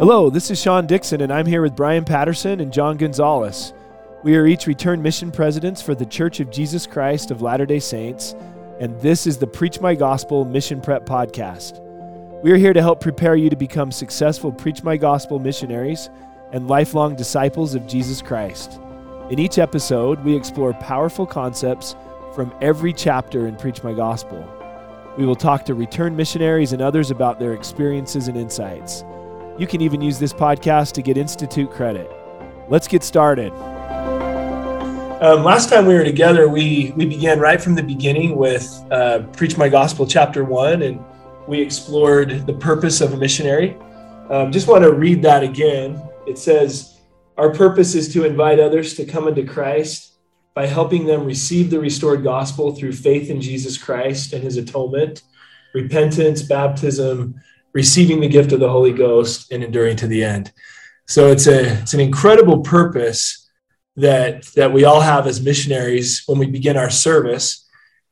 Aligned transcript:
Hello, 0.00 0.30
this 0.30 0.50
is 0.50 0.58
Sean 0.58 0.86
Dixon, 0.86 1.20
and 1.20 1.30
I'm 1.30 1.44
here 1.44 1.60
with 1.60 1.76
Brian 1.76 2.06
Patterson 2.06 2.60
and 2.60 2.72
John 2.72 2.96
Gonzalez. 2.96 3.74
We 4.22 4.34
are 4.34 4.46
each 4.46 4.66
returned 4.66 5.02
mission 5.02 5.30
presidents 5.30 5.82
for 5.82 5.94
the 5.94 6.06
Church 6.06 6.40
of 6.40 6.50
Jesus 6.50 6.86
Christ 6.86 7.30
of 7.30 7.42
Latter 7.42 7.66
day 7.66 7.80
Saints, 7.80 8.34
and 8.80 8.98
this 9.02 9.26
is 9.26 9.36
the 9.36 9.46
Preach 9.46 9.78
My 9.78 9.94
Gospel 9.94 10.46
Mission 10.46 10.80
Prep 10.80 11.04
Podcast. 11.04 11.82
We 12.42 12.50
are 12.50 12.56
here 12.56 12.72
to 12.72 12.80
help 12.80 13.02
prepare 13.02 13.36
you 13.36 13.50
to 13.50 13.56
become 13.56 13.92
successful 13.92 14.50
Preach 14.50 14.82
My 14.82 14.96
Gospel 14.96 15.38
missionaries 15.38 16.08
and 16.50 16.66
lifelong 16.66 17.14
disciples 17.14 17.74
of 17.74 17.86
Jesus 17.86 18.22
Christ. 18.22 18.80
In 19.28 19.38
each 19.38 19.58
episode, 19.58 20.24
we 20.24 20.34
explore 20.34 20.72
powerful 20.72 21.26
concepts 21.26 21.94
from 22.34 22.54
every 22.62 22.94
chapter 22.94 23.48
in 23.48 23.54
Preach 23.54 23.84
My 23.84 23.92
Gospel. 23.92 24.50
We 25.18 25.26
will 25.26 25.36
talk 25.36 25.66
to 25.66 25.74
returned 25.74 26.16
missionaries 26.16 26.72
and 26.72 26.80
others 26.80 27.10
about 27.10 27.38
their 27.38 27.52
experiences 27.52 28.28
and 28.28 28.36
insights. 28.38 29.04
You 29.60 29.66
can 29.66 29.82
even 29.82 30.00
use 30.00 30.18
this 30.18 30.32
podcast 30.32 30.92
to 30.92 31.02
get 31.02 31.18
Institute 31.18 31.70
credit. 31.70 32.10
Let's 32.70 32.88
get 32.88 33.02
started. 33.02 33.52
Um, 35.22 35.44
last 35.44 35.68
time 35.68 35.84
we 35.84 35.92
were 35.92 36.02
together, 36.02 36.48
we 36.48 36.94
we 36.96 37.04
began 37.04 37.38
right 37.38 37.60
from 37.60 37.74
the 37.74 37.82
beginning 37.82 38.36
with 38.36 38.66
uh, 38.90 39.18
Preach 39.34 39.58
My 39.58 39.68
Gospel, 39.68 40.06
chapter 40.06 40.44
one, 40.44 40.80
and 40.80 40.98
we 41.46 41.60
explored 41.60 42.46
the 42.46 42.54
purpose 42.54 43.02
of 43.02 43.12
a 43.12 43.18
missionary. 43.18 43.76
Um, 44.30 44.50
just 44.50 44.66
want 44.66 44.82
to 44.82 44.94
read 44.94 45.20
that 45.24 45.42
again. 45.42 46.02
It 46.26 46.38
says, 46.38 46.98
Our 47.36 47.52
purpose 47.52 47.94
is 47.94 48.10
to 48.14 48.24
invite 48.24 48.60
others 48.60 48.94
to 48.94 49.04
come 49.04 49.28
into 49.28 49.44
Christ 49.44 50.14
by 50.54 50.64
helping 50.64 51.04
them 51.04 51.26
receive 51.26 51.68
the 51.68 51.80
restored 51.80 52.22
gospel 52.22 52.74
through 52.74 52.92
faith 52.92 53.28
in 53.28 53.42
Jesus 53.42 53.76
Christ 53.76 54.32
and 54.32 54.42
his 54.42 54.56
atonement, 54.56 55.20
repentance, 55.74 56.40
baptism, 56.40 57.34
receiving 57.72 58.20
the 58.20 58.28
gift 58.28 58.52
of 58.52 58.60
the 58.60 58.68
Holy 58.68 58.92
Ghost, 58.92 59.52
and 59.52 59.62
enduring 59.62 59.96
to 59.96 60.06
the 60.06 60.24
end. 60.24 60.52
So 61.06 61.28
it's 61.28 61.46
a 61.46 61.80
it's 61.82 61.94
an 61.94 62.00
incredible 62.00 62.60
purpose 62.60 63.48
that 63.96 64.44
that 64.56 64.72
we 64.72 64.84
all 64.84 65.00
have 65.00 65.26
as 65.26 65.42
missionaries 65.42 66.22
when 66.26 66.38
we 66.38 66.46
begin 66.46 66.76
our 66.76 66.90
service. 66.90 67.66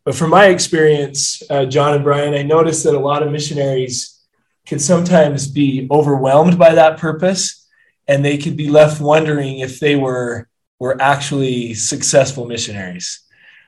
But 0.04 0.14
from 0.14 0.30
my 0.30 0.46
experience, 0.46 1.42
uh, 1.50 1.66
John 1.66 1.94
and 1.94 2.04
Brian, 2.04 2.34
I 2.34 2.42
noticed 2.42 2.84
that 2.84 2.94
a 2.94 3.00
lot 3.00 3.22
of 3.22 3.30
missionaries 3.30 4.18
can 4.66 4.78
sometimes 4.78 5.46
be 5.50 5.88
overwhelmed 5.90 6.58
by 6.58 6.74
that 6.74 6.98
purpose, 6.98 7.66
and 8.06 8.24
they 8.24 8.38
could 8.38 8.56
be 8.56 8.68
left 8.68 9.00
wondering 9.00 9.58
if 9.58 9.80
they 9.80 9.96
were 9.96 10.48
were 10.78 11.00
actually 11.00 11.74
successful 11.74 12.46
missionaries. 12.46 13.20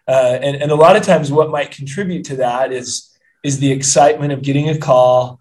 Uh, 0.07 0.39
and, 0.43 0.57
and 0.63 0.71
a 0.71 0.77
lot 0.77 0.97
of 0.97 1.03
times, 1.03 1.31
what 1.31 1.51
might 1.51 1.71
contribute 1.71 2.25
to 2.25 2.37
that 2.37 2.73
is 2.73 3.11
is 3.43 3.59
the 3.59 3.73
excitement 3.73 4.33
of 4.33 4.43
getting 4.43 4.69
a 4.69 4.79
call, 4.79 5.40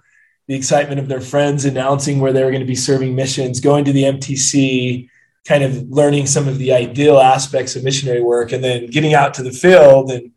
the 0.49 0.55
excitement 0.55 0.99
of 0.99 1.07
their 1.07 1.21
friends 1.21 1.65
announcing 1.65 2.19
where 2.19 2.33
they 2.33 2.43
were 2.43 2.49
going 2.49 2.59
to 2.59 2.65
be 2.65 2.73
serving 2.73 3.15
missions, 3.15 3.61
going 3.61 3.85
to 3.85 3.93
the 3.93 4.01
MTC, 4.01 5.07
kind 5.47 5.63
of 5.63 5.87
learning 5.91 6.25
some 6.25 6.47
of 6.47 6.57
the 6.57 6.73
ideal 6.73 7.19
aspects 7.19 7.75
of 7.75 7.83
missionary 7.83 8.23
work, 8.23 8.51
and 8.51 8.63
then 8.63 8.87
getting 8.87 9.13
out 9.13 9.35
to 9.35 9.43
the 9.43 9.51
field 9.51 10.11
and 10.11 10.31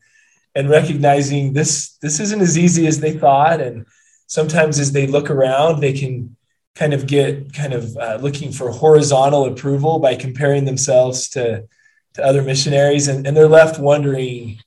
and 0.55 0.69
recognizing 0.69 1.55
this 1.55 1.97
this 2.03 2.21
isn't 2.21 2.43
as 2.43 2.59
easy 2.59 2.87
as 2.87 3.01
they 3.01 3.13
thought. 3.13 3.63
And 3.63 3.87
sometimes 4.27 4.79
as 4.79 4.93
they 4.93 5.07
look 5.07 5.31
around, 5.31 5.81
they 5.81 5.95
can 5.95 6.37
kind 6.75 6.93
of 6.93 7.07
get 7.07 7.55
kind 7.55 7.73
of 7.73 7.97
uh, 7.97 8.19
looking 8.21 8.53
for 8.53 8.71
horizontal 8.71 9.47
approval 9.47 9.99
by 9.99 10.15
comparing 10.15 10.67
themselves 10.67 11.31
to 11.31 11.67
to 12.13 12.23
other 12.23 12.43
missionaries, 12.43 13.09
and, 13.09 13.27
and 13.27 13.35
they're 13.35 13.49
left 13.49 13.81
wondering, 13.81 14.61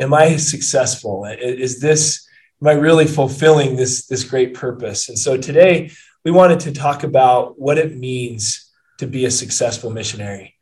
am 0.00 0.12
I 0.12 0.34
successful? 0.34 1.26
Is 1.26 1.80
this 1.80 2.27
am 2.60 2.68
I 2.68 2.72
really 2.72 3.06
fulfilling 3.06 3.76
this, 3.76 4.06
this 4.06 4.24
great 4.24 4.54
purpose? 4.54 5.08
And 5.08 5.18
so 5.18 5.36
today 5.36 5.90
we 6.24 6.30
wanted 6.30 6.60
to 6.60 6.72
talk 6.72 7.04
about 7.04 7.58
what 7.58 7.78
it 7.78 7.96
means 7.96 8.70
to 8.98 9.06
be 9.06 9.24
a 9.24 9.30
successful 9.30 9.90
missionary. 9.90 10.54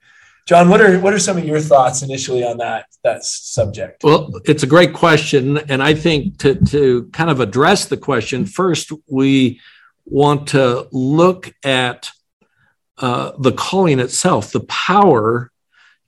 John, 0.47 0.69
what 0.69 0.81
are 0.81 1.01
what 1.01 1.13
are 1.13 1.19
some 1.19 1.39
of 1.39 1.45
your 1.45 1.59
thoughts 1.59 2.03
initially 2.03 2.45
on 2.45 2.59
that 2.59 2.87
that 3.03 3.25
subject? 3.25 4.05
Well, 4.05 4.31
it's 4.45 4.63
a 4.63 4.67
great 4.69 4.93
question, 4.93 5.59
and 5.69 5.83
I 5.83 5.93
think 5.93 6.39
to 6.39 6.55
to 6.67 7.09
kind 7.13 7.31
of 7.31 7.41
address 7.41 7.87
the 7.87 7.97
question 7.97 8.47
first, 8.47 8.93
we 9.09 9.61
want 10.05 10.47
to 10.49 10.87
look 10.93 11.53
at 11.65 12.13
uh, 12.99 13.33
the 13.41 13.51
calling 13.51 13.99
itself, 13.99 14.53
the 14.53 14.61
power 14.61 15.51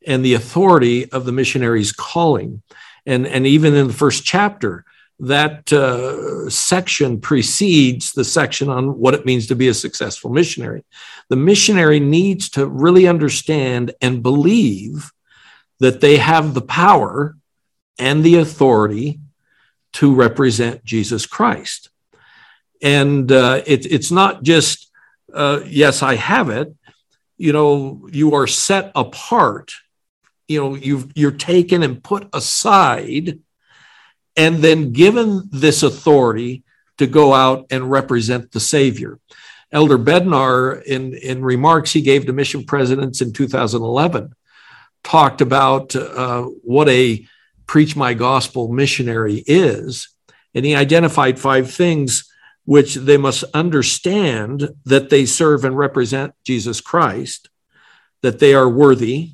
and 0.07 0.25
the 0.25 0.35
authority 0.35 1.11
of 1.11 1.25
the 1.25 1.33
missionary's 1.33 1.91
calling, 1.91 2.63
and 3.05 3.27
and 3.27 3.45
even 3.45 3.75
in 3.75 3.89
the 3.89 3.93
first 3.93 4.25
chapter, 4.25 4.85
that 5.21 5.73
uh, 5.73 6.49
section 6.49 7.21
precedes 7.21 8.13
the 8.13 8.25
section 8.25 8.69
on 8.69 8.99
what 8.99 9.15
it 9.15 9.27
means 9.27 9.49
to 9.49 9.57
be 9.57 9.69
a 9.69 9.75
successful 9.75 10.31
missionary. 10.31 10.85
The 11.29 11.37
missionary 11.37 11.99
needs 11.99 12.51
to 12.51 12.67
really 12.67 13.09
understand 13.09 13.93
and 14.01 14.23
believe 14.23 15.11
that 15.81 16.01
they 16.01 16.19
have 16.19 16.55
the 16.55 16.63
power 16.63 17.37
and 17.99 18.23
the 18.23 18.37
authority 18.37 19.19
to 19.95 20.15
represent 20.15 20.85
Jesus 20.85 21.27
Christ. 21.27 21.91
And 22.81 23.31
uh, 23.33 23.63
it, 23.67 23.87
it's 23.87 24.13
not 24.13 24.45
just, 24.45 24.91
uh, 25.35 25.61
yes, 25.67 26.03
I 26.03 26.15
have 26.15 26.49
it. 26.49 26.75
You 27.37 27.53
know, 27.53 28.09
you 28.13 28.35
are 28.35 28.47
set 28.47 28.93
apart. 28.95 29.73
You 30.47 30.61
know, 30.61 30.75
you 30.75 31.09
you're 31.15 31.31
taken 31.31 31.83
and 31.83 32.03
put 32.03 32.29
aside 32.33 33.41
and 34.39 34.59
then 34.59 34.93
given 34.93 35.43
this 35.51 35.83
authority 35.83 36.63
to 36.97 37.09
go 37.09 37.35
out 37.35 37.67
and 37.71 37.91
represent 37.91 38.53
the 38.53 38.61
Savior. 38.61 39.19
Elder 39.73 39.99
Bednar, 39.99 40.83
in, 40.85 41.13
in 41.13 41.43
remarks 41.43 41.93
he 41.93 42.01
gave 42.01 42.25
to 42.25 42.33
mission 42.33 42.65
presidents 42.65 43.21
in 43.21 43.33
2011, 43.33 44.33
talked 45.03 45.41
about 45.41 45.95
uh, 45.95 46.43
what 46.63 46.89
a 46.89 47.27
preach 47.67 47.97
my 47.97 48.15
gospel 48.15 48.69
missionary 48.69 49.43
is. 49.47 50.09
And 50.55 50.65
he 50.65 50.75
identified 50.75 51.39
five 51.39 51.71
things 51.71 52.33
which 52.65 52.95
they 52.95 53.17
must 53.17 53.45
understand 53.55 54.69
that 54.85 55.11
they 55.11 55.27
serve 55.27 55.65
and 55.65 55.77
represent 55.77 56.35
Jesus 56.45 56.81
Christ, 56.81 57.49
that 58.23 58.39
they 58.39 58.55
are 58.55 58.69
worthy, 58.69 59.33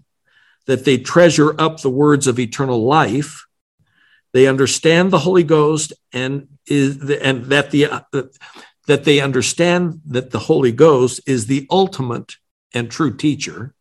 that 0.66 0.84
they 0.84 0.96
treasure 0.96 1.54
up 1.60 1.80
the 1.80 1.90
words 1.90 2.26
of 2.26 2.38
eternal 2.38 2.84
life, 2.84 3.44
they 4.34 4.48
understand 4.48 5.10
the 5.10 5.20
Holy 5.20 5.44
Ghost 5.44 5.92
and 6.12 6.48
is 6.66 6.98
and 7.10 7.44
that 7.46 7.70
the 7.70 7.86
uh, 7.86 8.00
that 8.86 9.04
they 9.04 9.20
understand 9.20 10.00
that 10.06 10.32
the 10.32 10.40
Holy 10.40 10.72
Ghost 10.72 11.20
is 11.24 11.46
the 11.46 11.66
ultimate 11.70 12.36
and 12.74 12.90
true 12.90 13.16
teacher, 13.16 13.74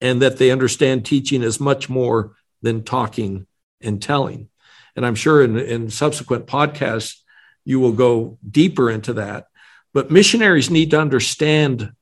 and 0.00 0.22
that 0.22 0.38
they 0.38 0.52
understand 0.52 1.04
teaching 1.04 1.42
is 1.42 1.58
much 1.58 1.88
more 1.90 2.36
than 2.62 2.84
talking 2.84 3.48
and 3.80 4.00
telling. 4.00 4.48
And 4.94 5.04
I'm 5.04 5.16
sure 5.16 5.42
in, 5.42 5.58
in 5.58 5.90
subsequent 5.90 6.46
podcasts 6.46 7.18
you 7.64 7.80
will 7.80 7.92
go 7.92 8.38
deeper 8.48 8.88
into 8.88 9.14
that. 9.14 9.48
But 9.92 10.12
missionaries 10.12 10.70
need 10.70 10.92
to 10.92 11.00
understand 11.00 11.92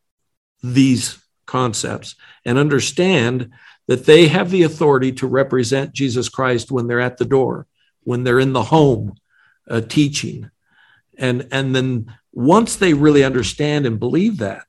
these 0.63 1.19
concepts 1.47 2.15
and 2.45 2.59
understand 2.59 3.53
that 3.87 4.07
they 4.07 4.29
have 4.29 4.51
the 4.51 4.63
authority 4.63 5.13
to 5.13 5.27
represent 5.27 5.93
Jesus 5.93 6.29
Christ 6.29 6.71
when 6.71 6.87
they're 6.87 7.01
at 7.01 7.19
the 7.19 7.25
door, 7.25 7.67
when 8.03 8.25
they're 8.25 8.41
in 8.41 8.53
the 8.53 8.65
home 8.65 9.15
uh, 9.69 9.81
teaching. 9.81 10.51
And, 11.19 11.49
and 11.53 11.75
then 11.75 12.15
once 12.33 12.77
they 12.77 12.95
really 12.95 13.25
understand 13.25 13.87
and 13.87 14.01
believe 14.01 14.39
that, 14.39 14.67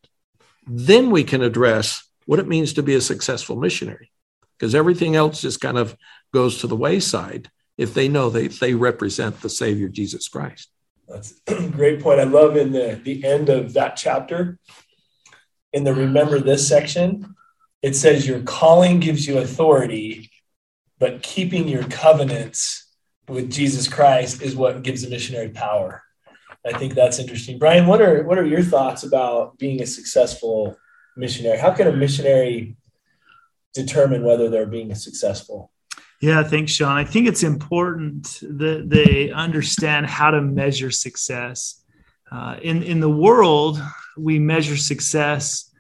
then 0.68 1.12
we 1.12 1.24
can 1.24 1.42
address 1.42 2.08
what 2.26 2.40
it 2.40 2.48
means 2.48 2.74
to 2.74 2.84
be 2.84 2.96
a 2.96 3.02
successful 3.02 3.56
missionary. 3.56 4.12
Because 4.58 4.76
everything 4.76 5.16
else 5.16 5.42
just 5.42 5.60
kind 5.60 5.78
of 5.78 5.96
goes 6.34 6.60
to 6.60 6.68
the 6.68 6.76
wayside 6.76 7.50
if 7.78 7.94
they 7.94 8.08
know 8.08 8.30
they, 8.30 8.48
they 8.48 8.74
represent 8.74 9.42
the 9.42 9.50
Savior 9.50 9.90
Jesus 9.90 10.28
Christ. 10.28 10.70
That's 11.08 11.34
a 11.48 11.68
great 11.70 12.02
point. 12.02 12.20
I 12.20 12.24
love 12.24 12.56
in 12.58 12.72
the, 12.72 13.00
the 13.04 13.24
end 13.26 13.50
of 13.50 13.74
that 13.74 13.96
chapter, 13.96 14.58
in 15.74 15.84
the 15.84 15.94
remember 15.94 16.40
this 16.40 16.68
section, 16.68 17.36
it 17.86 17.96
says 17.96 18.28
your 18.28 18.42
calling 18.42 19.00
gives 19.00 19.28
you 19.28 19.38
authority, 19.38 20.32
but 20.98 21.22
keeping 21.22 21.68
your 21.68 21.84
covenants 21.84 22.92
with 23.28 23.52
Jesus 23.52 23.88
Christ 23.88 24.42
is 24.42 24.56
what 24.56 24.82
gives 24.82 25.04
a 25.04 25.10
missionary 25.10 25.50
power. 25.50 26.02
I 26.66 26.76
think 26.80 26.96
that's 26.96 27.20
interesting. 27.20 27.60
Brian, 27.60 27.86
what 27.86 28.02
are 28.02 28.24
what 28.24 28.40
are 28.40 28.46
your 28.46 28.64
thoughts 28.64 29.04
about 29.04 29.60
being 29.60 29.84
a 29.84 29.86
successful 29.86 30.76
missionary? 31.16 31.60
How 31.60 31.70
can 31.70 31.86
a 31.86 31.92
missionary 31.92 32.76
determine 33.76 34.24
whether 34.24 34.50
they're 34.50 34.66
being 34.66 34.96
successful? 34.96 35.70
Yeah, 36.22 36.42
thanks, 36.42 36.72
Sean. 36.72 36.98
I 36.98 37.04
think 37.04 37.28
it's 37.28 37.44
important 37.44 38.40
that 38.42 38.86
they 38.90 39.30
understand 39.30 40.08
how 40.08 40.32
to 40.32 40.42
measure 40.42 40.90
success. 40.90 41.84
Uh, 42.32 42.58
in 42.64 42.82
in 42.82 43.00
the 43.00 43.12
world, 43.12 43.80
we 44.18 44.40
measure 44.40 44.76
success 44.76 45.72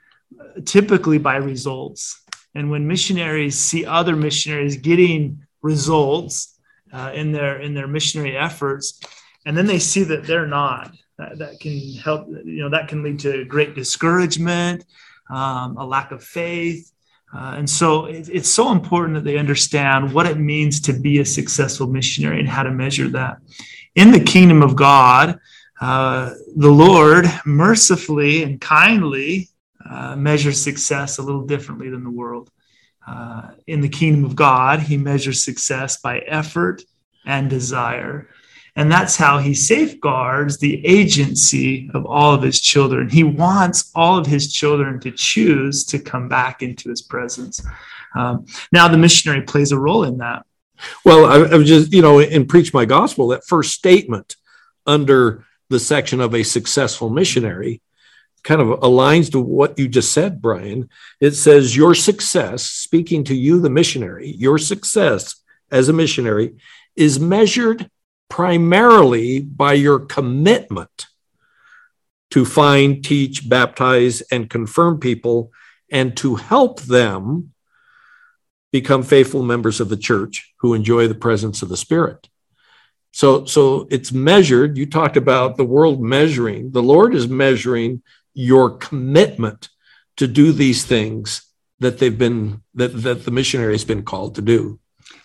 typically 0.66 1.18
by 1.18 1.38
results. 1.38 2.22
And 2.54 2.72
when 2.72 2.88
missionaries 2.88 3.58
see 3.58 3.86
other 3.86 4.16
missionaries 4.16 4.78
getting 4.78 5.44
results 5.62 6.58
uh, 6.94 7.12
in 7.14 7.32
their 7.32 7.60
in 7.60 7.74
their 7.74 7.88
missionary 7.88 8.38
efforts, 8.38 9.00
and 9.46 9.58
then 9.58 9.66
they 9.66 9.80
see 9.80 10.04
that 10.04 10.26
they're 10.26 10.48
not, 10.48 10.94
that, 11.18 11.38
that 11.38 11.60
can 11.60 11.94
help 11.94 12.28
you 12.44 12.62
know 12.62 12.70
that 12.70 12.88
can 12.88 13.04
lead 13.04 13.20
to 13.20 13.46
great 13.46 13.76
discouragement 13.76 14.86
um, 15.30 15.78
a 15.78 15.86
lack 15.86 16.12
of 16.12 16.24
faith 16.24 16.92
uh, 17.34 17.56
and 17.58 17.70
so 17.70 18.06
it, 18.06 18.30
it's 18.30 18.50
so 18.50 18.72
important 18.72 19.16
that 19.16 19.24
they 19.24 19.38
understand 19.38 20.14
what 20.14 20.26
it 20.26 20.38
means 20.38 20.80
to 20.82 20.94
be 20.94 21.20
a 21.20 21.26
successful 21.26 21.88
missionary 21.88 22.40
and 22.40 22.50
how 22.50 22.64
to 22.64 22.72
measure 22.72 23.08
that 23.08 23.38
in 23.96 24.12
the 24.12 24.20
kingdom 24.20 24.62
of 24.62 24.76
god 24.76 25.40
uh, 25.82 26.34
the 26.58 26.70
lord 26.70 27.26
mercifully 27.46 28.44
and 28.44 28.60
kindly 28.60 29.50
uh, 29.90 30.16
measures 30.16 30.62
success 30.62 31.18
a 31.18 31.22
little 31.22 31.46
differently 31.46 31.90
than 31.90 32.04
the 32.04 32.10
world 32.10 32.50
uh, 33.08 33.50
in 33.68 33.82
the 33.82 33.90
kingdom 33.90 34.26
of 34.26 34.36
god 34.36 34.80
he 34.80 34.98
measures 34.98 35.44
success 35.44 35.98
by 35.98 36.20
effort 36.20 36.84
and 37.26 37.50
desire 37.50 38.28
and 38.78 38.92
that's 38.92 39.16
how 39.16 39.38
he 39.38 39.54
safeguards 39.54 40.58
the 40.58 40.86
agency 40.86 41.90
of 41.94 42.06
all 42.06 42.34
of 42.34 42.42
his 42.42 42.60
children. 42.60 43.10
He 43.10 43.24
wants 43.24 43.90
all 43.96 44.18
of 44.18 44.28
his 44.28 44.52
children 44.52 45.00
to 45.00 45.12
choose 45.12 45.86
to 45.86 46.00
come 46.00 46.28
back 46.28 46.62
into 46.62 46.90
his 46.90 47.02
presence. 47.02 47.66
Um, 48.16 48.46
now, 48.74 48.90
the 48.90 48.98
missionary 48.98 49.44
plays 49.44 49.72
a 49.72 49.80
role 49.80 50.04
in 50.04 50.18
that. 50.18 50.46
Well, 51.06 51.26
I, 51.26 51.54
I 51.54 51.56
was 51.56 51.68
just, 51.68 51.94
you 51.94 52.02
know, 52.02 52.20
in 52.20 52.48
Preach 52.48 52.74
My 52.74 52.84
Gospel, 52.84 53.30
that 53.30 53.46
first 53.46 53.72
statement 53.72 54.36
under 54.86 55.46
the 55.70 55.80
section 55.80 56.20
of 56.20 56.36
a 56.36 56.44
successful 56.44 57.10
missionary 57.10 57.82
kind 58.46 58.62
of 58.62 58.80
aligns 58.80 59.32
to 59.32 59.40
what 59.40 59.78
you 59.78 59.88
just 59.88 60.14
said, 60.14 60.42
Brian. 60.42 60.88
It 61.20 61.32
says, 61.32 61.76
Your 61.76 61.96
success, 61.96 62.64
speaking 62.64 63.24
to 63.26 63.36
you, 63.36 63.60
the 63.60 63.72
missionary, 63.72 64.30
your 64.30 64.60
success 64.60 65.36
as 65.72 65.90
a 65.90 65.94
missionary 65.94 66.56
is 66.96 67.20
measured 67.20 67.90
primarily 68.30 69.42
by 69.42 69.74
your 69.74 70.00
commitment 70.00 71.08
to 72.32 72.46
find, 72.46 73.04
teach, 73.04 73.50
baptize, 73.50 74.22
and 74.32 74.50
confirm 74.50 75.00
people 75.00 75.52
and 75.92 76.16
to 76.18 76.36
help 76.36 76.82
them 76.82 77.52
become 78.72 79.04
faithful 79.04 79.42
members 79.42 79.80
of 79.80 79.90
the 79.90 79.98
church 79.98 80.54
who 80.60 80.74
enjoy 80.74 81.08
the 81.08 81.16
presence 81.16 81.62
of 81.62 81.70
the 81.70 81.78
Spirit. 81.78 82.30
So, 83.12 83.46
so 83.46 83.88
it's 83.90 84.12
measured. 84.12 84.78
You 84.78 84.86
talked 84.86 85.18
about 85.18 85.56
the 85.56 85.64
world 85.64 86.02
measuring. 86.02 86.72
The 86.72 86.84
Lord 86.84 87.16
is 87.16 87.28
measuring 87.28 88.04
your 88.36 88.78
commitment 88.78 89.70
to 90.18 90.28
do 90.28 90.52
these 90.52 90.86
things 90.86 91.42
that 91.80 91.98
they've 91.98 92.18
been 92.18 92.62
that, 92.76 92.90
that 92.90 93.26
the 93.26 93.32
missionary 93.32 93.74
has 93.74 93.86
been 93.86 94.04
called 94.04 94.36
to 94.36 94.42
do. 94.42 94.80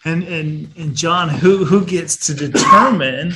And 0.04 0.22
and 0.24 0.68
and 0.76 0.96
John, 0.96 1.28
who 1.28 1.64
who 1.64 1.84
gets 1.84 2.16
to 2.26 2.34
determine 2.34 3.34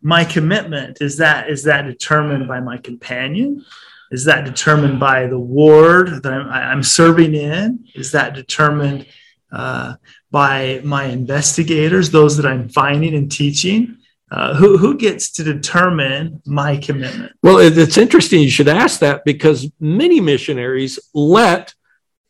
my 0.00 0.24
commitment? 0.24 0.98
Is 1.00 1.16
that 1.16 1.50
is 1.50 1.64
that 1.64 1.82
determined 1.82 2.46
by 2.46 2.60
my 2.60 2.76
companion? 2.76 3.64
Is 4.10 4.24
that 4.24 4.44
determined 4.44 4.98
by 4.98 5.26
the 5.26 5.38
ward 5.38 6.22
that 6.22 6.32
I'm, 6.32 6.48
I'm 6.48 6.82
serving 6.82 7.34
in? 7.34 7.84
Is 7.94 8.12
that 8.12 8.34
determined 8.34 9.06
uh, 9.52 9.94
by 10.30 10.80
my 10.82 11.04
investigators, 11.04 12.10
those 12.10 12.36
that 12.38 12.46
I'm 12.46 12.68
finding 12.68 13.14
and 13.14 13.30
teaching? 13.30 13.97
Uh, 14.30 14.54
who, 14.54 14.76
who 14.76 14.96
gets 14.96 15.30
to 15.32 15.42
determine 15.42 16.42
my 16.44 16.76
commitment? 16.76 17.32
Well, 17.42 17.58
it's 17.58 17.96
interesting 17.96 18.42
you 18.42 18.50
should 18.50 18.68
ask 18.68 19.00
that 19.00 19.24
because 19.24 19.70
many 19.80 20.20
missionaries 20.20 20.98
let 21.14 21.74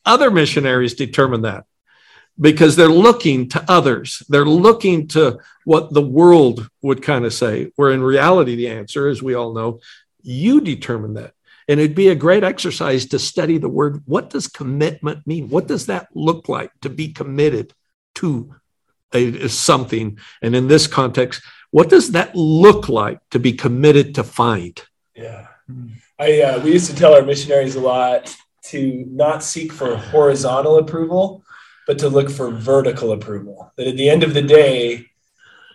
other 0.04 0.30
missionaries 0.30 0.94
determine 0.94 1.42
that 1.42 1.64
because 2.40 2.76
they're 2.76 2.88
looking 2.88 3.48
to 3.48 3.64
others. 3.68 4.22
They're 4.28 4.44
looking 4.44 5.08
to 5.08 5.38
what 5.64 5.92
the 5.92 6.02
world 6.02 6.68
would 6.82 7.02
kind 7.02 7.24
of 7.24 7.34
say, 7.34 7.72
where 7.76 7.90
in 7.90 8.02
reality, 8.02 8.54
the 8.54 8.68
answer, 8.68 9.08
as 9.08 9.22
we 9.22 9.34
all 9.34 9.52
know, 9.52 9.80
you 10.22 10.60
determine 10.60 11.14
that. 11.14 11.32
And 11.66 11.78
it'd 11.78 11.96
be 11.96 12.08
a 12.08 12.14
great 12.14 12.44
exercise 12.44 13.06
to 13.06 13.18
study 13.18 13.58
the 13.58 13.68
word. 13.68 14.02
What 14.06 14.30
does 14.30 14.46
commitment 14.46 15.26
mean? 15.26 15.50
What 15.50 15.66
does 15.66 15.86
that 15.86 16.08
look 16.14 16.48
like 16.48 16.70
to 16.82 16.88
be 16.88 17.12
committed 17.12 17.74
to 18.16 18.54
a, 19.12 19.48
something? 19.48 20.18
And 20.40 20.56
in 20.56 20.68
this 20.68 20.86
context, 20.86 21.42
what 21.70 21.88
does 21.88 22.12
that 22.12 22.34
look 22.34 22.88
like 22.88 23.20
to 23.30 23.38
be 23.38 23.52
committed 23.52 24.14
to 24.16 24.24
find? 24.24 24.80
Yeah. 25.14 25.48
I, 26.18 26.40
uh, 26.42 26.60
we 26.60 26.72
used 26.72 26.90
to 26.90 26.96
tell 26.96 27.14
our 27.14 27.22
missionaries 27.22 27.76
a 27.76 27.80
lot 27.80 28.34
to 28.64 29.04
not 29.08 29.42
seek 29.42 29.72
for 29.72 29.96
horizontal 29.96 30.78
approval, 30.78 31.42
but 31.86 31.98
to 31.98 32.08
look 32.08 32.30
for 32.30 32.50
vertical 32.50 33.12
approval. 33.12 33.72
That 33.76 33.86
at 33.86 33.96
the 33.96 34.10
end 34.10 34.22
of 34.22 34.34
the 34.34 34.42
day, 34.42 35.06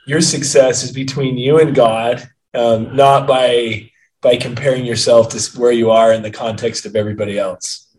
your 0.06 0.22
success 0.22 0.84
is 0.84 0.92
between 0.92 1.38
you 1.38 1.60
and 1.60 1.76
God, 1.76 2.28
um, 2.54 2.96
not 2.96 3.28
by 3.28 3.90
by 4.22 4.38
comparing 4.38 4.86
yourself 4.86 5.30
to 5.30 5.60
where 5.60 5.72
you 5.72 5.92
are 5.92 6.14
in 6.14 6.22
the 6.22 6.32
context 6.32 6.86
of 6.86 6.96
everybody 6.96 7.38
else. 7.38 7.90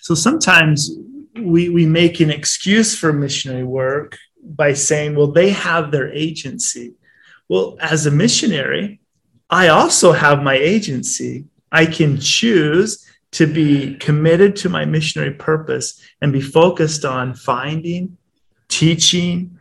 So 0.00 0.14
sometimes 0.14 0.90
we 1.38 1.68
we 1.68 1.86
make 1.86 2.20
an 2.20 2.30
excuse 2.30 2.98
for 2.98 3.12
missionary 3.12 3.64
work 3.64 4.18
by 4.42 4.72
saying, 4.72 5.14
well, 5.14 5.30
they 5.30 5.50
have 5.50 5.90
their 5.90 6.12
agency. 6.12 6.94
Well, 7.48 7.76
as 7.80 8.06
a 8.06 8.10
missionary, 8.10 9.00
I 9.50 9.68
also 9.68 10.12
have 10.12 10.42
my 10.42 10.54
agency. 10.54 11.44
I 11.70 11.86
can 11.86 12.18
choose 12.18 13.06
to 13.32 13.46
be 13.46 13.94
committed 13.96 14.56
to 14.56 14.68
my 14.68 14.84
missionary 14.84 15.32
purpose 15.32 16.00
and 16.20 16.32
be 16.32 16.40
focused 16.40 17.04
on 17.04 17.34
finding, 17.34 18.16
teaching, 18.68 19.58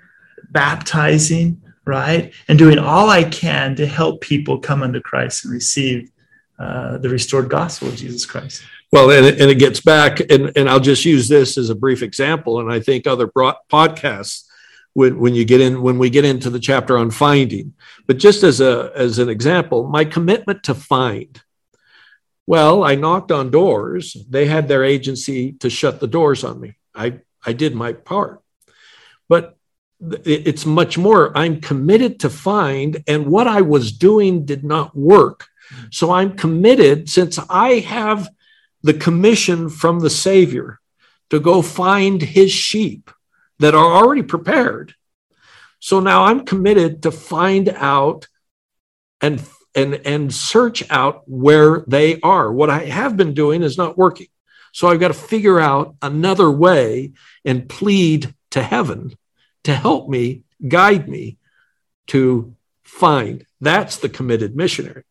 baptizing, 0.51 1.61
right? 1.85 2.33
And 2.47 2.59
doing 2.59 2.79
all 2.79 3.09
I 3.09 3.23
can 3.23 3.75
to 3.75 3.85
help 3.85 4.21
people 4.21 4.59
come 4.59 4.83
unto 4.83 4.99
Christ 4.99 5.45
and 5.45 5.53
receive 5.53 6.11
uh, 6.59 6.97
the 6.97 7.09
restored 7.09 7.49
gospel 7.49 7.87
of 7.87 7.95
Jesus 7.95 8.25
Christ. 8.25 8.63
Well, 8.91 9.09
and 9.09 9.25
and 9.25 9.49
it 9.49 9.55
gets 9.55 9.79
back, 9.79 10.19
and, 10.19 10.51
and 10.57 10.69
I'll 10.69 10.81
just 10.81 11.05
use 11.05 11.29
this 11.29 11.57
as 11.57 11.69
a 11.69 11.75
brief 11.75 12.03
example. 12.03 12.59
And 12.59 12.71
I 12.71 12.81
think 12.81 13.07
other 13.07 13.27
podcasts, 13.27 14.43
when, 14.93 15.19
when 15.19 15.35
you 15.35 15.45
get 15.45 15.61
in, 15.61 15.81
when 15.81 15.97
we 15.97 16.09
get 16.09 16.25
into 16.25 16.49
the 16.49 16.59
chapter 16.59 16.97
on 16.97 17.11
finding, 17.11 17.73
but 18.07 18.17
just 18.17 18.43
as 18.43 18.61
a 18.61 18.91
as 18.95 19.19
an 19.19 19.29
example, 19.29 19.87
my 19.87 20.05
commitment 20.05 20.63
to 20.63 20.75
find 20.75 21.41
well, 22.51 22.83
I 22.83 22.95
knocked 22.95 23.31
on 23.31 23.51
doors. 23.51 24.17
They 24.29 24.45
had 24.45 24.67
their 24.67 24.83
agency 24.83 25.53
to 25.53 25.69
shut 25.69 25.99
the 25.99 26.07
doors 26.07 26.43
on 26.43 26.59
me. 26.59 26.75
I, 26.93 27.19
I 27.45 27.53
did 27.53 27.75
my 27.75 27.93
part. 27.93 28.41
But 29.29 29.57
it's 30.01 30.65
much 30.65 30.97
more. 30.97 31.31
I'm 31.37 31.61
committed 31.61 32.19
to 32.21 32.29
find, 32.29 33.03
and 33.07 33.27
what 33.27 33.47
I 33.47 33.61
was 33.61 33.91
doing 33.91 34.45
did 34.45 34.63
not 34.63 34.93
work. 34.93 35.47
So 35.91 36.11
I'm 36.11 36.35
committed, 36.35 37.09
since 37.09 37.39
I 37.49 37.79
have 37.79 38.27
the 38.83 38.95
commission 38.95 39.69
from 39.69 39.99
the 39.99 40.09
Savior 40.09 40.81
to 41.29 41.39
go 41.39 41.61
find 41.61 42.21
his 42.21 42.51
sheep 42.51 43.11
that 43.61 43.75
are 43.75 43.93
already 43.93 44.23
prepared. 44.23 44.95
So 45.79 45.99
now 45.99 46.25
I'm 46.25 46.45
committed 46.45 47.03
to 47.03 47.11
find 47.11 47.69
out 47.69 48.27
and 49.21 49.41
and 49.73 49.95
and 50.05 50.33
search 50.33 50.83
out 50.89 51.23
where 51.27 51.83
they 51.87 52.19
are. 52.21 52.51
What 52.51 52.69
I 52.69 52.85
have 52.85 53.15
been 53.15 53.33
doing 53.33 53.63
is 53.63 53.77
not 53.77 53.97
working. 53.97 54.27
So 54.73 54.87
I've 54.87 54.99
got 54.99 55.09
to 55.09 55.13
figure 55.13 55.59
out 55.59 55.95
another 56.01 56.49
way 56.49 57.11
and 57.45 57.69
plead 57.69 58.33
to 58.51 58.63
heaven 58.63 59.13
to 59.63 59.75
help 59.75 60.09
me, 60.09 60.43
guide 60.67 61.07
me 61.07 61.37
to 62.07 62.55
find. 62.83 63.45
That's 63.59 63.97
the 63.97 64.09
committed 64.09 64.55
missionary. 64.55 65.03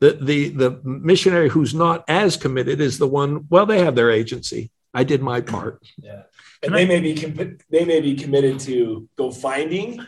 The, 0.00 0.18
the, 0.20 0.48
the 0.50 0.80
missionary 0.84 1.48
who's 1.48 1.74
not 1.74 2.04
as 2.08 2.36
committed 2.36 2.80
is 2.80 2.98
the 2.98 3.08
one, 3.08 3.46
well, 3.50 3.66
they 3.66 3.84
have 3.84 3.96
their 3.96 4.10
agency. 4.10 4.70
I 4.94 5.04
did 5.04 5.22
my 5.22 5.40
part. 5.40 5.82
Yeah. 5.96 6.22
And 6.62 6.74
they 6.74 6.86
may 6.86 7.00
be 7.00 7.14
they 7.70 7.84
may 7.84 8.00
be 8.00 8.14
committed 8.14 8.58
to 8.60 9.08
go 9.16 9.30
finding 9.30 10.04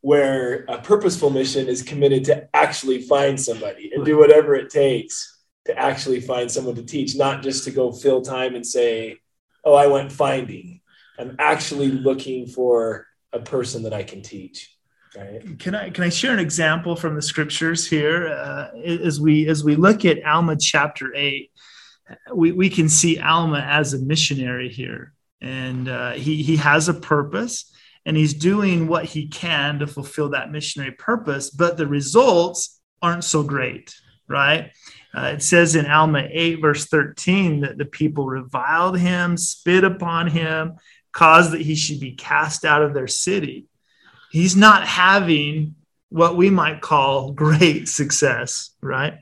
where 0.00 0.64
a 0.68 0.78
purposeful 0.78 1.30
mission 1.30 1.66
is 1.66 1.82
committed 1.82 2.24
to 2.26 2.48
actually 2.54 3.02
find 3.02 3.40
somebody 3.40 3.90
and 3.94 4.04
do 4.04 4.18
whatever 4.18 4.54
it 4.54 4.70
takes 4.70 5.42
to 5.64 5.78
actually 5.78 6.20
find 6.20 6.50
someone 6.50 6.74
to 6.74 6.84
teach, 6.84 7.16
not 7.16 7.42
just 7.42 7.64
to 7.64 7.70
go 7.70 7.90
fill 7.90 8.20
time 8.20 8.54
and 8.54 8.66
say, 8.66 9.18
Oh, 9.64 9.74
I 9.74 9.86
went 9.86 10.12
finding. 10.12 10.80
I'm 11.18 11.36
actually 11.38 11.88
looking 11.88 12.46
for 12.46 13.06
a 13.32 13.40
person 13.40 13.84
that 13.84 13.94
I 13.94 14.02
can 14.02 14.20
teach. 14.20 14.76
Right. 15.16 15.58
Can 15.58 15.74
I 15.74 15.90
can 15.90 16.04
I 16.04 16.08
share 16.08 16.32
an 16.32 16.40
example 16.40 16.96
from 16.96 17.14
the 17.14 17.22
scriptures 17.22 17.86
here 17.86 18.28
uh, 18.28 18.76
as 18.84 19.20
we 19.20 19.48
as 19.48 19.62
we 19.62 19.76
look 19.76 20.04
at 20.04 20.24
Alma 20.24 20.56
chapter 20.56 21.14
eight, 21.14 21.50
we, 22.34 22.52
we 22.52 22.68
can 22.68 22.88
see 22.88 23.18
Alma 23.20 23.60
as 23.60 23.94
a 23.94 23.98
missionary 23.98 24.68
here, 24.68 25.13
and 25.44 25.88
uh, 25.88 26.12
he 26.12 26.42
he 26.42 26.56
has 26.56 26.88
a 26.88 26.94
purpose 26.94 27.70
and 28.06 28.16
he's 28.16 28.34
doing 28.34 28.86
what 28.86 29.04
he 29.04 29.28
can 29.28 29.78
to 29.78 29.86
fulfill 29.86 30.30
that 30.30 30.50
missionary 30.50 30.92
purpose, 30.92 31.50
but 31.50 31.76
the 31.76 31.86
results 31.86 32.80
aren't 33.00 33.24
so 33.24 33.42
great, 33.42 33.94
right? 34.26 34.72
Uh, 35.16 35.32
it 35.34 35.42
says 35.42 35.74
in 35.74 35.86
Alma 35.86 36.26
8, 36.30 36.60
verse 36.60 36.86
13, 36.86 37.60
that 37.60 37.78
the 37.78 37.84
people 37.84 38.26
reviled 38.26 38.98
him, 38.98 39.36
spit 39.36 39.84
upon 39.84 40.26
him, 40.26 40.74
caused 41.12 41.52
that 41.52 41.62
he 41.62 41.74
should 41.74 42.00
be 42.00 42.12
cast 42.12 42.64
out 42.64 42.82
of 42.82 42.92
their 42.92 43.06
city. 43.06 43.66
He's 44.30 44.56
not 44.56 44.86
having 44.86 45.76
what 46.08 46.36
we 46.36 46.50
might 46.50 46.80
call 46.80 47.32
great 47.32 47.88
success, 47.88 48.70
right? 48.82 49.20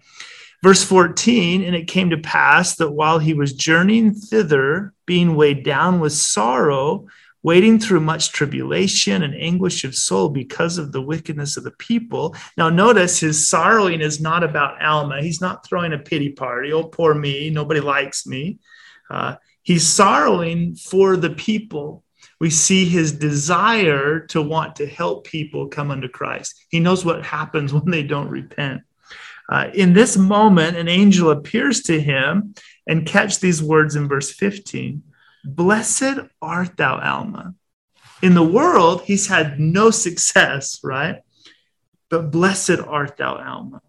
Verse 0.62 0.85
14, 0.85 1.64
and 1.64 1.75
it 1.75 1.88
came 1.88 2.11
to 2.11 2.19
pass 2.19 2.76
that 2.76 2.92
while 2.92 3.19
he 3.19 3.35
was 3.35 3.52
journeying 3.52 4.14
thither, 4.14 4.95
being 5.07 5.35
weighed 5.35 5.64
down 5.64 5.99
with 5.99 6.12
sorrow, 6.12 7.07
waiting 7.42 7.81
through 7.81 7.99
much 7.99 8.31
tribulation 8.31 9.25
and 9.25 9.35
anguish 9.35 9.83
of 9.83 9.97
soul 9.97 10.28
because 10.28 10.78
of 10.78 10.92
the 10.92 11.02
wickedness 11.02 11.57
of 11.57 11.64
the 11.64 11.73
people. 11.73 12.37
Now, 12.57 12.71
notice 12.71 13.19
his 13.19 13.49
sorrowing 13.49 14.00
is 14.00 14.21
not 14.21 14.45
about 14.45 14.81
Alma. 14.81 15.21
He's 15.21 15.40
not 15.40 15.66
throwing 15.66 15.92
a 15.92 15.99
pity 15.99 16.31
party. 16.31 16.73
Oh, 16.73 16.85
poor 16.85 17.14
me. 17.14 17.50
Nobody 17.50 17.81
likes 17.81 18.25
me. 18.25 18.61
Uh, 19.11 19.37
he's 19.62 19.87
sorrowing 19.87 20.76
for 20.76 21.16
the 21.16 21.31
people. 21.31 22.04
We 22.38 22.50
see 22.50 22.85
his 22.85 23.12
desire 23.12 24.21
to 24.28 24.40
want 24.40 24.76
to 24.76 24.87
help 24.87 25.26
people 25.26 25.69
come 25.69 25.90
unto 25.90 26.09
Christ. 26.09 26.54
He 26.69 26.78
knows 26.78 27.04
what 27.04 27.25
happens 27.25 27.73
when 27.73 27.90
they 27.90 28.04
don't 28.04 28.28
repent. 28.28 28.83
Uh, 29.49 29.69
in 29.75 29.93
this 29.93 30.17
moment, 30.17 30.77
an 30.77 30.89
angel 30.89 31.31
appears 31.31 31.83
to 31.83 32.01
him 32.01 32.55
and 32.87 33.07
catch 33.07 33.41
these 33.41 33.63
words 33.63 33.97
in 33.97 34.09
verse 34.09 34.33
15 34.33 35.03
Blessed 35.45 36.21
art 36.41 36.77
thou, 36.77 37.01
Alma. 37.01 37.55
In 38.23 38.35
the 38.35 38.45
world, 38.45 39.03
he's 39.03 39.27
had 39.27 39.59
no 39.59 39.91
success, 39.91 40.79
right? 40.85 41.23
But 42.09 42.31
blessed 42.31 42.79
art 42.87 43.17
thou, 43.17 43.37
Alma. 43.37 43.83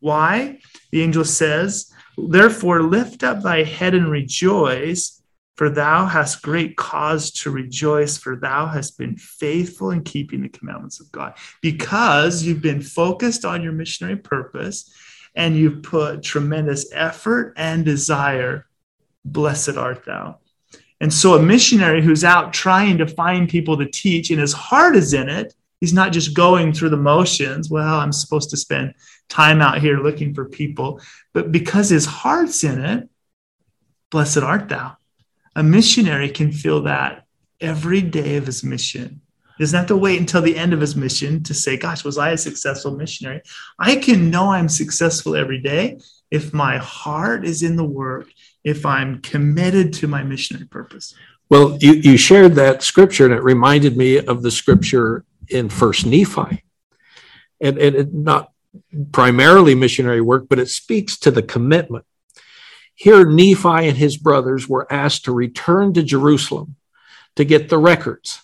Why? 0.00 0.58
The 0.90 1.02
angel 1.02 1.24
says, 1.24 1.92
Therefore, 2.16 2.82
lift 2.82 3.22
up 3.22 3.42
thy 3.42 3.62
head 3.62 3.94
and 3.94 4.10
rejoice 4.10 5.17
for 5.58 5.68
thou 5.68 6.06
hast 6.06 6.42
great 6.42 6.76
cause 6.76 7.32
to 7.32 7.50
rejoice, 7.50 8.16
for 8.16 8.36
thou 8.36 8.68
hast 8.68 8.96
been 8.96 9.16
faithful 9.16 9.90
in 9.90 10.04
keeping 10.04 10.40
the 10.40 10.48
commandments 10.48 11.00
of 11.00 11.10
God. 11.10 11.34
Because 11.60 12.44
you've 12.44 12.62
been 12.62 12.80
focused 12.80 13.44
on 13.44 13.60
your 13.60 13.72
missionary 13.72 14.16
purpose 14.16 14.94
and 15.34 15.56
you've 15.56 15.82
put 15.82 16.22
tremendous 16.22 16.86
effort 16.92 17.54
and 17.56 17.84
desire, 17.84 18.66
blessed 19.24 19.76
art 19.76 20.04
thou. 20.04 20.38
And 21.00 21.12
so, 21.12 21.34
a 21.34 21.42
missionary 21.42 22.02
who's 22.02 22.22
out 22.22 22.52
trying 22.52 22.98
to 22.98 23.08
find 23.08 23.48
people 23.48 23.76
to 23.78 23.90
teach 23.90 24.30
and 24.30 24.40
his 24.40 24.52
heart 24.52 24.94
is 24.94 25.12
in 25.12 25.28
it, 25.28 25.54
he's 25.80 25.92
not 25.92 26.12
just 26.12 26.34
going 26.34 26.72
through 26.72 26.90
the 26.90 26.96
motions. 26.96 27.68
Well, 27.68 27.98
I'm 27.98 28.12
supposed 28.12 28.50
to 28.50 28.56
spend 28.56 28.94
time 29.28 29.60
out 29.60 29.78
here 29.78 29.98
looking 29.98 30.34
for 30.34 30.44
people, 30.44 31.00
but 31.32 31.50
because 31.50 31.88
his 31.88 32.06
heart's 32.06 32.62
in 32.62 32.84
it, 32.84 33.08
blessed 34.10 34.38
art 34.38 34.68
thou 34.68 34.94
a 35.58 35.62
missionary 35.62 36.28
can 36.28 36.52
feel 36.52 36.82
that 36.82 37.24
every 37.60 38.00
day 38.00 38.36
of 38.36 38.46
his 38.46 38.62
mission. 38.62 39.20
He 39.56 39.64
doesn't 39.64 39.76
have 39.76 39.88
to 39.88 39.96
wait 39.96 40.20
until 40.20 40.40
the 40.40 40.56
end 40.56 40.72
of 40.72 40.80
his 40.80 40.94
mission 40.94 41.42
to 41.42 41.52
say, 41.52 41.76
Gosh, 41.76 42.04
was 42.04 42.16
I 42.16 42.30
a 42.30 42.38
successful 42.38 42.96
missionary? 42.96 43.42
I 43.76 43.96
can 43.96 44.30
know 44.30 44.52
I'm 44.52 44.68
successful 44.68 45.34
every 45.34 45.60
day 45.60 45.98
if 46.30 46.54
my 46.54 46.78
heart 46.78 47.44
is 47.44 47.64
in 47.64 47.74
the 47.74 47.84
work, 47.84 48.28
if 48.62 48.86
I'm 48.86 49.20
committed 49.20 49.92
to 49.94 50.06
my 50.06 50.22
missionary 50.22 50.68
purpose. 50.68 51.12
Well, 51.50 51.76
you, 51.80 51.94
you 51.94 52.16
shared 52.16 52.54
that 52.54 52.84
scripture, 52.84 53.24
and 53.24 53.34
it 53.34 53.42
reminded 53.42 53.96
me 53.96 54.18
of 54.18 54.42
the 54.42 54.52
scripture 54.52 55.24
in 55.48 55.70
First 55.70 56.06
Nephi. 56.06 56.62
And, 57.60 57.78
and 57.78 57.96
it, 57.96 58.14
not 58.14 58.52
primarily 59.10 59.74
missionary 59.74 60.20
work, 60.20 60.46
but 60.48 60.60
it 60.60 60.68
speaks 60.68 61.18
to 61.18 61.32
the 61.32 61.42
commitment 61.42 62.04
here, 62.98 63.24
Nephi 63.24 63.86
and 63.86 63.96
his 63.96 64.16
brothers 64.16 64.68
were 64.68 64.92
asked 64.92 65.26
to 65.26 65.32
return 65.32 65.92
to 65.94 66.02
Jerusalem 66.02 66.74
to 67.36 67.44
get 67.44 67.68
the 67.68 67.78
records. 67.78 68.42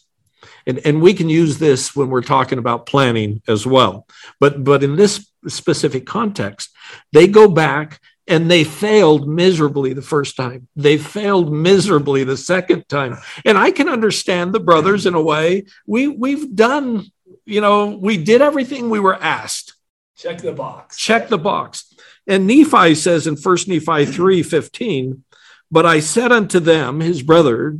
And, 0.64 0.78
and 0.84 1.02
we 1.02 1.12
can 1.12 1.28
use 1.28 1.58
this 1.58 1.96
when 1.96 2.08
we're 2.08 2.22
talking 2.22 2.58
about 2.58 2.86
planning 2.86 3.42
as 3.48 3.66
well. 3.66 4.06
But, 4.38 4.62
but 4.62 4.84
in 4.84 4.94
this 4.94 5.28
specific 5.48 6.06
context, 6.06 6.70
they 7.12 7.26
go 7.26 7.48
back 7.48 8.00
and 8.28 8.48
they 8.48 8.62
failed 8.62 9.28
miserably 9.28 9.92
the 9.92 10.02
first 10.02 10.36
time. 10.36 10.68
They 10.76 10.98
failed 10.98 11.52
miserably 11.52 12.22
the 12.22 12.36
second 12.36 12.88
time. 12.88 13.18
And 13.44 13.58
I 13.58 13.72
can 13.72 13.88
understand 13.88 14.52
the 14.52 14.60
brothers 14.60 15.04
in 15.04 15.14
a 15.14 15.20
way. 15.20 15.64
We, 15.84 16.06
we've 16.06 16.54
done, 16.54 17.06
you 17.44 17.60
know, 17.60 17.86
we 17.86 18.18
did 18.18 18.40
everything 18.40 18.88
we 18.88 19.00
were 19.00 19.16
asked. 19.16 19.74
Check 20.16 20.38
the 20.38 20.52
box. 20.52 20.96
Check 20.96 21.28
the 21.28 21.38
box. 21.38 21.92
And 22.26 22.46
Nephi 22.46 22.94
says 22.94 23.26
in 23.26 23.36
1 23.36 23.56
Nephi 23.66 24.06
3 24.06 24.42
15, 24.42 25.24
But 25.70 25.86
I 25.86 26.00
said 26.00 26.32
unto 26.32 26.60
them, 26.60 27.00
his 27.00 27.22
brother, 27.22 27.78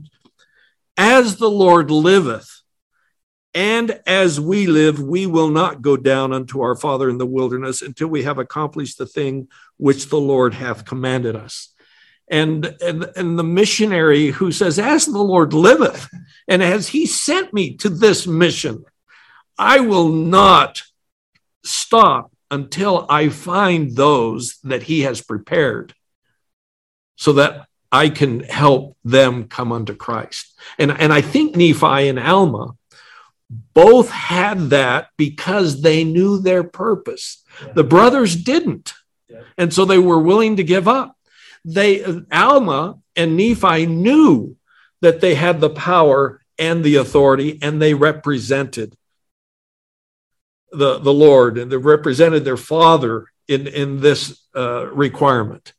As 0.96 1.36
the 1.36 1.50
Lord 1.50 1.90
liveth, 1.90 2.62
and 3.54 4.00
as 4.04 4.40
we 4.40 4.66
live, 4.66 5.00
we 5.00 5.26
will 5.26 5.48
not 5.48 5.80
go 5.80 5.96
down 5.96 6.32
unto 6.32 6.60
our 6.60 6.74
Father 6.74 7.08
in 7.08 7.18
the 7.18 7.26
wilderness 7.26 7.82
until 7.82 8.08
we 8.08 8.24
have 8.24 8.38
accomplished 8.38 8.98
the 8.98 9.06
thing 9.06 9.48
which 9.76 10.08
the 10.08 10.18
Lord 10.18 10.54
hath 10.54 10.84
commanded 10.84 11.36
us. 11.36 11.68
And, 12.28 12.76
and, 12.80 13.04
and 13.16 13.38
the 13.38 13.44
missionary 13.44 14.28
who 14.28 14.50
says, 14.50 14.78
As 14.78 15.06
the 15.06 15.18
Lord 15.18 15.52
liveth, 15.52 16.08
and 16.48 16.62
as 16.62 16.88
he 16.88 17.06
sent 17.06 17.54
me 17.54 17.76
to 17.76 17.88
this 17.88 18.26
mission, 18.26 18.84
I 19.56 19.80
will 19.80 20.08
not 20.08 20.82
stop 21.64 22.33
until 22.50 23.06
I 23.08 23.28
find 23.28 23.94
those 23.94 24.58
that 24.64 24.84
he 24.84 25.02
has 25.02 25.20
prepared 25.20 25.94
so 27.16 27.34
that 27.34 27.66
I 27.90 28.08
can 28.08 28.40
help 28.40 28.96
them 29.04 29.44
come 29.44 29.72
unto 29.72 29.94
Christ. 29.94 30.58
And, 30.78 30.90
and 30.90 31.12
I 31.12 31.20
think 31.20 31.56
Nephi 31.56 32.08
and 32.08 32.18
Alma 32.18 32.74
both 33.72 34.10
had 34.10 34.70
that 34.70 35.08
because 35.16 35.82
they 35.82 36.04
knew 36.04 36.38
their 36.38 36.64
purpose. 36.64 37.44
Yeah. 37.62 37.72
The 37.74 37.84
brothers 37.84 38.34
didn't. 38.34 38.94
Yeah. 39.28 39.42
And 39.56 39.72
so 39.72 39.84
they 39.84 39.98
were 39.98 40.18
willing 40.18 40.56
to 40.56 40.64
give 40.64 40.88
up. 40.88 41.16
They 41.64 42.04
Alma 42.32 42.98
and 43.16 43.36
Nephi 43.36 43.86
knew 43.86 44.56
that 45.00 45.20
they 45.20 45.34
had 45.34 45.60
the 45.60 45.70
power 45.70 46.40
and 46.58 46.82
the 46.84 46.96
authority 46.96 47.58
and 47.62 47.80
they 47.80 47.94
represented 47.94 48.96
the, 50.76 50.98
the 50.98 51.12
Lord 51.12 51.58
and 51.58 51.70
they 51.70 51.76
represented 51.76 52.44
their 52.44 52.56
father 52.56 53.26
in, 53.48 53.66
in 53.66 54.00
this 54.00 54.46
uh, 54.54 54.86
requirement. 54.86 55.72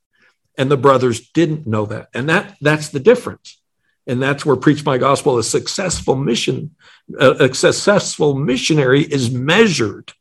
And 0.58 0.70
the 0.70 0.76
brothers 0.76 1.28
didn't 1.30 1.66
know 1.66 1.86
that. 1.86 2.08
And 2.14 2.28
that 2.28 2.56
that's 2.60 2.88
the 2.88 3.00
difference. 3.00 3.60
And 4.06 4.22
that's 4.22 4.46
where 4.46 4.56
Preach 4.56 4.84
My 4.84 4.98
Gospel, 4.98 5.36
a 5.38 5.42
successful 5.42 6.14
mission, 6.14 6.76
a 7.18 7.52
successful 7.52 8.34
missionary 8.34 9.02
is 9.02 9.30
measured 9.30 10.12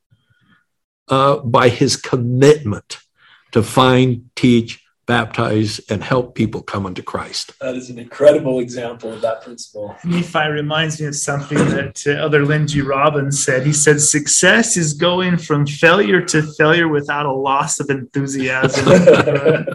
uh, 1.07 1.37
by 1.37 1.69
his 1.69 1.95
commitment 1.95 2.97
to 3.51 3.61
find, 3.63 4.29
teach, 4.35 4.84
baptize, 5.05 5.79
and 5.89 6.03
help 6.03 6.35
people 6.35 6.61
come 6.61 6.85
unto 6.85 7.01
Christ. 7.01 7.57
That 7.59 7.75
is 7.75 7.89
an 7.89 7.99
incredible 7.99 8.59
example 8.59 9.13
of 9.13 9.21
that 9.21 9.43
principle. 9.43 9.95
Nephi 10.03 10.49
reminds 10.49 10.99
me 10.99 11.07
of 11.07 11.15
something 11.15 11.57
that 11.57 12.03
uh, 12.07 12.11
Elder 12.11 12.45
Lynn 12.45 12.67
G. 12.67 12.81
Robbins 12.81 13.43
said. 13.43 13.65
He 13.65 13.73
said, 13.73 14.01
Success 14.01 14.77
is 14.77 14.93
going 14.93 15.37
from 15.37 15.67
failure 15.67 16.21
to 16.21 16.43
failure 16.53 16.87
without 16.87 17.25
a 17.25 17.31
loss 17.31 17.79
of 17.79 17.89
enthusiasm. 17.89 18.85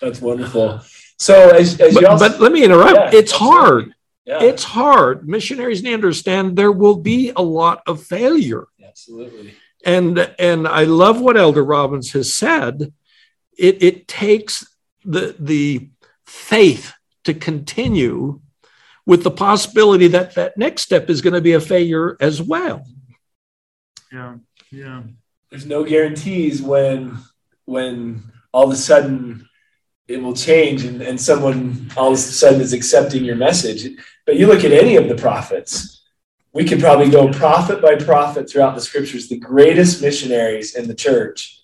That's 0.00 0.20
wonderful. 0.20 0.80
So, 1.18 1.50
as, 1.50 1.80
as 1.80 1.94
but, 1.94 2.04
also, 2.04 2.28
but, 2.28 2.40
let 2.40 2.52
me 2.52 2.64
interrupt. 2.64 3.12
Yeah, 3.12 3.18
it's 3.18 3.32
hard. 3.32 3.92
Yeah. 4.24 4.42
It's 4.42 4.62
hard. 4.62 5.28
Missionaries 5.28 5.82
need 5.82 5.90
to 5.90 5.94
understand 5.94 6.56
there 6.56 6.70
will 6.70 6.98
be 6.98 7.32
a 7.34 7.42
lot 7.42 7.82
of 7.86 8.02
failure. 8.02 8.66
Absolutely. 8.84 9.54
And 9.84 10.18
and 10.38 10.68
I 10.68 10.84
love 10.84 11.20
what 11.20 11.36
Elder 11.36 11.64
Robbins 11.64 12.12
has 12.12 12.32
said 12.32 12.92
it, 13.58 13.82
it 13.82 14.08
takes 14.08 14.66
the, 15.04 15.34
the 15.38 15.90
faith 16.26 16.92
to 17.24 17.34
continue 17.34 18.40
with 19.04 19.24
the 19.24 19.30
possibility 19.30 20.08
that 20.08 20.34
that 20.34 20.56
next 20.56 20.82
step 20.82 21.10
is 21.10 21.20
going 21.20 21.34
to 21.34 21.40
be 21.40 21.54
a 21.54 21.60
failure 21.60 22.16
as 22.20 22.40
well. 22.40 22.84
Yeah, 24.12 24.36
yeah. 24.70 25.02
There's 25.50 25.66
no 25.66 25.84
guarantees 25.84 26.62
when 26.62 27.18
when 27.64 28.22
all 28.52 28.64
of 28.64 28.70
a 28.70 28.76
sudden 28.76 29.48
it 30.06 30.22
will 30.22 30.34
change 30.34 30.84
and, 30.84 31.02
and 31.02 31.20
someone 31.20 31.90
all 31.96 32.08
of 32.08 32.14
a 32.14 32.16
sudden 32.16 32.60
is 32.60 32.72
accepting 32.72 33.24
your 33.24 33.36
message. 33.36 33.90
But 34.24 34.36
you 34.36 34.46
look 34.46 34.64
at 34.64 34.72
any 34.72 34.96
of 34.96 35.08
the 35.08 35.14
prophets, 35.14 36.02
we 36.52 36.64
could 36.64 36.80
probably 36.80 37.10
go 37.10 37.30
prophet 37.32 37.82
by 37.82 37.96
prophet 37.96 38.50
throughout 38.50 38.74
the 38.74 38.80
scriptures, 38.80 39.28
the 39.28 39.38
greatest 39.38 40.00
missionaries 40.02 40.74
in 40.74 40.86
the 40.86 40.94
church 40.94 41.57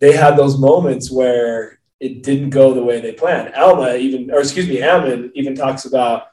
they 0.00 0.12
had 0.12 0.36
those 0.36 0.58
moments 0.58 1.10
where 1.10 1.78
it 2.00 2.22
didn't 2.22 2.50
go 2.50 2.72
the 2.72 2.82
way 2.82 3.00
they 3.00 3.12
planned. 3.12 3.54
Alma 3.54 3.94
even, 3.96 4.30
or 4.30 4.40
excuse 4.40 4.68
me, 4.68 4.80
Ammon 4.80 5.32
even 5.34 5.54
talks 5.54 5.84
about 5.84 6.28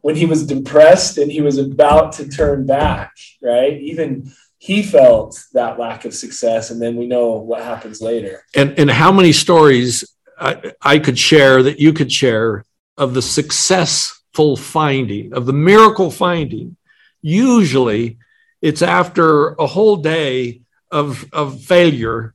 when 0.00 0.16
he 0.16 0.24
was 0.24 0.46
depressed 0.46 1.18
and 1.18 1.30
he 1.30 1.42
was 1.42 1.58
about 1.58 2.12
to 2.12 2.28
turn 2.28 2.66
back, 2.66 3.12
right? 3.42 3.74
Even 3.80 4.32
he 4.56 4.82
felt 4.82 5.42
that 5.52 5.78
lack 5.78 6.04
of 6.04 6.14
success, 6.14 6.70
and 6.70 6.80
then 6.80 6.96
we 6.96 7.06
know 7.06 7.32
what 7.32 7.62
happens 7.62 8.00
later. 8.00 8.44
And 8.54 8.78
and 8.78 8.90
how 8.90 9.12
many 9.12 9.32
stories 9.32 10.04
I, 10.38 10.72
I 10.80 10.98
could 10.98 11.18
share 11.18 11.62
that 11.62 11.78
you 11.78 11.92
could 11.92 12.10
share 12.10 12.64
of 12.96 13.14
the 13.14 13.22
successful 13.22 14.56
finding 14.56 15.32
of 15.34 15.44
the 15.46 15.52
miracle 15.52 16.10
finding, 16.10 16.76
usually 17.22 18.18
It's 18.62 18.82
after 18.82 19.50
a 19.52 19.66
whole 19.66 19.96
day 19.96 20.62
of, 20.90 21.24
of 21.32 21.62
failure 21.62 22.34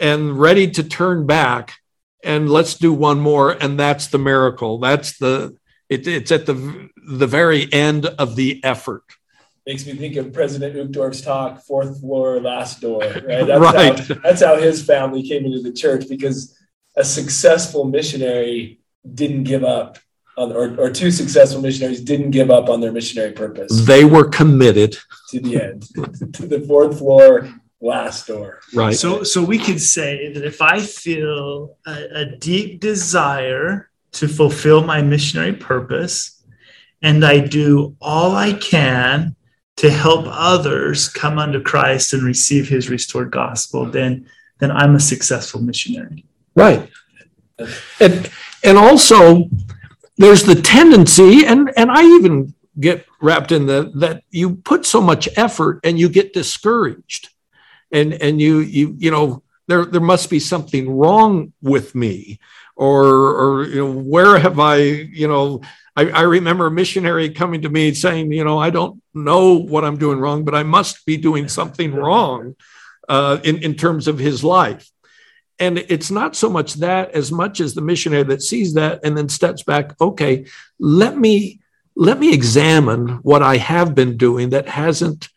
and 0.00 0.38
ready 0.38 0.70
to 0.72 0.82
turn 0.82 1.26
back 1.26 1.74
and 2.22 2.50
let's 2.50 2.74
do 2.74 2.92
one 2.92 3.20
more. 3.20 3.52
And 3.52 3.78
that's 3.78 4.08
the 4.08 4.18
miracle. 4.18 4.78
That's 4.78 5.18
the, 5.18 5.56
it, 5.88 6.06
it's 6.06 6.32
at 6.32 6.46
the, 6.46 6.88
the 7.08 7.26
very 7.26 7.72
end 7.72 8.06
of 8.06 8.36
the 8.36 8.62
effort. 8.64 9.04
Makes 9.66 9.86
me 9.86 9.94
think 9.94 10.16
of 10.16 10.32
President 10.32 10.76
Uchtdorf's 10.76 11.22
talk, 11.22 11.62
fourth 11.62 12.00
floor, 12.00 12.40
last 12.40 12.80
door, 12.80 13.00
right? 13.00 13.22
That's, 13.46 13.60
right. 13.60 13.98
How, 13.98 14.14
that's 14.22 14.40
how 14.40 14.56
his 14.60 14.84
family 14.84 15.26
came 15.26 15.44
into 15.44 15.60
the 15.60 15.72
church 15.72 16.08
because 16.08 16.56
a 16.96 17.04
successful 17.04 17.84
missionary 17.84 18.78
didn't 19.14 19.42
give 19.42 19.64
up 19.64 19.98
on, 20.36 20.52
or, 20.52 20.78
or 20.78 20.90
two 20.90 21.10
successful 21.10 21.60
missionaries 21.60 22.00
didn't 22.00 22.30
give 22.30 22.50
up 22.50 22.68
on 22.68 22.80
their 22.80 22.92
missionary 22.92 23.32
purpose. 23.32 23.84
They 23.84 24.04
were 24.04 24.28
committed 24.28 24.96
to 25.30 25.40
the 25.40 25.62
end, 25.62 25.82
to 26.34 26.46
the 26.46 26.60
fourth 26.60 26.98
floor, 26.98 27.48
last 27.80 28.26
door. 28.26 28.60
Right. 28.74 28.94
So, 28.94 29.22
so 29.22 29.42
we 29.42 29.58
could 29.58 29.80
say 29.80 30.32
that 30.32 30.44
if 30.44 30.62
I 30.62 30.80
feel 30.80 31.76
a, 31.86 32.06
a 32.14 32.24
deep 32.24 32.80
desire 32.80 33.90
to 34.12 34.28
fulfill 34.28 34.82
my 34.82 35.02
missionary 35.02 35.52
purpose, 35.52 36.42
and 37.02 37.24
I 37.24 37.40
do 37.40 37.96
all 38.00 38.34
I 38.34 38.54
can 38.54 39.36
to 39.76 39.90
help 39.90 40.24
others 40.28 41.08
come 41.08 41.38
unto 41.38 41.62
Christ 41.62 42.14
and 42.14 42.22
receive 42.22 42.68
His 42.68 42.88
restored 42.88 43.30
gospel, 43.30 43.84
then 43.84 44.26
then 44.58 44.70
I'm 44.70 44.94
a 44.94 45.00
successful 45.00 45.60
missionary. 45.60 46.24
Right. 46.54 46.90
And 48.00 48.30
and 48.64 48.78
also 48.78 49.50
there's 50.16 50.44
the 50.44 50.54
tendency, 50.54 51.44
and 51.44 51.70
and 51.76 51.90
I 51.90 52.02
even 52.02 52.54
get 52.80 53.06
wrapped 53.20 53.52
in 53.52 53.66
the 53.66 53.92
that 53.96 54.22
you 54.30 54.56
put 54.56 54.86
so 54.86 55.00
much 55.00 55.28
effort 55.36 55.80
and 55.84 55.98
you 55.98 56.08
get 56.08 56.32
discouraged 56.32 57.30
and 57.92 58.14
and 58.14 58.40
you 58.40 58.58
you 58.60 58.94
you 58.98 59.10
know 59.10 59.42
there 59.68 59.84
there 59.84 60.00
must 60.00 60.30
be 60.30 60.40
something 60.40 60.90
wrong 60.90 61.52
with 61.62 61.94
me 61.94 62.38
or 62.76 63.04
or 63.04 63.64
you 63.66 63.76
know 63.76 63.92
where 63.92 64.38
have 64.38 64.58
i 64.58 64.76
you 64.76 65.28
know 65.28 65.60
I, 65.96 66.10
I 66.10 66.22
remember 66.22 66.66
a 66.66 66.70
missionary 66.70 67.30
coming 67.30 67.62
to 67.62 67.68
me 67.68 67.94
saying 67.94 68.32
you 68.32 68.44
know 68.44 68.58
i 68.58 68.70
don't 68.70 69.02
know 69.14 69.54
what 69.54 69.84
i'm 69.84 69.96
doing 69.96 70.18
wrong 70.18 70.44
but 70.44 70.54
i 70.54 70.62
must 70.62 71.06
be 71.06 71.16
doing 71.16 71.48
something 71.48 71.94
wrong 71.94 72.54
uh, 73.08 73.38
in 73.44 73.58
in 73.62 73.74
terms 73.74 74.08
of 74.08 74.18
his 74.18 74.42
life. 74.42 74.90
And 75.58 75.78
it's 75.78 76.10
not 76.10 76.36
so 76.36 76.50
much 76.50 76.74
that 76.74 77.12
as 77.12 77.32
much 77.32 77.60
as 77.60 77.74
the 77.74 77.80
missionary 77.80 78.24
that 78.24 78.42
sees 78.42 78.74
that 78.74 79.00
and 79.04 79.16
then 79.16 79.28
steps 79.30 79.62
back 79.62 79.98
okay 80.00 80.44
let 80.78 81.16
me 81.16 81.60
let 81.94 82.18
me 82.18 82.34
examine 82.34 83.08
what 83.22 83.42
i 83.42 83.56
have 83.56 83.94
been 83.94 84.18
doing 84.18 84.50
that 84.50 84.68
hasn't 84.68 85.30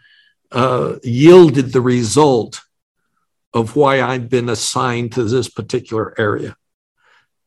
uh, 0.51 0.96
yielded 1.03 1.72
the 1.72 1.82
result 1.82 2.62
of 3.53 3.75
why 3.75 4.01
I've 4.01 4.29
been 4.29 4.50
assigned 4.50 5.13
to 5.13 5.24
this 5.24 5.50
particular 5.50 6.13
area. 6.20 6.56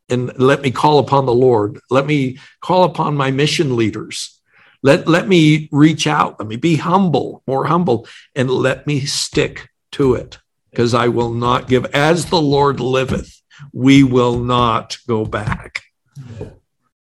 And 0.09 0.37
let 0.37 0.61
me 0.61 0.71
call 0.71 0.99
upon 0.99 1.25
the 1.25 1.33
Lord. 1.33 1.79
Let 1.89 2.05
me 2.05 2.39
call 2.61 2.83
upon 2.83 3.15
my 3.15 3.31
mission 3.31 3.75
leaders. 3.75 4.39
Let, 4.81 5.07
let 5.07 5.27
me 5.27 5.69
reach 5.71 6.07
out. 6.07 6.39
Let 6.39 6.47
me 6.49 6.57
be 6.57 6.75
humble, 6.75 7.41
more 7.47 7.65
humble, 7.65 8.05
and 8.35 8.49
let 8.49 8.85
me 8.85 9.01
stick 9.01 9.69
to 9.93 10.15
it 10.15 10.39
because 10.69 10.93
I 10.93 11.07
will 11.07 11.33
not 11.33 11.69
give. 11.69 11.85
As 11.93 12.25
the 12.25 12.41
Lord 12.41 12.79
liveth, 12.81 13.41
we 13.71 14.03
will 14.03 14.39
not 14.39 14.97
go 15.07 15.23
back. 15.23 15.83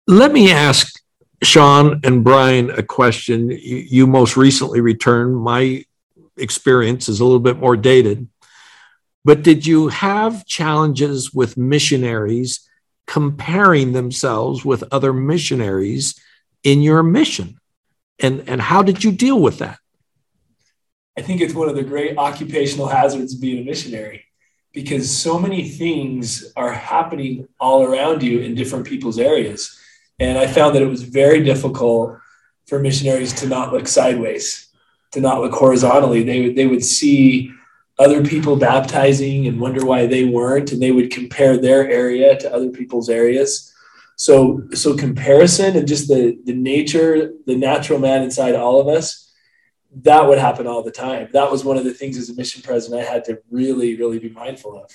Let 0.07 0.33
me 0.33 0.53
ask 0.53 0.95
Sean 1.43 2.01
and 2.05 2.23
Brian 2.23 2.71
a 2.71 2.83
question. 2.83 3.51
You, 3.51 3.77
you 3.77 4.07
most 4.07 4.37
recently 4.37 4.81
returned. 4.81 5.37
My 5.37 5.85
experience 6.37 7.09
is 7.09 7.21
a 7.21 7.25
little 7.25 7.41
bit 7.41 7.59
more 7.59 7.77
dated. 7.77 8.29
But 9.25 9.43
did 9.43 9.67
you 9.67 9.89
have 9.89 10.47
challenges 10.47 11.33
with 11.33 11.57
missionaries 11.57 12.69
comparing 13.07 13.93
themselves 13.93 14.65
with 14.65 14.85
other 14.91 15.13
missionaries 15.13 16.19
in 16.65 16.83
your 16.83 17.03
mission? 17.03 17.59
And, 18.19 18.49
and 18.49 18.61
how 18.61 18.83
did 18.83 19.05
you 19.05 19.13
deal 19.13 19.41
with 19.41 19.59
that? 19.59 19.79
I 21.17 21.23
think 21.23 21.41
it's 21.41 21.55
one 21.55 21.69
of 21.69 21.77
the 21.77 21.83
great 21.83 22.17
occupational 22.17 22.87
hazards 22.87 23.35
of 23.35 23.41
being 23.41 23.63
a 23.63 23.65
missionary 23.65 24.25
because 24.73 25.11
so 25.11 25.39
many 25.39 25.69
things 25.69 26.53
are 26.57 26.73
happening 26.73 27.47
all 27.61 27.83
around 27.83 28.23
you 28.23 28.41
in 28.41 28.55
different 28.55 28.87
people's 28.87 29.19
areas. 29.19 29.79
And 30.19 30.39
I 30.39 30.47
found 30.47 30.75
that 30.75 30.83
it 30.83 30.87
was 30.87 31.03
very 31.03 31.45
difficult 31.45 32.17
for 32.67 32.79
missionaries 32.79 33.35
to 33.35 33.47
not 33.47 33.73
look 33.73 33.87
sideways 33.87 34.72
to 35.13 35.21
not 35.21 35.41
look 35.41 35.53
horizontally. 35.53 36.23
They 36.23 36.43
would 36.43 36.57
they 36.57 36.67
would 36.67 36.85
see 36.85 37.53
other 37.99 38.25
people 38.25 38.57
baptizing 38.57 39.47
and 39.47 39.61
wonder 39.61 39.85
why 39.85 40.07
they 40.07 40.25
weren't, 40.25 40.73
and 40.73 40.83
they 40.83 40.93
would 40.93 41.11
compare 41.11 41.57
their 41.57 41.89
area 41.89 42.39
to 42.39 42.53
other 42.53 42.71
people's 42.71 43.09
areas. 43.09 43.73
So 44.17 44.63
so 44.73 44.97
comparison 44.97 45.77
and 45.77 45.87
just 45.87 46.09
the 46.09 46.39
the 46.45 46.55
nature, 46.55 47.33
the 47.47 47.57
natural 47.57 47.99
man 47.99 48.23
inside 48.23 48.55
all 48.55 48.81
of 48.81 48.89
us, 48.89 49.33
that 50.03 50.27
would 50.27 50.39
happen 50.39 50.67
all 50.67 50.83
the 50.83 50.91
time. 50.91 51.29
That 51.33 51.51
was 51.51 51.65
one 51.65 51.77
of 51.77 51.85
the 51.85 51.95
things 51.95 52.17
as 52.17 52.31
a 52.31 52.35
mission 52.35 52.63
president 52.63 53.03
I 53.03 53.11
had 53.11 53.25
to 53.27 53.39
really 53.51 53.97
really 53.97 54.19
be 54.19 54.31
mindful 54.31 54.83
of. 54.83 54.91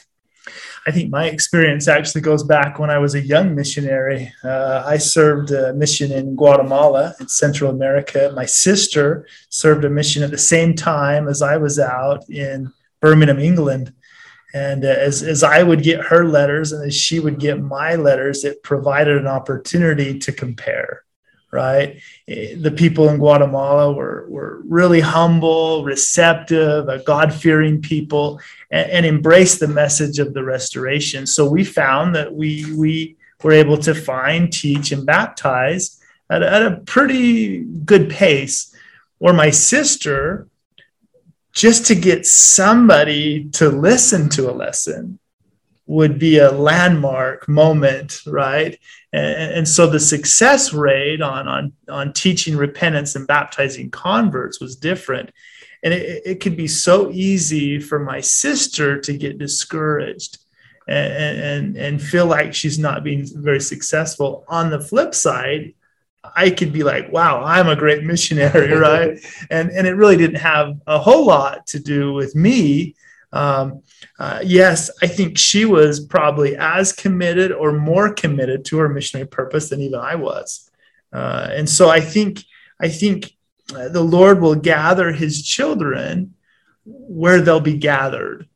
I 0.88 0.92
think 0.92 1.12
my 1.12 1.26
experience 1.26 1.90
actually 1.90 2.22
goes 2.22 2.44
back 2.44 2.80
when 2.80 2.90
I 2.90 2.98
was 2.98 3.14
a 3.14 3.20
young 3.20 3.54
missionary. 3.54 4.34
Uh, 4.42 4.84
I 4.86 4.98
served 4.98 5.52
a 5.52 5.74
mission 5.74 6.14
in 6.14 6.38
Guatemala 6.38 7.14
in 7.20 7.28
Central 7.28 7.70
America. 7.70 8.32
My 8.34 8.46
sister 8.46 9.28
served 9.50 9.84
a 9.84 9.90
mission 9.90 10.24
at 10.24 10.32
the 10.32 10.38
same 10.38 10.76
time 10.76 11.28
as 11.28 11.42
I 11.42 11.58
was 11.58 11.78
out 11.78 12.24
in 12.30 12.72
Birmingham, 13.02 13.38
England. 13.38 13.94
And 14.54 14.86
uh, 14.86 14.88
as, 14.88 15.24
as 15.24 15.44
I 15.44 15.62
would 15.62 15.84
get 15.84 16.06
her 16.06 16.24
letters 16.24 16.72
and 16.72 16.88
as 16.88 16.96
she 16.96 17.20
would 17.20 17.38
get 17.38 17.60
my 17.60 17.96
letters, 17.96 18.46
it 18.46 18.64
provided 18.64 19.18
an 19.18 19.28
opportunity 19.28 20.18
to 20.20 20.32
compare 20.32 21.04
right? 21.52 22.02
Eh, 22.28 22.56
the 22.58 22.72
people 22.72 23.10
in 23.10 23.18
Guatemala 23.18 23.94
were, 23.94 24.26
were 24.30 24.62
really 24.66 25.00
humble, 25.00 25.84
receptive, 25.84 26.88
a 26.90 27.00
God 27.00 27.34
fearing 27.34 27.82
people, 27.82 28.40
and, 28.72 28.90
and 28.92 29.06
embraced 29.06 29.60
the 29.60 29.68
message 29.68 30.20
of 30.20 30.34
the 30.34 30.44
restoration. 30.44 31.26
So 31.26 31.50
we 31.50 31.64
found 31.64 32.16
that 32.16 32.34
we, 32.34 32.76
we 32.76 33.18
were 33.44 33.54
able 33.54 33.78
to 33.80 33.94
find, 33.94 34.52
teach, 34.52 34.92
and 34.92 35.06
baptize 35.06 36.02
at, 36.30 36.44
at 36.44 36.66
a 36.66 36.78
pretty 36.86 37.64
good 37.64 38.10
pace. 38.10 38.74
Or 39.20 39.34
my 39.34 39.50
sister, 39.50 40.48
just 41.54 41.88
to 41.88 41.96
get 41.96 42.26
somebody 42.26 43.46
to 43.54 43.70
listen 43.70 44.30
to 44.30 44.50
a 44.50 44.54
lesson, 44.54 45.20
would 45.88 46.20
be 46.20 46.38
a 46.38 46.52
landmark 46.52 47.48
moment, 47.48 48.22
right? 48.28 48.78
And, 49.14 49.54
and, 49.54 49.68
so 49.68 49.88
the 49.88 50.02
success 50.02 50.74
rate 50.74 51.22
on, 51.22 51.48
on, 51.48 51.74
on 51.88 52.12
teaching 52.12 52.58
repentance 52.58 53.16
and 53.16 53.26
baptizing 53.26 53.90
converts 53.90 54.60
was 54.60 54.76
different. 54.76 55.32
And 55.84 55.94
it, 55.94 56.24
it 56.26 56.40
could 56.42 56.58
be 56.58 56.68
so 56.68 57.10
easy 57.12 57.80
for 57.80 58.00
my 58.00 58.20
sister 58.20 59.00
to 59.00 59.14
get 59.18 59.38
discouraged 59.38 60.40
and, 60.90 61.40
and, 61.40 61.78
and 61.78 62.02
feel 62.02 62.26
like 62.26 62.54
she's 62.54 62.78
not 62.78 63.06
being 63.06 63.26
very 63.26 63.62
successful. 63.62 64.44
On 64.50 64.70
the 64.70 64.82
flip 64.82 65.16
side, 65.16 65.74
I 66.36 66.50
could 66.50 66.74
be 66.74 66.84
like, 66.84 67.10
wow, 67.14 67.44
I'm 67.44 67.70
a 67.70 67.78
great 67.78 68.04
missionary, 68.04 68.74
right? 68.78 69.18
and, 69.50 69.72
and 69.72 69.88
it 69.88 69.94
really 69.94 70.18
didn't 70.18 70.42
have 70.42 70.82
a 70.86 71.00
whole 71.00 71.26
lot 71.26 71.66
to 71.68 71.80
do 71.80 72.12
with 72.12 72.36
me 72.36 72.96
um, 73.32 73.84
uh, 74.20 74.40
yes, 74.44 74.90
I 75.02 75.08
think 75.08 75.38
she 75.38 75.66
was 75.66 76.00
probably 76.00 76.56
as 76.58 76.92
committed 76.92 77.52
or 77.52 77.72
more 77.72 78.12
committed 78.14 78.66
to 78.66 78.78
her 78.80 78.90
missionary 78.90 79.28
purpose 79.28 79.70
than 79.70 79.82
even 79.82 80.00
I 80.00 80.16
was. 80.16 80.70
Uh, 81.14 81.48
and 81.52 81.70
so 81.70 81.90
I 81.90 82.02
think 82.02 82.44
I 82.82 82.90
think 82.90 83.34
uh, 83.76 83.90
the 83.90 84.02
Lord 84.02 84.42
will 84.42 84.56
gather 84.56 85.12
His 85.12 85.44
children 85.44 86.34
where 86.86 87.42
they'll 87.42 87.60
be 87.60 87.78
gathered, 87.78 88.48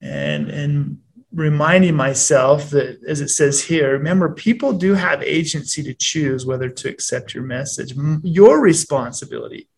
and 0.00 0.50
and 0.50 0.98
reminding 1.32 1.94
myself 1.94 2.70
that 2.70 2.98
as 3.06 3.20
it 3.20 3.28
says 3.28 3.62
here, 3.62 3.92
remember 3.92 4.32
people 4.32 4.72
do 4.72 4.94
have 4.94 5.22
agency 5.22 5.82
to 5.82 5.94
choose 5.94 6.46
whether 6.46 6.68
to 6.68 6.88
accept 6.88 7.34
your 7.34 7.44
message. 7.44 7.94
Your 8.22 8.60
responsibility 8.60 9.68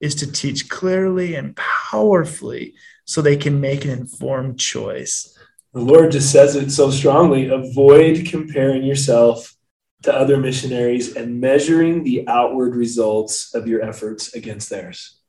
is 0.00 0.14
to 0.16 0.30
teach 0.30 0.68
clearly 0.68 1.34
and 1.34 1.56
powerfully 1.56 2.74
so 3.08 3.22
they 3.22 3.38
can 3.38 3.58
make 3.58 3.86
an 3.86 3.90
informed 3.90 4.60
choice. 4.60 5.34
The 5.72 5.80
Lord 5.80 6.12
just 6.12 6.30
says 6.30 6.54
it 6.56 6.70
so 6.70 6.90
strongly 6.90 7.48
avoid 7.48 8.26
comparing 8.26 8.84
yourself 8.84 9.56
to 10.02 10.14
other 10.14 10.36
missionaries 10.36 11.16
and 11.16 11.40
measuring 11.40 12.04
the 12.04 12.28
outward 12.28 12.76
results 12.76 13.54
of 13.54 13.66
your 13.66 13.82
efforts 13.82 14.34
against 14.34 14.68
theirs. 14.68 15.20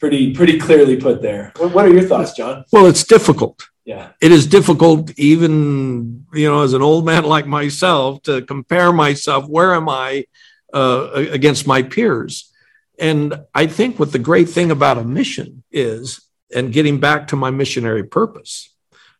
Pretty, 0.00 0.34
pretty 0.34 0.58
clearly 0.58 0.96
put 0.96 1.22
there. 1.22 1.52
What 1.58 1.86
are 1.86 1.92
your 1.92 2.02
thoughts, 2.02 2.32
John? 2.32 2.64
Well, 2.72 2.86
it's 2.86 3.04
difficult. 3.04 3.68
Yeah. 3.84 4.10
It 4.20 4.32
is 4.32 4.44
difficult, 4.44 5.16
even, 5.16 6.26
you 6.34 6.50
know, 6.50 6.62
as 6.62 6.72
an 6.72 6.82
old 6.82 7.06
man 7.06 7.22
like 7.22 7.46
myself, 7.46 8.20
to 8.22 8.42
compare 8.42 8.92
myself. 8.92 9.46
Where 9.46 9.74
am 9.74 9.88
I 9.88 10.24
uh, 10.72 11.10
against 11.12 11.68
my 11.68 11.82
peers? 11.82 12.52
And 12.98 13.44
I 13.54 13.68
think 13.68 14.00
what 14.00 14.10
the 14.10 14.18
great 14.18 14.48
thing 14.48 14.72
about 14.72 14.98
a 14.98 15.04
mission 15.04 15.62
is, 15.70 16.23
and 16.54 16.72
getting 16.72 17.00
back 17.00 17.28
to 17.28 17.36
my 17.36 17.50
missionary 17.50 18.04
purpose, 18.04 18.74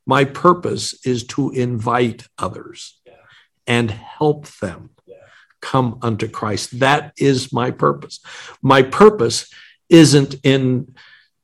my 0.06 0.24
purpose 0.24 0.94
is 1.06 1.24
to 1.28 1.50
invite 1.50 2.26
others 2.38 3.00
Yeah. 3.06 3.12
and 3.66 3.90
help 3.90 4.46
them 4.58 4.90
Yeah. 5.06 5.16
come 5.60 5.98
unto 6.02 6.28
Christ. 6.28 6.78
That 6.80 7.12
is 7.18 7.52
my 7.52 7.70
purpose. 7.70 8.20
My 8.62 8.82
purpose 8.82 9.48
isn't 9.88 10.36
in 10.42 10.94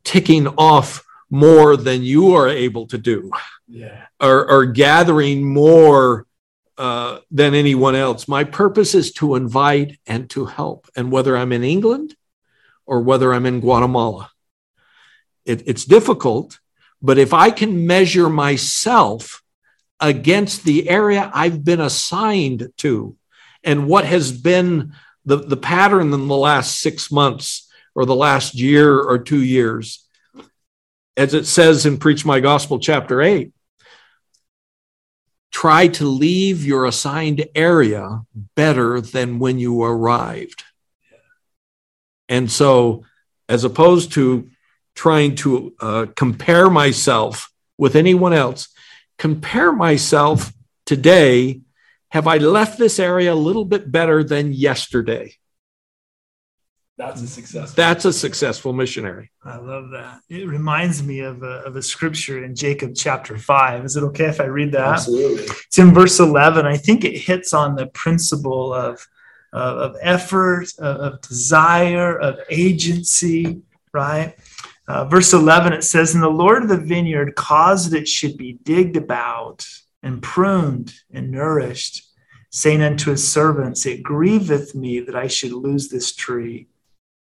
ticking 0.05 0.47
off 0.59 1.05
more 1.31 1.77
than 1.77 2.03
you 2.03 2.35
are 2.35 2.49
able 2.49 2.87
to 2.89 2.99
do 2.99 3.31
Yeah. 3.69 4.07
or, 4.21 4.49
or 4.51 4.67
gathering 4.67 5.47
more 5.47 6.27
uh, 6.79 7.19
than 7.31 7.55
anyone 7.55 7.95
else. 7.95 8.27
My 8.27 8.43
purpose 8.43 8.95
is 8.95 9.13
to 9.13 9.35
invite 9.35 9.99
and 10.07 10.31
to 10.31 10.47
help. 10.47 10.89
And 10.97 11.13
whether 11.13 11.37
I'm 11.37 11.53
in 11.53 11.63
England 11.63 12.17
or 12.87 13.03
whether 13.03 13.35
I'm 13.35 13.45
in 13.45 13.61
Guatemala, 13.61 14.31
it, 15.51 15.63
it's 15.67 15.85
difficult. 15.85 16.59
But 17.03 17.19
if 17.19 17.35
I 17.35 17.51
can 17.51 17.87
measure 17.87 18.29
myself 18.29 19.43
against 19.99 20.65
the 20.65 20.89
area 20.89 21.31
I've 21.35 21.65
been 21.65 21.81
assigned 21.81 22.73
to 22.79 23.17
and 23.63 23.87
what 23.87 24.05
has 24.05 24.33
been 24.33 24.95
the, 25.25 25.37
the 25.37 25.57
pattern 25.57 26.13
in 26.13 26.29
the 26.29 26.37
last 26.37 26.81
six 26.81 27.11
months 27.11 27.69
or 27.95 28.07
the 28.07 28.15
last 28.15 28.55
year 28.55 28.99
or 28.99 29.19
two 29.19 29.43
years, 29.43 30.07
as 31.17 31.35
it 31.35 31.47
says 31.47 31.85
in 31.85 31.99
Preach 31.99 32.25
My 32.25 32.41
Gospel, 32.41 32.79
chapter 32.79 33.21
8, 33.21 33.53
try 35.51 35.89
to 35.89 36.07
leave 36.07 36.65
your 36.65 36.87
assigned 36.87 37.47
area 37.55 38.23
better 38.55 39.01
than 39.01 39.39
when 39.39 39.59
you 39.59 39.83
arrived. 39.83 40.65
And 42.29 42.51
so, 42.51 43.05
as 43.49 43.65
opposed 43.65 44.13
to 44.13 44.49
trying 45.01 45.35
to 45.35 45.75
uh, 45.81 46.05
compare 46.15 46.69
myself 46.69 47.51
with 47.79 47.97
anyone 47.97 48.35
else, 48.35 48.69
compare 49.17 49.73
myself 49.73 50.53
today. 50.85 51.63
Have 52.11 52.27
I 52.27 52.37
left 52.37 52.79
this 52.79 52.99
area 52.99 53.33
a 53.33 53.43
little 53.49 53.65
bit 53.65 53.91
better 53.91 54.23
than 54.23 54.53
yesterday? 54.53 55.33
That's 56.99 57.23
a 57.23 57.27
success. 57.27 57.73
That's 57.73 58.05
a 58.05 58.13
successful 58.13 58.75
missionary. 58.75 59.31
I 59.43 59.57
love 59.57 59.89
that. 59.93 60.21
It 60.29 60.47
reminds 60.47 61.03
me 61.03 61.21
of 61.21 61.43
a, 61.43 61.63
of 61.65 61.77
a 61.77 61.83
scripture 61.83 62.45
in 62.45 62.55
Jacob 62.55 62.93
chapter 62.95 63.39
5. 63.39 63.87
Is 63.87 63.97
it 63.97 64.03
okay 64.03 64.27
if 64.27 64.39
I 64.39 64.45
read 64.45 64.73
that? 64.73 64.87
Absolutely. 64.87 65.45
It's 65.45 65.79
in 65.79 65.95
verse 65.95 66.21
11. 66.21 66.67
I 66.67 66.77
think 66.77 67.07
it 67.07 67.17
hits 67.17 67.55
on 67.55 67.75
the 67.75 67.87
principle 67.87 68.75
of, 68.75 69.09
of, 69.55 69.79
of 69.79 69.97
effort, 70.03 70.67
of, 70.79 70.97
of 71.01 71.21
desire, 71.23 72.19
of 72.19 72.39
agency, 72.51 73.63
right? 73.95 74.37
Uh, 74.89 75.05
verse 75.05 75.33
11, 75.33 75.73
it 75.73 75.85
says, 75.85 76.15
And 76.15 76.23
the 76.23 76.29
Lord 76.29 76.63
of 76.63 76.69
the 76.69 76.77
vineyard 76.77 77.35
caused 77.37 77.95
it 77.95 78.09
should 78.09 78.37
be 78.37 78.55
digged 78.65 78.97
about 78.97 79.67
and 80.03 80.23
pruned 80.23 80.95
and 81.13 81.31
nourished, 81.31 82.09
saying 82.51 82.83
unto 82.83 83.11
his 83.11 83.27
servants, 83.27 83.87
It 83.87 84.03
grieveth 84.03 84.75
me 84.75 85.01
that 85.01 85.15
I 85.17 85.29
should 85.29 85.53
lose 85.53 85.89
this 85.89 86.15
tree. 86.15 86.67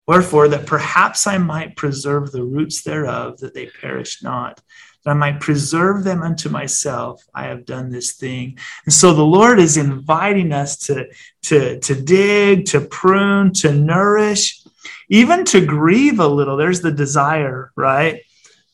Wherefore, 0.07 0.49
that 0.49 0.67
perhaps 0.67 1.27
I 1.27 1.39
might 1.39 1.75
preserve 1.75 2.31
the 2.31 2.45
roots 2.45 2.83
thereof, 2.83 3.39
that 3.39 3.55
they 3.55 3.67
perish 3.67 4.23
not, 4.23 4.61
that 5.05 5.11
I 5.11 5.15
might 5.15 5.41
preserve 5.41 6.05
them 6.05 6.23
unto 6.23 6.49
myself, 6.49 7.25
I 7.35 7.45
have 7.47 7.65
done 7.65 7.91
this 7.91 8.13
thing. 8.13 8.59
And 8.85 8.93
so 8.93 9.13
the 9.13 9.25
Lord 9.25 9.59
is 9.59 9.77
inviting 9.77 10.53
us 10.53 10.77
to, 10.87 11.07
to, 11.43 11.81
to 11.81 11.95
dig, 12.01 12.67
to 12.67 12.81
prune, 12.81 13.53
to 13.55 13.73
nourish, 13.73 14.63
even 15.09 15.45
to 15.47 15.65
grieve 15.65 16.21
a 16.21 16.27
little. 16.27 16.57
There's 16.57 16.81
the 16.81 16.93
desire, 16.93 17.73
right? 17.77 18.23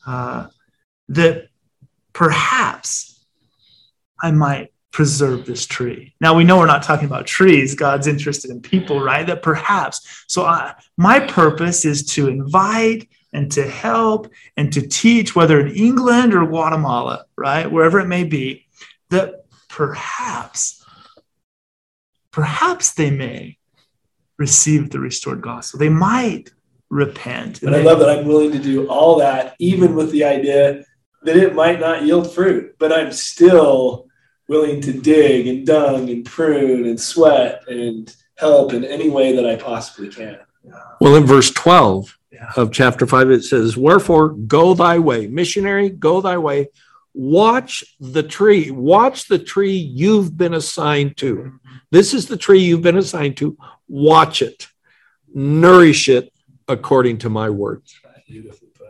Uh, 0.05 0.47
that 1.09 1.47
perhaps 2.13 3.25
I 4.21 4.31
might 4.31 4.71
preserve 4.91 5.45
this 5.45 5.65
tree. 5.65 6.13
Now 6.21 6.35
we 6.35 6.43
know 6.43 6.59
we're 6.59 6.67
not 6.67 6.83
talking 6.83 7.07
about 7.07 7.25
trees. 7.25 7.75
God's 7.75 8.07
interested 8.07 8.51
in 8.51 8.61
people, 8.61 9.01
right? 9.01 9.25
That 9.25 9.41
perhaps. 9.41 10.25
So 10.27 10.45
I, 10.45 10.75
my 10.97 11.19
purpose 11.19 11.83
is 11.83 12.05
to 12.13 12.29
invite 12.29 13.09
and 13.33 13.51
to 13.53 13.67
help 13.67 14.31
and 14.55 14.71
to 14.73 14.87
teach, 14.87 15.35
whether 15.35 15.59
in 15.59 15.75
England 15.75 16.35
or 16.35 16.45
Guatemala, 16.45 17.25
right? 17.35 17.69
Wherever 17.69 17.99
it 17.99 18.07
may 18.07 18.23
be, 18.23 18.67
that 19.09 19.45
perhaps, 19.67 20.85
perhaps 22.31 22.93
they 22.93 23.09
may 23.09 23.57
receive 24.37 24.89
the 24.89 24.99
restored 24.99 25.41
gospel. 25.41 25.79
They 25.79 25.89
might 25.89 26.51
repent. 26.89 27.59
But 27.61 27.73
I 27.73 27.81
love 27.81 27.99
that 27.99 28.09
I'm 28.09 28.27
willing 28.27 28.51
to 28.51 28.59
do 28.59 28.87
all 28.87 29.17
that, 29.19 29.55
even 29.59 29.95
with 29.95 30.11
the 30.11 30.23
idea 30.23 30.83
that 31.23 31.37
it 31.37 31.55
might 31.55 31.79
not 31.79 32.03
yield 32.03 32.33
fruit, 32.33 32.75
but 32.79 32.91
I'm 32.91 33.11
still 33.11 34.07
willing 34.47 34.81
to 34.81 34.91
dig 34.93 35.47
and 35.47 35.65
dung 35.65 36.09
and 36.09 36.25
prune 36.25 36.85
and 36.85 36.99
sweat 36.99 37.63
and 37.67 38.13
help 38.37 38.73
in 38.73 38.83
any 38.83 39.09
way 39.09 39.35
that 39.35 39.45
I 39.45 39.55
possibly 39.55 40.09
can. 40.09 40.37
Well, 40.99 41.15
in 41.15 41.25
verse 41.25 41.51
12 41.51 42.17
Yeah. 42.31 42.51
of 42.57 42.71
chapter 42.71 43.05
5, 43.07 43.31
it 43.31 43.43
says, 43.43 43.77
Wherefore 43.77 44.29
go 44.29 44.73
thy 44.73 44.99
way, 44.99 45.27
missionary, 45.27 45.89
go 45.89 46.19
thy 46.21 46.37
way, 46.37 46.69
watch 47.13 47.83
the 47.99 48.23
tree, 48.23 48.71
watch 48.71 49.27
the 49.27 49.39
tree 49.39 49.75
you've 49.75 50.37
been 50.37 50.53
assigned 50.53 51.17
to. 51.17 51.59
This 51.91 52.13
is 52.13 52.27
the 52.27 52.37
tree 52.37 52.59
you've 52.59 52.81
been 52.81 52.97
assigned 52.97 53.37
to. 53.37 53.57
Watch 53.87 54.41
it, 54.41 54.67
nourish 55.33 56.09
it 56.09 56.33
according 56.67 57.19
to 57.19 57.29
my 57.29 57.49
word. 57.49 57.83
Beautifully 58.27 58.69
put. 58.73 58.87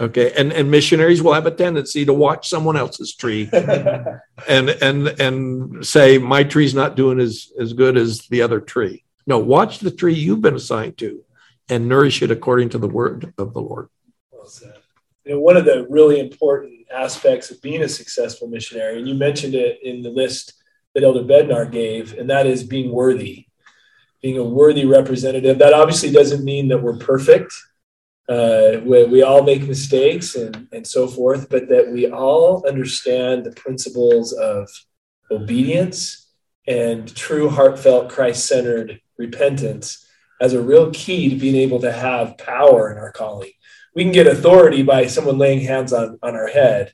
Okay. 0.00 0.32
And, 0.36 0.52
and 0.52 0.70
missionaries 0.70 1.22
will 1.22 1.34
have 1.34 1.46
a 1.46 1.50
tendency 1.50 2.04
to 2.04 2.14
watch 2.14 2.48
someone 2.48 2.76
else's 2.76 3.14
tree 3.14 3.48
and 3.52 4.70
and 4.70 5.08
and 5.20 5.86
say 5.86 6.18
my 6.18 6.44
tree's 6.44 6.74
not 6.74 6.96
doing 6.96 7.20
as 7.20 7.52
as 7.60 7.72
good 7.72 7.96
as 7.96 8.20
the 8.28 8.42
other 8.42 8.60
tree. 8.60 9.04
No, 9.26 9.38
watch 9.38 9.78
the 9.78 9.90
tree 9.90 10.14
you've 10.14 10.42
been 10.42 10.56
assigned 10.56 10.98
to 10.98 11.24
and 11.68 11.88
nourish 11.88 12.22
it 12.22 12.30
according 12.30 12.70
to 12.70 12.78
the 12.78 12.88
word 12.88 13.32
of 13.38 13.54
the 13.54 13.60
Lord. 13.60 13.88
You 15.24 15.34
know, 15.34 15.40
one 15.40 15.56
of 15.56 15.64
the 15.64 15.86
really 15.88 16.20
important 16.20 16.86
aspects 16.92 17.50
of 17.50 17.62
being 17.62 17.82
a 17.82 17.88
successful 17.88 18.46
missionary, 18.46 18.98
and 18.98 19.08
you 19.08 19.14
mentioned 19.14 19.54
it 19.54 19.78
in 19.82 20.02
the 20.02 20.10
list 20.10 20.52
that 20.94 21.02
Elder 21.02 21.22
Bednar 21.22 21.70
gave, 21.70 22.18
and 22.18 22.28
that 22.28 22.46
is 22.46 22.62
being 22.62 22.92
worthy, 22.92 23.46
being 24.22 24.38
a 24.38 24.44
worthy 24.44 24.84
representative. 24.84 25.58
That 25.58 25.72
obviously 25.72 26.10
doesn't 26.10 26.44
mean 26.44 26.68
that 26.68 26.82
we're 26.82 26.98
perfect. 26.98 27.54
Uh, 28.28 28.80
we, 28.84 29.04
we 29.04 29.22
all 29.22 29.42
make 29.42 29.62
mistakes 29.62 30.34
and, 30.34 30.68
and 30.72 30.86
so 30.86 31.06
forth, 31.06 31.48
but 31.48 31.68
that 31.68 31.90
we 31.90 32.10
all 32.10 32.66
understand 32.66 33.44
the 33.44 33.52
principles 33.52 34.32
of 34.32 34.68
obedience 35.30 36.32
and 36.66 37.14
true, 37.14 37.48
heartfelt, 37.48 38.10
Christ 38.10 38.46
centered 38.46 39.00
repentance 39.18 40.06
as 40.40 40.52
a 40.52 40.62
real 40.62 40.90
key 40.90 41.30
to 41.30 41.36
being 41.36 41.56
able 41.56 41.80
to 41.80 41.92
have 41.92 42.38
power 42.38 42.90
in 42.90 42.98
our 42.98 43.12
calling 43.12 43.50
we 43.94 44.02
can 44.02 44.12
get 44.12 44.26
authority 44.26 44.82
by 44.82 45.06
someone 45.06 45.38
laying 45.38 45.60
hands 45.60 45.92
on, 45.92 46.18
on 46.22 46.34
our 46.34 46.48
head, 46.48 46.92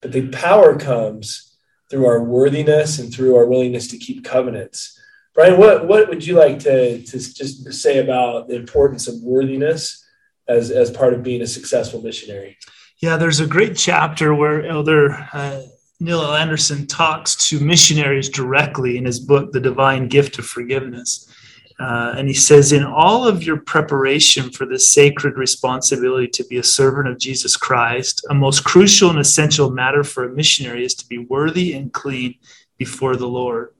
but 0.00 0.12
the 0.12 0.28
power 0.28 0.78
comes 0.78 1.56
through 1.90 2.06
our 2.06 2.22
worthiness 2.22 2.98
and 2.98 3.12
through 3.12 3.36
our 3.36 3.46
willingness 3.46 3.88
to 3.88 3.98
keep 3.98 4.24
covenants. 4.24 4.98
Brian, 5.34 5.58
what, 5.58 5.86
what 5.86 6.08
would 6.08 6.26
you 6.26 6.34
like 6.34 6.58
to, 6.60 7.02
to 7.02 7.18
just 7.18 7.72
say 7.72 7.98
about 7.98 8.48
the 8.48 8.56
importance 8.56 9.08
of 9.08 9.22
worthiness 9.22 10.04
as, 10.48 10.70
as 10.70 10.90
part 10.90 11.14
of 11.14 11.22
being 11.22 11.42
a 11.42 11.46
successful 11.46 12.02
missionary? 12.02 12.58
Yeah, 12.98 13.16
there's 13.16 13.40
a 13.40 13.46
great 13.46 13.76
chapter 13.76 14.34
where 14.34 14.64
Elder 14.64 15.12
uh, 15.32 15.62
Neil 16.00 16.20
Andersen 16.22 16.86
talks 16.86 17.48
to 17.48 17.60
missionaries 17.60 18.28
directly 18.28 18.96
in 18.96 19.04
his 19.04 19.20
book, 19.20 19.52
The 19.52 19.60
Divine 19.60 20.08
Gift 20.08 20.38
of 20.38 20.46
Forgiveness. 20.46 21.32
Uh, 21.78 22.14
and 22.16 22.28
he 22.28 22.34
says, 22.34 22.72
in 22.72 22.84
all 22.84 23.26
of 23.26 23.42
your 23.42 23.56
preparation 23.56 24.50
for 24.50 24.66
the 24.66 24.78
sacred 24.78 25.36
responsibility 25.36 26.28
to 26.28 26.44
be 26.44 26.58
a 26.58 26.62
servant 26.62 27.08
of 27.08 27.18
Jesus 27.18 27.56
Christ, 27.56 28.24
a 28.30 28.34
most 28.34 28.64
crucial 28.64 29.10
and 29.10 29.18
essential 29.18 29.70
matter 29.70 30.04
for 30.04 30.24
a 30.24 30.34
missionary 30.34 30.84
is 30.84 30.94
to 30.96 31.08
be 31.08 31.18
worthy 31.18 31.72
and 31.72 31.92
clean 31.92 32.34
before 32.78 33.16
the 33.16 33.26
Lord. 33.26 33.74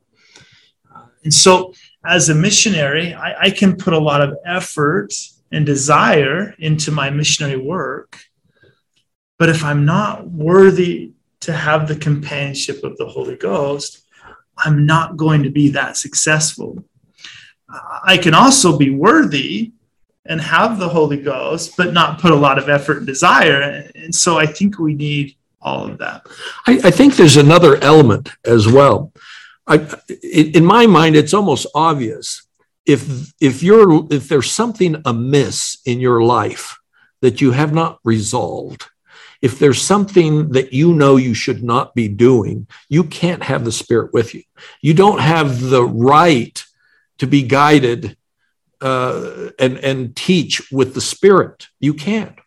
Uh, 0.94 1.06
and 1.24 1.34
so, 1.34 1.74
as 2.04 2.28
a 2.28 2.34
missionary, 2.34 3.14
I, 3.14 3.42
I 3.42 3.50
can 3.50 3.76
put 3.76 3.92
a 3.92 3.98
lot 3.98 4.20
of 4.20 4.36
effort 4.44 5.12
and 5.52 5.64
desire 5.64 6.54
into 6.58 6.90
my 6.90 7.10
missionary 7.10 7.58
work. 7.58 8.18
But 9.38 9.48
if 9.48 9.64
I'm 9.64 9.84
not 9.84 10.28
worthy 10.28 11.12
to 11.40 11.52
have 11.52 11.88
the 11.88 11.96
companionship 11.96 12.82
of 12.84 12.96
the 12.96 13.06
Holy 13.06 13.36
Ghost, 13.36 14.02
I'm 14.56 14.86
not 14.86 15.16
going 15.16 15.42
to 15.42 15.50
be 15.50 15.70
that 15.70 15.96
successful. 15.96 16.84
I 18.04 18.18
can 18.18 18.34
also 18.34 18.76
be 18.76 18.90
worthy 18.90 19.72
and 20.26 20.40
have 20.40 20.78
the 20.78 20.88
Holy 20.88 21.20
Ghost, 21.20 21.76
but 21.76 21.92
not 21.92 22.20
put 22.20 22.30
a 22.30 22.36
lot 22.36 22.58
of 22.58 22.68
effort 22.68 22.98
and 22.98 23.06
desire. 23.06 23.90
And 23.94 24.14
so 24.14 24.38
I 24.38 24.46
think 24.46 24.78
we 24.78 24.94
need 24.94 25.36
all 25.60 25.84
of 25.84 25.98
that. 25.98 26.26
I, 26.66 26.80
I 26.84 26.90
think 26.90 27.16
there's 27.16 27.36
another 27.36 27.76
element 27.76 28.30
as 28.44 28.68
well. 28.68 29.12
I, 29.66 29.86
in 30.22 30.64
my 30.64 30.86
mind, 30.86 31.16
it's 31.16 31.34
almost 31.34 31.66
obvious 31.74 32.42
if 32.84 33.32
if 33.40 33.62
you're 33.62 34.06
if 34.12 34.28
there's 34.28 34.50
something 34.50 35.00
amiss 35.04 35.78
in 35.86 36.00
your 36.00 36.22
life 36.22 36.78
that 37.20 37.40
you 37.40 37.52
have 37.52 37.72
not 37.72 38.00
resolved 38.04 38.86
if 39.40 39.58
there's 39.58 39.80
something 39.80 40.50
that 40.50 40.72
you 40.72 40.94
know 40.94 41.16
you 41.16 41.34
should 41.34 41.62
not 41.62 41.94
be 41.94 42.08
doing 42.08 42.66
you 42.88 43.04
can't 43.04 43.42
have 43.44 43.64
the 43.64 43.72
spirit 43.72 44.12
with 44.12 44.34
you 44.34 44.42
you 44.80 44.94
don't 44.94 45.20
have 45.20 45.60
the 45.60 45.84
right 45.84 46.64
to 47.18 47.26
be 47.26 47.42
guided 47.42 48.16
uh, 48.80 49.50
and 49.58 49.78
and 49.78 50.16
teach 50.16 50.70
with 50.72 50.94
the 50.94 51.00
spirit 51.00 51.68
you 51.80 51.94
can't 51.94 52.38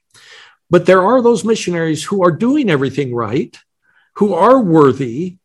but 0.70 0.86
there 0.86 1.02
are 1.02 1.22
those 1.22 1.46
missionaries 1.46 2.04
who 2.04 2.24
are 2.24 2.32
doing 2.32 2.70
everything 2.70 3.14
right 3.14 3.58
who 4.16 4.34
are 4.34 4.60
worthy 4.60 5.38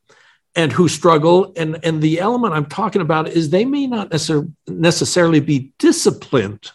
and 0.57 0.73
who 0.73 0.89
struggle. 0.89 1.53
And, 1.57 1.79
and 1.85 2.03
the 2.03 2.21
element 2.21 2.55
I'm 2.55 2.67
talking 2.67 3.03
about 3.03 3.29
is 3.29 3.51
they 3.51 3.65
may 3.65 3.87
not 3.87 4.11
necessar- 4.11 4.53
necessarily 4.67 5.41
be 5.41 5.73
disciplined, 5.79 6.73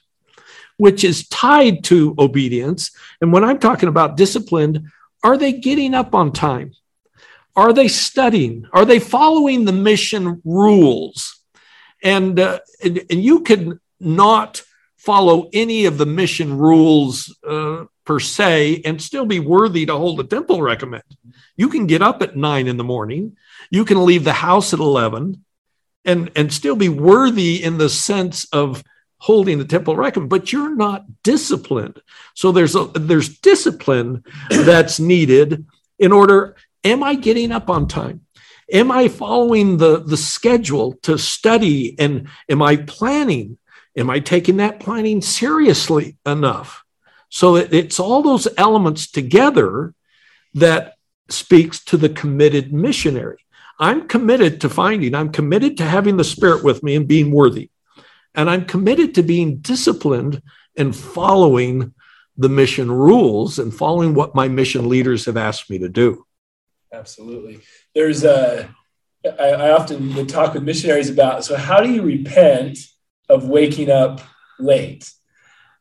which 0.78 1.04
is 1.04 1.28
tied 1.28 1.84
to 1.86 2.16
obedience. 2.18 2.92
And 3.22 3.34
when 3.34 3.44
I'm 3.44 3.60
talking 3.60 3.90
about 3.90 4.18
disciplined, 4.18 4.88
are 5.24 5.38
they 5.38 5.54
getting 5.54 5.94
up 5.94 6.14
on 6.14 6.32
time? 6.32 6.72
Are 7.56 7.74
they 7.74 7.88
studying? 7.88 8.68
Are 8.74 8.86
they 8.86 9.00
following 9.00 9.66
the 9.66 9.72
mission 9.72 10.42
rules? 10.44 11.40
And, 12.06 12.40
uh, 12.40 12.60
and, 12.84 13.04
and 13.10 13.22
you 13.24 13.42
can 13.42 13.82
not 14.00 14.62
follow 14.96 15.50
any 15.52 15.86
of 15.86 15.98
the 15.98 16.06
mission 16.06 16.58
rules 16.58 17.36
uh, 17.46 17.86
per 18.06 18.20
se 18.20 18.84
and 18.86 19.02
still 19.02 19.26
be 19.26 19.40
worthy 19.40 19.86
to 19.86 19.98
hold 19.98 20.20
a 20.20 20.24
temple 20.24 20.62
recommend. 20.62 21.04
You 21.58 21.68
can 21.68 21.88
get 21.88 22.02
up 22.02 22.22
at 22.22 22.38
nine 22.38 22.68
in 22.68 22.78
the 22.78 22.84
morning. 22.84 23.38
You 23.72 23.86
can 23.86 24.06
leave 24.06 24.24
the 24.24 24.34
house 24.34 24.74
at 24.74 24.80
11 24.80 25.44
and, 26.06 26.32
and 26.36 26.54
still 26.54 26.76
be 26.76 26.90
worthy 26.90 27.64
in 27.64 27.80
the 27.80 27.90
sense 27.90 28.46
of 28.54 28.84
holding 29.18 29.58
the 29.58 29.66
temple 29.66 29.96
recommend, 29.96 30.30
but 30.30 30.54
you're 30.54 30.76
not 30.76 31.06
disciplined. 31.24 32.00
So 32.36 32.52
there's 32.52 32.76
a, 32.76 32.86
there's 32.86 33.40
discipline 33.40 34.24
that's 34.52 35.00
needed 35.00 35.66
in 35.98 36.12
order. 36.12 36.56
Am 36.84 37.02
I 37.02 37.16
getting 37.16 37.52
up 37.52 37.70
on 37.70 37.88
time? 37.88 38.25
Am 38.72 38.92
I 38.92 39.08
following 39.08 39.78
the, 39.78 40.00
the 40.00 40.18
schedule 40.18 40.94
to 41.04 41.18
study? 41.18 41.96
And 42.00 42.28
am 42.50 42.62
I 42.62 42.78
planning? 42.78 43.58
Am 43.96 44.10
I 44.10 44.20
taking 44.20 44.58
that 44.58 44.80
planning 44.80 45.22
seriously 45.22 46.18
enough? 46.26 46.84
So 47.30 47.56
it's 47.56 48.00
all 48.00 48.22
those 48.22 48.48
elements 48.58 49.12
together 49.12 49.94
that 50.54 50.94
speaks 51.30 51.84
to 51.86 51.98
the 51.98 52.10
committed 52.10 52.72
missionary. 52.72 53.38
I'm 53.80 54.08
committed 54.08 54.62
to 54.62 54.70
finding, 54.70 55.14
I'm 55.14 55.32
committed 55.32 55.78
to 55.78 55.84
having 55.84 56.18
the 56.18 56.24
Spirit 56.24 56.64
with 56.64 56.82
me 56.82 56.96
and 56.96 57.08
being 57.08 57.32
worthy. 57.32 57.70
And 58.34 58.50
I'm 58.50 58.66
committed 58.66 59.16
to 59.16 59.24
being 59.24 59.58
disciplined 59.58 60.42
and 60.78 60.96
following 60.96 61.94
the 62.38 62.50
mission 62.50 62.92
rules 62.92 63.60
and 63.60 63.74
following 63.74 64.14
what 64.14 64.36
my 64.36 64.48
mission 64.48 64.90
leaders 64.90 65.26
have 65.26 65.38
asked 65.38 65.70
me 65.70 65.80
to 65.80 65.90
do. 65.90 66.26
Absolutely. 66.92 67.62
There's 67.96 68.24
a, 68.24 68.70
I, 69.26 69.50
I 69.50 69.72
often 69.72 70.14
would 70.16 70.30
talk 70.30 70.54
with 70.54 70.64
missionaries 70.64 71.10
about 71.10 71.46
so, 71.46 71.56
how 71.56 71.82
do 71.82 71.92
you 71.92 72.02
repent 72.04 72.78
of 73.30 73.48
waking 73.48 73.90
up 73.90 74.22
late? 74.60 75.12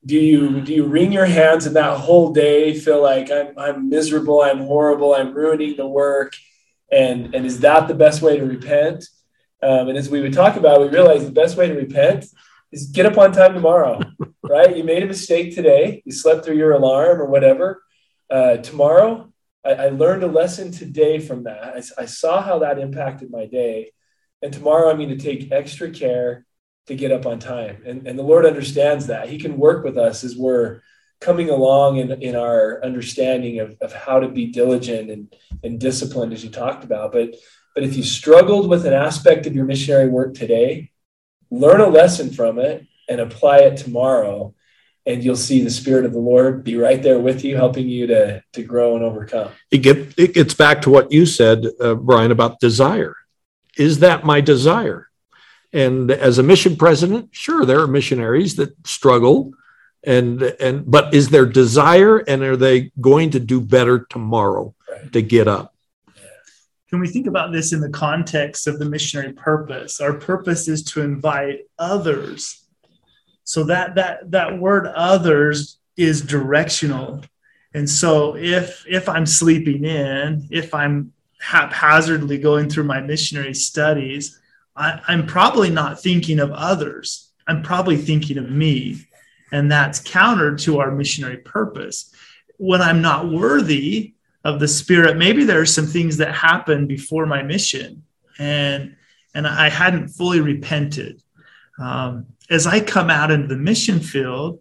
do 0.06 0.16
you 0.16 0.60
do 0.60 0.72
you 0.74 0.84
wring 0.84 1.12
your 1.12 1.24
hands 1.24 1.66
and 1.66 1.76
that 1.76 1.98
whole 1.98 2.32
day 2.32 2.78
feel 2.78 3.02
like 3.02 3.30
I'm 3.30 3.58
I'm 3.58 3.88
miserable, 3.88 4.42
I'm 4.42 4.58
horrible, 4.58 5.14
I'm 5.14 5.34
ruining 5.34 5.76
the 5.76 5.86
work, 5.86 6.34
and 6.92 7.34
and 7.34 7.46
is 7.46 7.60
that 7.60 7.88
the 7.88 7.94
best 7.94 8.20
way 8.20 8.36
to 8.36 8.44
repent? 8.44 9.04
Um, 9.62 9.88
and 9.88 9.96
as 9.96 10.10
we 10.10 10.20
would 10.20 10.34
talk 10.34 10.56
about, 10.56 10.80
we 10.80 10.88
realize 10.88 11.24
the 11.24 11.32
best 11.32 11.56
way 11.56 11.68
to 11.68 11.74
repent 11.74 12.26
is 12.70 12.88
get 12.88 13.06
up 13.06 13.16
on 13.16 13.32
time 13.32 13.54
tomorrow, 13.54 13.98
right? 14.42 14.76
You 14.76 14.84
made 14.84 15.02
a 15.02 15.06
mistake 15.06 15.54
today, 15.54 16.02
you 16.04 16.12
slept 16.12 16.44
through 16.44 16.56
your 16.56 16.72
alarm 16.72 17.20
or 17.20 17.26
whatever. 17.26 17.82
Uh, 18.28 18.58
tomorrow, 18.58 19.32
I, 19.64 19.72
I, 19.72 19.88
learned 19.88 20.22
a 20.22 20.28
lesson 20.28 20.70
today 20.70 21.18
from 21.18 21.44
that. 21.44 21.62
I, 21.98 22.02
I 22.02 22.06
saw 22.06 22.42
how 22.42 22.60
that 22.60 22.78
impacted 22.78 23.30
my 23.30 23.46
day, 23.46 23.92
and 24.42 24.52
tomorrow 24.52 24.90
I'm 24.90 24.98
going 24.98 25.08
to 25.08 25.16
take 25.16 25.52
extra 25.52 25.90
care 25.90 26.46
to 26.86 26.94
get 26.94 27.12
up 27.12 27.26
on 27.26 27.38
time. 27.38 27.82
And, 27.86 28.06
and 28.06 28.18
the 28.18 28.22
Lord 28.22 28.44
understands 28.44 29.06
that. 29.06 29.28
He 29.28 29.38
can 29.38 29.56
work 29.56 29.84
with 29.84 29.96
us 29.96 30.22
as 30.22 30.36
we're 30.36 30.80
coming 31.20 31.48
along 31.48 31.96
in, 31.96 32.22
in 32.22 32.36
our 32.36 32.84
understanding 32.84 33.60
of, 33.60 33.76
of 33.80 33.92
how 33.92 34.20
to 34.20 34.28
be 34.28 34.46
diligent 34.46 35.10
and, 35.10 35.34
and 35.62 35.80
disciplined, 35.80 36.32
as 36.32 36.44
you 36.44 36.50
talked 36.50 36.84
about. 36.84 37.12
But, 37.12 37.34
but 37.74 37.84
if 37.84 37.96
you 37.96 38.02
struggled 38.02 38.68
with 38.68 38.84
an 38.84 38.92
aspect 38.92 39.46
of 39.46 39.54
your 39.54 39.64
missionary 39.64 40.08
work 40.08 40.34
today, 40.34 40.90
learn 41.50 41.80
a 41.80 41.88
lesson 41.88 42.30
from 42.30 42.58
it 42.58 42.86
and 43.08 43.20
apply 43.20 43.58
it 43.60 43.78
tomorrow. 43.78 44.54
And 45.06 45.22
you'll 45.22 45.36
see 45.36 45.62
the 45.62 45.70
Spirit 45.70 46.06
of 46.06 46.12
the 46.12 46.18
Lord 46.18 46.64
be 46.64 46.76
right 46.76 47.02
there 47.02 47.18
with 47.18 47.44
you, 47.44 47.56
helping 47.56 47.88
you 47.88 48.06
to, 48.06 48.42
to 48.54 48.62
grow 48.62 48.96
and 48.96 49.04
overcome. 49.04 49.50
It, 49.70 49.78
get, 49.78 50.14
it 50.18 50.32
gets 50.32 50.54
back 50.54 50.80
to 50.82 50.90
what 50.90 51.12
you 51.12 51.26
said, 51.26 51.66
uh, 51.80 51.94
Brian, 51.94 52.30
about 52.30 52.58
desire. 52.58 53.14
Is 53.76 53.98
that 53.98 54.24
my 54.24 54.40
desire? 54.40 55.10
And 55.74 56.10
as 56.10 56.38
a 56.38 56.42
mission 56.42 56.76
president, 56.76 57.30
sure, 57.32 57.66
there 57.66 57.80
are 57.80 57.88
missionaries 57.88 58.54
that 58.56 58.86
struggle, 58.86 59.52
and 60.04 60.40
and 60.40 60.88
but 60.88 61.12
is 61.12 61.30
there 61.30 61.46
desire, 61.46 62.18
and 62.18 62.42
are 62.44 62.56
they 62.56 62.92
going 63.00 63.30
to 63.30 63.40
do 63.40 63.60
better 63.60 64.06
tomorrow 64.08 64.74
to 65.12 65.20
get 65.20 65.48
up? 65.48 65.74
Can 66.90 67.00
we 67.00 67.08
think 67.08 67.26
about 67.26 67.50
this 67.50 67.72
in 67.72 67.80
the 67.80 67.90
context 67.90 68.68
of 68.68 68.78
the 68.78 68.84
missionary 68.84 69.32
purpose? 69.32 70.00
Our 70.00 70.14
purpose 70.14 70.68
is 70.68 70.84
to 70.84 71.00
invite 71.00 71.62
others. 71.76 72.63
So 73.44 73.64
that 73.64 73.94
that 73.94 74.30
that 74.30 74.58
word 74.58 74.86
others 74.86 75.78
is 75.96 76.22
directional. 76.22 77.22
And 77.74 77.88
so 77.88 78.36
if 78.36 78.84
if 78.88 79.08
I'm 79.08 79.26
sleeping 79.26 79.84
in, 79.84 80.48
if 80.50 80.74
I'm 80.74 81.12
haphazardly 81.40 82.38
going 82.38 82.70
through 82.70 82.84
my 82.84 83.00
missionary 83.00 83.54
studies, 83.54 84.40
I, 84.74 85.00
I'm 85.06 85.26
probably 85.26 85.70
not 85.70 86.00
thinking 86.00 86.40
of 86.40 86.50
others. 86.52 87.30
I'm 87.46 87.62
probably 87.62 87.96
thinking 87.96 88.38
of 88.38 88.50
me. 88.50 89.06
And 89.52 89.70
that's 89.70 90.00
counter 90.00 90.56
to 90.56 90.80
our 90.80 90.90
missionary 90.90 91.36
purpose. 91.36 92.12
When 92.56 92.80
I'm 92.80 93.02
not 93.02 93.30
worthy 93.30 94.14
of 94.42 94.58
the 94.58 94.68
Spirit, 94.68 95.16
maybe 95.16 95.44
there 95.44 95.60
are 95.60 95.66
some 95.66 95.86
things 95.86 96.16
that 96.16 96.34
happened 96.34 96.88
before 96.88 97.26
my 97.26 97.42
mission 97.42 98.04
and, 98.38 98.96
and 99.34 99.46
I 99.46 99.68
hadn't 99.68 100.08
fully 100.08 100.40
repented. 100.40 101.22
Um, 101.78 102.26
as 102.50 102.66
I 102.66 102.80
come 102.80 103.10
out 103.10 103.30
into 103.30 103.48
the 103.48 103.56
mission 103.56 104.00
field, 104.00 104.60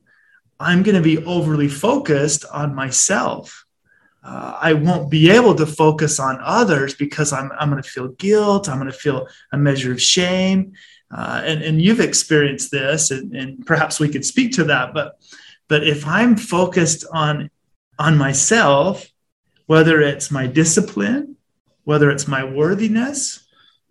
I'm 0.60 0.84
going 0.84 0.95
to 0.95 1.02
be 1.02 1.23
overly 1.26 1.67
focused 1.67 2.45
on 2.52 2.73
myself 2.73 3.65
uh, 4.23 4.58
I 4.60 4.73
won't 4.73 5.12
be 5.12 5.30
able 5.30 5.54
to 5.56 5.65
focus 5.65 6.19
on 6.19 6.39
others 6.41 6.93
because 6.93 7.34
I'm, 7.34 7.52
I'm 7.60 7.69
going 7.69 7.84
to 7.84 7.89
feel 7.89 8.10
guilt. 8.10 8.69
I'm 8.69 8.80
going 8.80 8.91
to 8.91 8.97
feel 8.97 9.28
a 9.52 9.58
measure 9.58 9.91
of 9.91 10.02
shame. 10.02 10.73
Uh, 11.12 11.41
and, 11.45 11.62
and 11.62 11.82
you've 11.82 11.99
experienced 11.99 12.71
this, 12.71 13.12
and, 13.12 13.36
and 13.36 13.65
perhaps 13.65 13.99
we 13.99 14.10
could 14.10 14.26
speak 14.26 14.54
to 14.54 14.63
that. 14.63 14.93
But, 14.93 15.19
but 15.67 15.86
if 15.86 16.08
I'm 16.08 16.38
focused 16.38 17.06
on, 17.12 17.52
on 17.99 18.17
myself, 18.17 19.06
whether 19.67 20.02
it's 20.02 20.32
my 20.32 20.47
discipline, 20.47 21.36
whether 21.84 22.10
it's 22.10 22.28
my 22.28 22.45
worthiness, 22.45 23.45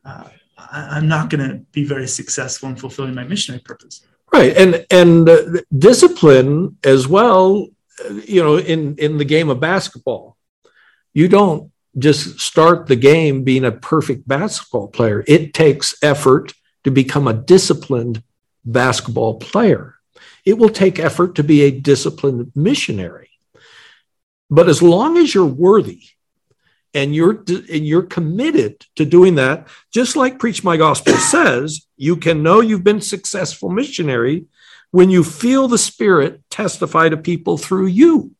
uh, 0.04 0.28
I, 0.72 0.98
am 0.98 1.06
not 1.06 1.30
going 1.30 1.48
to 1.48 1.58
be 1.72 1.84
very 1.84 2.08
successful 2.08 2.68
in 2.68 2.76
fulfilling 2.76 3.14
my 3.14 3.24
missionary 3.24 3.62
purpose. 3.62 4.06
Right, 4.32 4.56
and 4.56 4.86
and 4.90 5.28
uh, 5.28 5.60
discipline 5.78 6.78
as 6.82 7.06
well 7.06 7.68
you 8.24 8.42
know, 8.42 8.58
in 8.58 8.96
in 8.96 9.18
the 9.18 9.24
game 9.24 9.48
of 9.48 9.60
basketball, 9.60 10.36
you 11.12 11.28
don't 11.28 11.70
just 11.98 12.40
start 12.40 12.86
the 12.86 12.96
game 12.96 13.44
being 13.44 13.64
a 13.64 13.72
perfect 13.72 14.26
basketball 14.26 14.88
player. 14.88 15.24
It 15.26 15.54
takes 15.54 15.94
effort 16.02 16.54
to 16.84 16.90
become 16.90 17.28
a 17.28 17.34
disciplined 17.34 18.22
basketball 18.64 19.38
player. 19.38 19.96
It 20.44 20.58
will 20.58 20.70
take 20.70 20.98
effort 20.98 21.34
to 21.36 21.44
be 21.44 21.62
a 21.62 21.70
disciplined 21.70 22.52
missionary. 22.54 23.30
But 24.50 24.68
as 24.68 24.82
long 24.82 25.16
as 25.18 25.34
you're 25.34 25.44
worthy 25.44 26.02
and 26.94 27.14
you're 27.14 27.42
and 27.48 27.86
you're 27.86 28.02
committed 28.02 28.84
to 28.96 29.04
doing 29.04 29.36
that, 29.36 29.68
just 29.92 30.16
like 30.16 30.38
Preach 30.38 30.62
My 30.62 30.76
Gospel 30.76 31.14
says, 31.30 31.86
you 31.96 32.16
can 32.16 32.42
know 32.42 32.60
you've 32.60 32.84
been 32.84 33.00
successful 33.00 33.70
missionary 33.70 34.46
when 34.92 35.10
you 35.10 35.24
feel 35.24 35.66
the 35.66 35.78
Spirit 35.78 36.42
testify 36.50 37.08
to 37.08 37.16
people 37.16 37.58
through 37.58 37.86
you. 37.86 38.32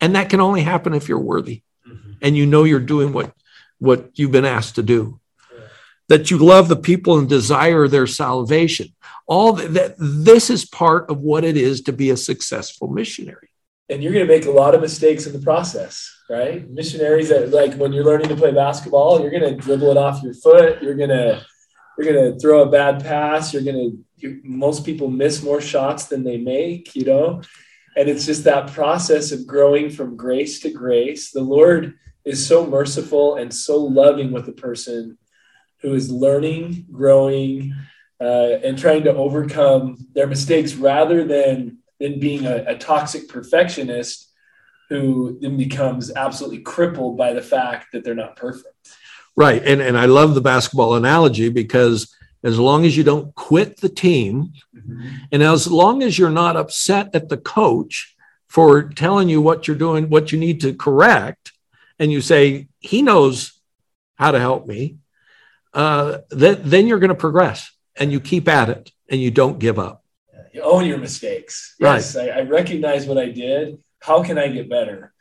And 0.00 0.16
that 0.16 0.30
can 0.30 0.40
only 0.40 0.62
happen 0.62 0.94
if 0.94 1.08
you're 1.08 1.18
worthy 1.18 1.62
mm-hmm. 1.86 2.12
and 2.22 2.36
you 2.36 2.46
know 2.46 2.64
you're 2.64 2.80
doing 2.80 3.12
what, 3.12 3.32
what 3.78 4.10
you've 4.18 4.32
been 4.32 4.44
asked 4.44 4.76
to 4.76 4.82
do. 4.82 5.20
Yeah. 5.52 5.60
That 6.08 6.30
you 6.30 6.38
love 6.38 6.68
the 6.68 6.76
people 6.76 7.18
and 7.18 7.28
desire 7.28 7.86
their 7.86 8.06
salvation. 8.06 8.88
All 9.26 9.52
that, 9.52 9.94
this 9.98 10.50
is 10.50 10.64
part 10.64 11.10
of 11.10 11.18
what 11.18 11.44
it 11.44 11.56
is 11.56 11.82
to 11.82 11.92
be 11.92 12.10
a 12.10 12.16
successful 12.16 12.88
missionary. 12.88 13.50
And 13.90 14.02
you're 14.02 14.12
going 14.12 14.26
to 14.26 14.32
make 14.32 14.46
a 14.46 14.50
lot 14.50 14.74
of 14.74 14.80
mistakes 14.80 15.26
in 15.26 15.32
the 15.32 15.38
process, 15.38 16.14
right? 16.28 16.68
Missionaries 16.70 17.30
that 17.30 17.50
like 17.50 17.74
when 17.74 17.92
you're 17.92 18.04
learning 18.04 18.28
to 18.28 18.36
play 18.36 18.52
basketball, 18.52 19.20
you're 19.20 19.30
to 19.30 19.56
dribble 19.56 19.90
it 19.90 19.96
off 19.96 20.22
your 20.22 20.34
foot. 20.34 20.82
You're 20.82 20.96
to 20.96 21.44
you're 21.98 22.32
to 22.32 22.38
throw 22.38 22.62
a 22.62 22.70
bad 22.70 23.02
pass. 23.02 23.52
You're 23.52 23.62
to 23.62 23.98
you, 24.16 24.40
most 24.44 24.84
people 24.84 25.08
miss 25.08 25.42
more 25.42 25.60
shots 25.60 26.06
than 26.06 26.24
they 26.24 26.36
make, 26.36 26.94
you 26.94 27.04
know? 27.04 27.42
And 27.96 28.08
it's 28.08 28.26
just 28.26 28.44
that 28.44 28.72
process 28.72 29.32
of 29.32 29.46
growing 29.46 29.90
from 29.90 30.16
grace 30.16 30.60
to 30.60 30.70
grace. 30.70 31.30
The 31.30 31.42
Lord 31.42 31.94
is 32.24 32.46
so 32.46 32.66
merciful 32.66 33.36
and 33.36 33.52
so 33.52 33.78
loving 33.78 34.30
with 34.32 34.48
a 34.48 34.52
person 34.52 35.18
who 35.80 35.94
is 35.94 36.10
learning, 36.10 36.86
growing, 36.90 37.74
uh, 38.20 38.58
and 38.64 38.78
trying 38.78 39.04
to 39.04 39.14
overcome 39.14 39.96
their 40.12 40.26
mistakes 40.26 40.74
rather 40.74 41.24
than, 41.24 41.78
than 42.00 42.20
being 42.20 42.46
a, 42.46 42.64
a 42.66 42.78
toxic 42.78 43.28
perfectionist 43.28 44.27
who 44.88 45.38
then 45.40 45.56
becomes 45.56 46.10
absolutely 46.14 46.60
crippled 46.60 47.16
by 47.16 47.32
the 47.32 47.42
fact 47.42 47.88
that 47.92 48.04
they're 48.04 48.14
not 48.14 48.36
perfect. 48.36 48.96
Right. 49.36 49.62
And, 49.64 49.80
and 49.80 49.96
I 49.96 50.06
love 50.06 50.34
the 50.34 50.40
basketball 50.40 50.94
analogy 50.94 51.48
because 51.48 52.14
as 52.42 52.58
long 52.58 52.84
as 52.84 52.96
you 52.96 53.04
don't 53.04 53.34
quit 53.34 53.80
the 53.80 53.88
team, 53.88 54.52
mm-hmm. 54.74 55.08
and 55.30 55.42
as 55.42 55.70
long 55.70 56.02
as 56.02 56.18
you're 56.18 56.30
not 56.30 56.56
upset 56.56 57.10
at 57.14 57.28
the 57.28 57.36
coach 57.36 58.16
for 58.48 58.84
telling 58.84 59.28
you 59.28 59.40
what 59.40 59.68
you're 59.68 59.76
doing, 59.76 60.08
what 60.08 60.32
you 60.32 60.38
need 60.38 60.60
to 60.62 60.74
correct, 60.74 61.52
and 61.98 62.10
you 62.10 62.20
say, 62.20 62.68
he 62.80 63.02
knows 63.02 63.60
how 64.16 64.30
to 64.30 64.38
help 64.38 64.66
me, 64.66 64.96
uh, 65.74 66.18
then, 66.30 66.60
then 66.64 66.86
you're 66.86 66.98
going 66.98 67.08
to 67.08 67.14
progress 67.14 67.70
and 67.96 68.10
you 68.10 68.20
keep 68.20 68.48
at 68.48 68.68
it 68.68 68.90
and 69.10 69.20
you 69.20 69.30
don't 69.30 69.58
give 69.58 69.78
up. 69.78 70.04
You 70.52 70.62
own 70.62 70.86
your 70.86 70.98
mistakes. 70.98 71.76
Yes, 71.78 72.16
right. 72.16 72.30
I, 72.30 72.38
I 72.38 72.42
recognize 72.42 73.06
what 73.06 73.18
I 73.18 73.26
did. 73.26 73.78
How 74.00 74.22
can 74.22 74.38
I 74.38 74.48
get 74.48 74.68
better? 74.68 75.12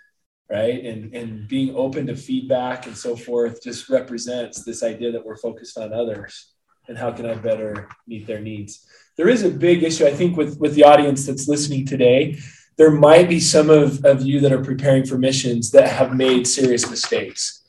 right 0.49 0.85
and 0.85 1.13
and 1.13 1.45
being 1.49 1.75
open 1.75 2.07
to 2.07 2.15
feedback 2.15 2.87
and 2.87 2.95
so 2.95 3.17
forth 3.17 3.61
just 3.61 3.89
represents 3.89 4.63
this 4.63 4.81
idea 4.81 5.11
that 5.11 5.25
we're 5.25 5.35
focused 5.35 5.77
on 5.77 5.91
others 5.91 6.53
and 6.87 6.97
how 6.97 7.11
can 7.11 7.25
I 7.25 7.35
better 7.35 7.89
meet 8.07 8.25
their 8.27 8.39
needs? 8.39 8.85
There 9.17 9.29
is 9.29 9.43
a 9.43 9.49
big 9.49 9.83
issue, 9.83 10.05
I 10.05 10.13
think, 10.13 10.37
with, 10.37 10.59
with 10.59 10.75
the 10.75 10.83
audience 10.83 11.25
that's 11.25 11.47
listening 11.47 11.85
today. 11.85 12.39
There 12.77 12.91
might 12.91 13.27
be 13.27 13.39
some 13.39 13.69
of, 13.69 14.03
of 14.05 14.21
you 14.21 14.39
that 14.41 14.51
are 14.51 14.63
preparing 14.63 15.05
for 15.05 15.17
missions 15.17 15.71
that 15.71 15.89
have 15.89 16.15
made 16.15 16.47
serious 16.47 16.89
mistakes. 16.89 17.63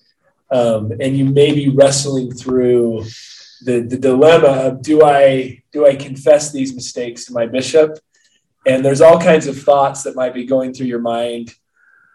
Um, 0.51 0.93
and 1.01 1.17
you 1.17 1.25
may 1.25 1.53
be 1.53 1.69
wrestling 1.69 2.33
through 2.33 3.05
the, 3.63 3.81
the 3.81 3.99
dilemma 3.99 4.49
of 4.49 4.83
do 4.83 5.03
I 5.03 5.63
do 5.73 5.87
I 5.87 5.97
confess 5.97 6.53
these 6.53 6.75
mistakes 6.75 7.25
to 7.27 7.33
my 7.33 7.47
bishop? 7.47 7.99
And 8.69 8.85
there's 8.85 9.01
all 9.01 9.19
kinds 9.19 9.47
of 9.47 9.61
thoughts 9.61 10.03
that 10.03 10.15
might 10.15 10.35
be 10.35 10.45
going 10.45 10.75
through 10.75 10.89
your 10.89 11.01
mind 11.01 11.55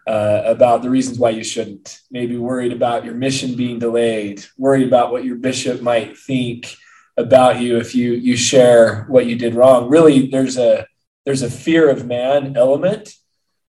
uh, 0.06 0.42
about 0.44 0.82
the 0.82 0.90
reasons 0.90 1.18
why 1.18 1.30
you 1.30 1.42
shouldn't. 1.42 2.00
Maybe 2.10 2.36
worried 2.36 2.72
about 2.72 3.04
your 3.04 3.14
mission 3.14 3.56
being 3.56 3.78
delayed, 3.78 4.44
worried 4.56 4.86
about 4.86 5.10
what 5.10 5.24
your 5.24 5.36
bishop 5.36 5.82
might 5.82 6.16
think, 6.16 6.76
about 7.16 7.60
you 7.60 7.78
if 7.78 7.94
you 7.94 8.12
you 8.12 8.36
share 8.36 9.04
what 9.04 9.26
you 9.26 9.36
did 9.36 9.54
wrong. 9.54 9.88
Really, 9.88 10.28
there's 10.28 10.56
a 10.56 10.86
there's 11.24 11.42
a 11.42 11.50
fear 11.50 11.88
of 11.88 12.06
man 12.06 12.56
element 12.56 13.14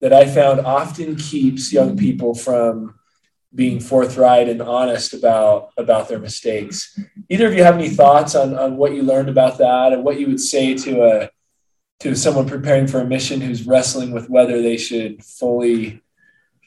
that 0.00 0.12
I 0.12 0.26
found 0.26 0.60
often 0.60 1.16
keeps 1.16 1.72
young 1.72 1.96
people 1.96 2.34
from 2.34 2.98
being 3.54 3.80
forthright 3.80 4.48
and 4.48 4.60
honest 4.60 5.14
about 5.14 5.70
about 5.76 6.08
their 6.08 6.18
mistakes. 6.18 6.98
Either 7.28 7.46
of 7.46 7.54
you 7.54 7.62
have 7.62 7.74
any 7.76 7.88
thoughts 7.88 8.34
on, 8.34 8.56
on 8.56 8.76
what 8.76 8.94
you 8.94 9.02
learned 9.02 9.28
about 9.28 9.58
that 9.58 9.92
and 9.92 10.04
what 10.04 10.18
you 10.18 10.26
would 10.28 10.40
say 10.40 10.74
to 10.74 11.04
a 11.04 11.30
to 12.00 12.14
someone 12.14 12.46
preparing 12.46 12.86
for 12.86 13.00
a 13.00 13.06
mission 13.06 13.40
who's 13.40 13.66
wrestling 13.66 14.10
with 14.12 14.28
whether 14.28 14.60
they 14.60 14.76
should 14.76 15.24
fully 15.24 16.02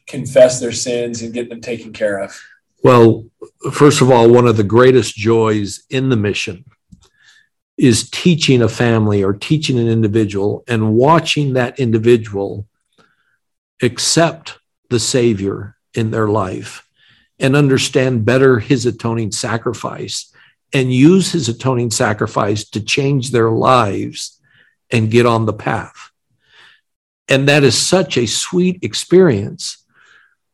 confess 0.07 0.59
their 0.59 0.71
sins 0.71 1.21
and 1.21 1.33
get 1.33 1.49
them 1.49 1.61
taken 1.61 1.93
care 1.93 2.19
of? 2.19 2.39
Well, 2.83 3.25
first 3.71 4.01
of 4.01 4.09
all, 4.09 4.29
one 4.29 4.47
of 4.47 4.57
the 4.57 4.63
greatest 4.63 5.15
joys 5.15 5.83
in 5.89 6.09
the 6.09 6.15
mission 6.15 6.65
is 7.77 8.09
teaching 8.09 8.61
a 8.61 8.69
family 8.69 9.23
or 9.23 9.33
teaching 9.33 9.77
an 9.79 9.87
individual 9.87 10.63
and 10.67 10.93
watching 10.93 11.53
that 11.53 11.79
individual 11.79 12.67
accept 13.81 14.59
the 14.89 14.99
Savior 14.99 15.75
in 15.93 16.11
their 16.11 16.27
life 16.27 16.85
and 17.39 17.55
understand 17.55 18.25
better 18.25 18.59
his 18.59 18.85
atoning 18.85 19.31
sacrifice 19.31 20.33
and 20.73 20.93
use 20.93 21.31
his 21.31 21.47
atoning 21.47 21.89
sacrifice 21.89 22.67
to 22.69 22.81
change 22.81 23.31
their 23.31 23.49
lives 23.49 24.38
and 24.91 25.11
get 25.11 25.25
on 25.25 25.45
the 25.45 25.53
path. 25.53 26.11
And 27.27 27.47
that 27.47 27.63
is 27.63 27.77
such 27.77 28.17
a 28.17 28.25
sweet 28.25 28.79
experience 28.83 29.85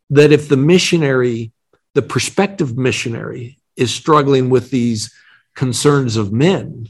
that 0.09 0.31
if 0.31 0.49
the 0.49 0.57
missionary 0.57 1.53
the 1.95 2.01
prospective 2.01 2.77
missionary 2.77 3.57
is 3.75 3.91
struggling 3.91 4.49
with 4.49 4.69
these 4.69 5.13
concerns 5.55 6.17
of 6.17 6.31
men, 6.31 6.89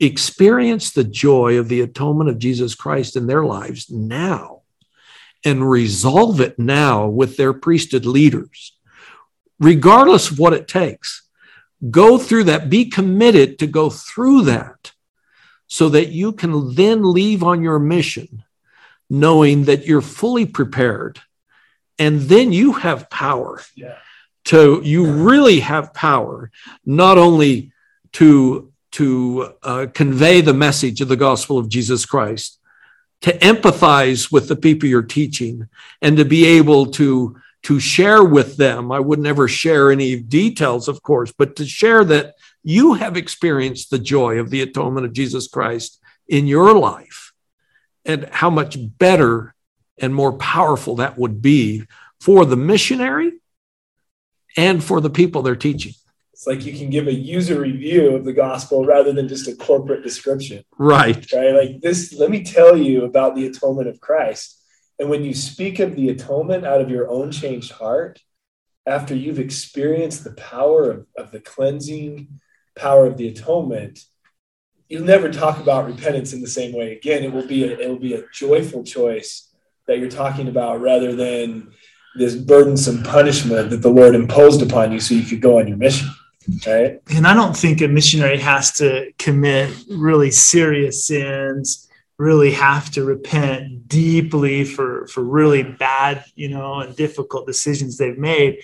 experience 0.00 0.90
the 0.90 1.04
joy 1.04 1.58
of 1.58 1.68
the 1.68 1.82
atonement 1.82 2.30
of 2.30 2.38
Jesus 2.38 2.74
Christ 2.74 3.16
in 3.16 3.26
their 3.26 3.44
lives 3.44 3.90
now 3.90 4.62
and 5.44 5.70
resolve 5.70 6.40
it 6.40 6.58
now 6.58 7.06
with 7.06 7.36
their 7.36 7.52
priesthood 7.52 8.06
leaders, 8.06 8.76
regardless 9.60 10.30
of 10.30 10.38
what 10.38 10.54
it 10.54 10.66
takes. 10.66 11.28
Go 11.90 12.16
through 12.16 12.44
that, 12.44 12.70
be 12.70 12.86
committed 12.86 13.58
to 13.58 13.66
go 13.66 13.90
through 13.90 14.42
that 14.42 14.92
so 15.66 15.88
that 15.88 16.08
you 16.08 16.32
can 16.32 16.74
then 16.74 17.02
leave 17.02 17.42
on 17.42 17.62
your 17.62 17.78
mission 17.78 18.42
knowing 19.08 19.64
that 19.64 19.86
you're 19.86 20.00
fully 20.00 20.46
prepared 20.46 21.20
and 21.98 22.22
then 22.22 22.52
you 22.52 22.72
have 22.72 23.08
power. 23.08 23.60
Yeah 23.74 23.98
to 24.46 24.80
you 24.82 25.04
really 25.04 25.60
have 25.60 25.92
power 25.92 26.50
not 26.84 27.18
only 27.18 27.72
to 28.12 28.72
to 28.92 29.52
uh, 29.62 29.86
convey 29.92 30.40
the 30.40 30.54
message 30.54 31.02
of 31.02 31.08
the 31.08 31.16
gospel 31.16 31.58
of 31.58 31.68
Jesus 31.68 32.06
Christ, 32.06 32.58
to 33.20 33.36
empathize 33.38 34.32
with 34.32 34.48
the 34.48 34.56
people 34.56 34.88
you're 34.88 35.02
teaching, 35.02 35.68
and 36.00 36.16
to 36.16 36.24
be 36.24 36.46
able 36.46 36.86
to 36.92 37.36
to 37.66 37.80
share 37.80 38.22
with 38.22 38.56
them. 38.56 38.92
I 38.92 39.00
would 39.00 39.18
never 39.18 39.48
share 39.48 39.90
any 39.90 40.20
details, 40.20 40.86
of 40.86 41.02
course, 41.02 41.32
but 41.36 41.56
to 41.56 41.66
share 41.66 42.04
that 42.04 42.34
you 42.62 42.94
have 42.94 43.16
experienced 43.16 43.90
the 43.90 43.98
joy 43.98 44.38
of 44.38 44.50
the 44.50 44.62
atonement 44.62 45.04
of 45.04 45.12
Jesus 45.12 45.48
Christ 45.48 46.00
in 46.28 46.46
your 46.46 46.78
life, 46.78 47.32
and 48.04 48.28
how 48.30 48.50
much 48.50 48.76
better 48.98 49.52
and 49.98 50.14
more 50.14 50.34
powerful 50.34 50.94
that 50.96 51.18
would 51.18 51.42
be 51.42 51.82
for 52.20 52.44
the 52.44 52.56
missionary 52.56 53.32
and 54.56 54.82
for 54.82 55.00
the 55.00 55.10
people 55.10 55.42
they're 55.42 55.56
teaching. 55.56 55.94
It's 56.32 56.46
like 56.46 56.64
you 56.64 56.78
can 56.78 56.88
give 56.88 57.08
a 57.08 57.12
user 57.12 57.60
review 57.60 58.14
of 58.14 58.24
the 58.24 58.32
gospel 58.32 58.84
rather 58.84 59.12
than 59.12 59.26
just 59.26 59.48
a 59.48 59.56
corporate 59.56 60.04
description. 60.04 60.62
Right. 60.78 61.26
Right. 61.32 61.52
Like 61.52 61.80
this, 61.80 62.14
let 62.14 62.30
me 62.30 62.44
tell 62.44 62.76
you 62.76 63.06
about 63.06 63.34
the 63.34 63.46
atonement 63.46 63.88
of 63.88 64.00
Christ. 64.00 64.55
And 64.98 65.10
when 65.10 65.24
you 65.24 65.34
speak 65.34 65.78
of 65.78 65.94
the 65.94 66.08
atonement 66.08 66.64
out 66.64 66.80
of 66.80 66.90
your 66.90 67.08
own 67.10 67.30
changed 67.30 67.72
heart, 67.72 68.20
after 68.86 69.14
you've 69.14 69.38
experienced 69.38 70.24
the 70.24 70.32
power 70.32 70.90
of, 70.90 71.06
of 71.18 71.32
the 71.32 71.40
cleansing 71.40 72.28
power 72.76 73.06
of 73.06 73.16
the 73.16 73.28
atonement, 73.28 74.00
you'll 74.88 75.04
never 75.04 75.30
talk 75.30 75.58
about 75.58 75.86
repentance 75.86 76.32
in 76.32 76.40
the 76.40 76.46
same 76.46 76.72
way 76.72 76.92
again. 76.92 77.24
It 77.24 77.32
will 77.32 77.46
be 77.46 77.64
a, 77.64 77.78
it 77.78 77.88
will 77.88 77.98
be 77.98 78.14
a 78.14 78.24
joyful 78.32 78.84
choice 78.84 79.52
that 79.86 79.98
you're 79.98 80.08
talking 80.08 80.48
about 80.48 80.80
rather 80.80 81.14
than 81.14 81.72
this 82.16 82.34
burdensome 82.34 83.02
punishment 83.02 83.70
that 83.70 83.82
the 83.82 83.90
Lord 83.90 84.14
imposed 84.14 84.62
upon 84.62 84.92
you 84.92 85.00
so 85.00 85.14
you 85.14 85.24
could 85.24 85.40
go 85.40 85.58
on 85.58 85.68
your 85.68 85.76
mission. 85.76 86.08
Right. 86.66 87.00
And 87.10 87.26
I 87.26 87.34
don't 87.34 87.56
think 87.56 87.80
a 87.80 87.88
missionary 87.88 88.38
has 88.38 88.72
to 88.74 89.12
commit 89.18 89.74
really 89.90 90.30
serious 90.30 91.04
sins, 91.04 91.88
really 92.18 92.52
have 92.52 92.90
to 92.92 93.04
repent 93.04 93.75
deeply 93.86 94.64
for, 94.64 95.06
for 95.08 95.22
really 95.22 95.62
bad, 95.62 96.24
you 96.34 96.48
know, 96.48 96.80
and 96.80 96.96
difficult 96.96 97.46
decisions 97.46 97.96
they've 97.96 98.18
made. 98.18 98.62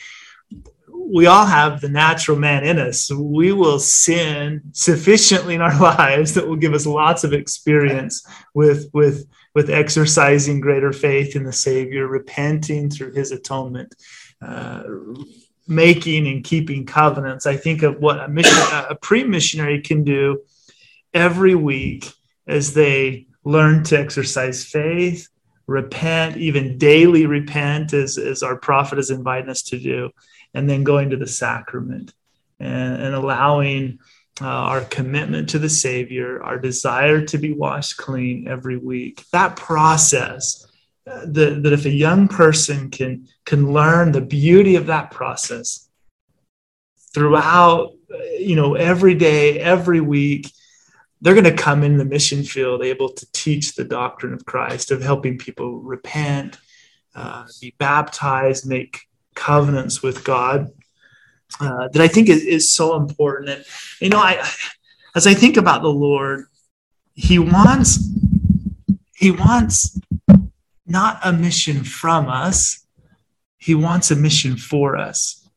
We 0.88 1.26
all 1.26 1.46
have 1.46 1.80
the 1.80 1.88
natural 1.88 2.38
man 2.38 2.64
in 2.64 2.78
us. 2.78 3.10
We 3.10 3.52
will 3.52 3.78
sin 3.78 4.62
sufficiently 4.72 5.54
in 5.54 5.60
our 5.60 5.78
lives 5.80 6.34
that 6.34 6.46
will 6.46 6.56
give 6.56 6.74
us 6.74 6.86
lots 6.86 7.24
of 7.24 7.32
experience 7.32 8.26
with 8.54 8.90
with 8.92 9.26
with 9.54 9.68
exercising 9.68 10.60
greater 10.60 10.92
faith 10.92 11.36
in 11.36 11.44
the 11.44 11.52
Savior, 11.52 12.06
repenting 12.06 12.88
through 12.88 13.12
his 13.12 13.32
atonement, 13.32 13.94
uh, 14.40 14.82
making 15.68 16.26
and 16.26 16.42
keeping 16.42 16.86
covenants. 16.86 17.44
I 17.44 17.56
think 17.56 17.82
of 17.82 17.98
what 17.98 18.18
a, 18.18 18.28
mission, 18.28 18.56
a 18.72 18.94
pre 18.94 19.24
missionary 19.24 19.82
can 19.82 20.04
do 20.04 20.42
every 21.12 21.54
week 21.54 22.10
as 22.46 22.72
they 22.72 23.26
learn 23.44 23.82
to 23.84 23.98
exercise 23.98 24.64
faith, 24.64 25.28
repent, 25.66 26.36
even 26.36 26.78
daily 26.78 27.26
repent, 27.26 27.92
as, 27.92 28.18
as 28.18 28.42
our 28.42 28.56
prophet 28.56 28.98
is 28.98 29.10
inviting 29.10 29.50
us 29.50 29.62
to 29.62 29.78
do, 29.78 30.10
and 30.54 30.68
then 30.68 30.84
going 30.84 31.10
to 31.10 31.16
the 31.16 31.26
sacrament 31.26 32.12
and, 32.60 33.02
and 33.02 33.14
allowing 33.14 33.98
uh, 34.40 34.46
our 34.46 34.80
commitment 34.82 35.48
to 35.50 35.58
the 35.58 35.68
Savior, 35.68 36.42
our 36.42 36.58
desire 36.58 37.24
to 37.26 37.38
be 37.38 37.52
washed 37.52 37.96
clean 37.96 38.48
every 38.48 38.76
week. 38.76 39.24
That 39.32 39.56
process, 39.56 40.66
uh, 41.06 41.26
that, 41.26 41.62
that 41.62 41.72
if 41.72 41.84
a 41.84 41.90
young 41.90 42.28
person 42.28 42.90
can, 42.90 43.28
can 43.44 43.72
learn 43.72 44.12
the 44.12 44.20
beauty 44.20 44.76
of 44.76 44.86
that 44.86 45.10
process 45.10 45.88
throughout, 47.12 47.92
uh, 48.12 48.18
you 48.38 48.56
know, 48.56 48.74
every 48.74 49.14
day, 49.14 49.58
every 49.58 50.00
week, 50.00 50.50
they're 51.22 51.34
going 51.34 51.44
to 51.44 51.54
come 51.54 51.84
in 51.84 51.98
the 51.98 52.04
mission 52.04 52.42
field 52.42 52.82
able 52.82 53.08
to 53.08 53.32
teach 53.32 53.76
the 53.76 53.84
doctrine 53.84 54.34
of 54.34 54.44
Christ, 54.44 54.90
of 54.90 55.00
helping 55.00 55.38
people 55.38 55.78
repent, 55.78 56.58
uh, 57.14 57.46
be 57.60 57.74
baptized, 57.78 58.68
make 58.68 59.02
covenants 59.36 60.02
with 60.02 60.24
God. 60.24 60.72
Uh, 61.60 61.86
that 61.92 62.02
I 62.02 62.08
think 62.08 62.28
is, 62.28 62.42
is 62.44 62.72
so 62.72 62.96
important. 62.96 63.50
And 63.50 63.64
you 64.00 64.08
know, 64.08 64.18
I 64.18 64.44
as 65.14 65.26
I 65.26 65.34
think 65.34 65.56
about 65.56 65.82
the 65.82 65.88
Lord, 65.88 66.46
He 67.14 67.38
wants 67.38 68.04
He 69.14 69.30
wants 69.30 70.00
not 70.86 71.20
a 71.22 71.32
mission 71.32 71.84
from 71.84 72.28
us, 72.28 72.84
He 73.58 73.76
wants 73.76 74.10
a 74.10 74.16
mission 74.16 74.56
for 74.56 74.96
us. 74.96 75.48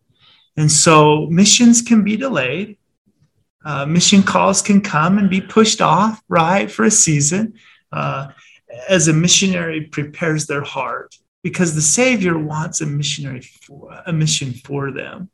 And 0.57 0.71
so 0.71 1.27
missions 1.31 1.81
can 1.81 2.03
be 2.03 2.17
delayed. 2.17 2.77
Uh, 3.65 3.85
mission 3.85 4.21
calls 4.21 4.61
can 4.61 4.79
come 4.79 5.17
and 5.17 5.27
be 5.27 5.41
pushed 5.41 5.81
off, 5.81 6.21
right, 6.29 6.69
for 6.69 6.85
a 6.85 6.91
season 6.91 7.55
uh, 7.91 8.27
as 8.87 9.07
a 9.07 9.13
missionary 9.13 9.81
prepares 9.81 10.45
their 10.45 10.63
heart 10.63 11.15
because 11.41 11.73
the 11.73 11.81
Savior 11.81 12.37
wants 12.37 12.81
a 12.81 12.85
missionary 12.85 13.41
for, 13.41 13.91
a 14.05 14.13
mission 14.13 14.53
for 14.53 14.91
them 14.91 15.29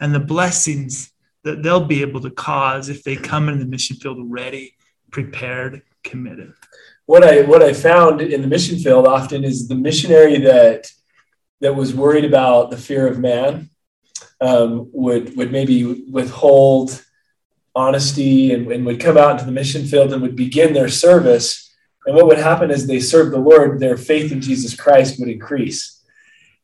and 0.00 0.14
the 0.14 0.20
blessings 0.20 1.12
that 1.44 1.62
they'll 1.62 1.84
be 1.84 2.02
able 2.02 2.20
to 2.20 2.30
cause 2.30 2.88
if 2.88 3.02
they 3.02 3.16
come 3.16 3.48
in 3.48 3.58
the 3.58 3.64
mission 3.64 3.96
field 3.96 4.18
ready, 4.30 4.76
prepared, 5.10 5.82
committed. 6.04 6.52
What 7.06 7.24
I 7.24 7.42
what 7.42 7.62
I 7.62 7.72
found 7.72 8.20
in 8.20 8.42
the 8.42 8.48
mission 8.48 8.78
field 8.78 9.06
often 9.06 9.44
is 9.44 9.66
the 9.66 9.74
missionary 9.74 10.38
that 10.38 10.90
that 11.60 11.74
was 11.74 11.94
worried 11.94 12.24
about 12.24 12.70
the 12.70 12.76
fear 12.76 13.06
of 13.06 13.18
man 13.18 13.70
um, 14.40 14.88
would 14.92 15.36
would 15.36 15.50
maybe 15.50 16.04
withhold 16.10 17.04
honesty 17.74 18.52
and, 18.52 18.70
and 18.70 18.84
would 18.84 19.00
come 19.00 19.16
out 19.16 19.32
into 19.32 19.44
the 19.44 19.52
mission 19.52 19.86
field 19.86 20.12
and 20.12 20.22
would 20.22 20.36
begin 20.36 20.72
their 20.72 20.88
service. 20.88 21.70
And 22.06 22.14
what 22.14 22.26
would 22.26 22.38
happen 22.38 22.70
is 22.70 22.86
they 22.86 23.00
served 23.00 23.32
the 23.32 23.38
Lord, 23.38 23.80
their 23.80 23.96
faith 23.96 24.32
in 24.32 24.40
Jesus 24.40 24.76
Christ 24.76 25.18
would 25.18 25.28
increase. 25.28 26.00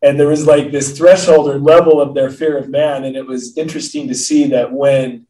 And 0.02 0.18
there 0.18 0.28
was 0.28 0.46
like 0.46 0.70
this 0.70 0.96
threshold 0.96 1.48
or 1.48 1.58
level 1.58 2.00
of 2.00 2.14
their 2.14 2.30
fear 2.30 2.56
of 2.56 2.68
man. 2.68 3.04
And 3.04 3.16
it 3.16 3.26
was 3.26 3.56
interesting 3.56 4.08
to 4.08 4.14
see 4.14 4.46
that 4.48 4.72
when 4.72 5.26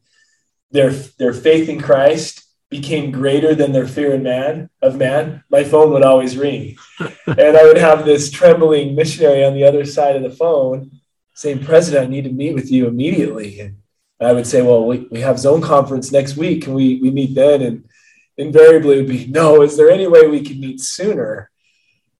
their, 0.71 0.91
their 0.91 1.33
faith 1.33 1.69
in 1.69 1.81
Christ 1.81 2.45
became 2.69 3.11
greater 3.11 3.55
than 3.55 3.71
their 3.71 3.87
fear 3.87 4.13
in 4.13 4.21
man 4.21 4.69
of 4.81 4.95
man, 4.95 5.43
my 5.49 5.63
phone 5.63 5.91
would 5.91 6.03
always 6.03 6.37
ring. 6.37 6.77
and 7.25 7.57
I 7.57 7.63
would 7.63 7.77
have 7.77 8.05
this 8.05 8.29
trembling 8.29 8.95
missionary 8.95 9.43
on 9.43 9.55
the 9.55 9.63
other 9.63 9.85
side 9.85 10.15
of 10.15 10.21
the 10.21 10.29
phone 10.29 10.91
saying, 11.33 11.63
President, 11.63 12.07
I 12.07 12.09
need 12.09 12.25
to 12.25 12.31
meet 12.31 12.53
with 12.53 12.69
you 12.69 12.87
immediately. 12.87 13.59
And 13.59 13.77
I 14.21 14.33
would 14.33 14.47
say, 14.47 14.61
well, 14.61 14.85
we, 14.85 15.07
we 15.11 15.21
have 15.21 15.39
zone 15.39 15.61
conference 15.61 16.11
next 16.11 16.35
week. 16.35 16.63
Can 16.63 16.73
we, 16.73 16.99
we 17.01 17.09
meet 17.09 17.35
then? 17.35 17.61
And 17.61 17.89
invariably 18.37 18.97
would 18.97 19.07
be, 19.07 19.27
no, 19.29 19.61
is 19.61 19.77
there 19.77 19.89
any 19.89 20.07
way 20.07 20.27
we 20.27 20.41
can 20.41 20.59
meet 20.59 20.81
sooner? 20.81 21.49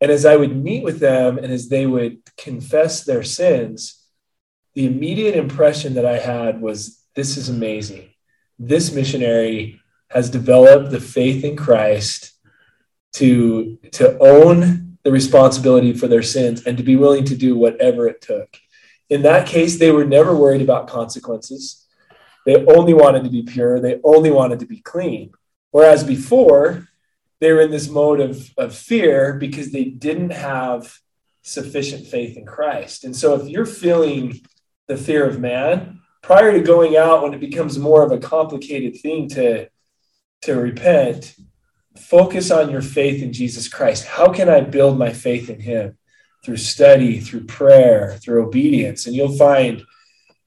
And 0.01 0.11
as 0.11 0.25
I 0.25 0.37
would 0.37 0.55
meet 0.55 0.83
with 0.83 0.99
them 0.99 1.37
and 1.37 1.51
as 1.51 1.67
they 1.67 1.85
would 1.85 2.19
confess 2.37 3.03
their 3.03 3.23
sins, 3.23 4.01
the 4.75 4.85
immediate 4.85 5.35
impression 5.35 5.95
that 5.95 6.05
I 6.05 6.19
had 6.19 6.61
was, 6.61 7.03
this 7.15 7.35
is 7.35 7.49
amazing. 7.49 8.09
This 8.57 8.93
missionary 8.93 9.81
has 10.09 10.29
developed 10.29 10.91
the 10.91 11.01
faith 11.01 11.43
in 11.43 11.57
Christ 11.57 12.31
to, 13.13 13.77
to 13.93 14.17
own 14.19 14.97
the 15.03 15.11
responsibility 15.11 15.93
for 15.93 16.07
their 16.07 16.23
sins 16.23 16.65
and 16.65 16.77
to 16.77 16.83
be 16.83 16.95
willing 16.95 17.25
to 17.25 17.35
do 17.35 17.57
whatever 17.57 18.07
it 18.07 18.21
took. 18.21 18.57
In 19.09 19.23
that 19.23 19.47
case, 19.47 19.79
they 19.79 19.91
were 19.91 20.05
never 20.05 20.35
worried 20.35 20.61
about 20.61 20.87
consequences. 20.87 21.87
They 22.49 22.65
only 22.65 22.95
wanted 22.95 23.25
to 23.25 23.29
be 23.29 23.43
pure. 23.43 23.79
They 23.79 23.99
only 24.03 24.31
wanted 24.31 24.57
to 24.61 24.65
be 24.65 24.79
clean. 24.79 25.33
Whereas 25.69 26.03
before, 26.03 26.87
they 27.39 27.51
were 27.51 27.61
in 27.61 27.69
this 27.69 27.87
mode 27.87 28.19
of, 28.19 28.49
of 28.57 28.75
fear 28.75 29.35
because 29.35 29.71
they 29.71 29.83
didn't 29.83 30.31
have 30.31 30.97
sufficient 31.43 32.07
faith 32.07 32.37
in 32.37 32.47
Christ. 32.47 33.03
And 33.03 33.15
so 33.15 33.35
if 33.35 33.47
you're 33.47 33.67
feeling 33.67 34.41
the 34.87 34.97
fear 34.97 35.29
of 35.29 35.39
man, 35.39 35.99
prior 36.23 36.51
to 36.51 36.61
going 36.61 36.97
out 36.97 37.21
when 37.21 37.35
it 37.35 37.39
becomes 37.39 37.77
more 37.77 38.01
of 38.01 38.11
a 38.11 38.17
complicated 38.17 38.99
thing 38.99 39.29
to, 39.29 39.69
to 40.41 40.55
repent, 40.55 41.35
focus 41.99 42.49
on 42.49 42.71
your 42.71 42.81
faith 42.81 43.21
in 43.21 43.31
Jesus 43.31 43.67
Christ. 43.67 44.05
How 44.05 44.33
can 44.33 44.49
I 44.49 44.61
build 44.61 44.97
my 44.97 45.13
faith 45.13 45.51
in 45.51 45.59
him? 45.59 45.99
Through 46.43 46.57
study, 46.57 47.19
through 47.19 47.45
prayer, 47.45 48.17
through 48.17 48.43
obedience. 48.43 49.05
And 49.05 49.15
you'll 49.15 49.37
find 49.37 49.83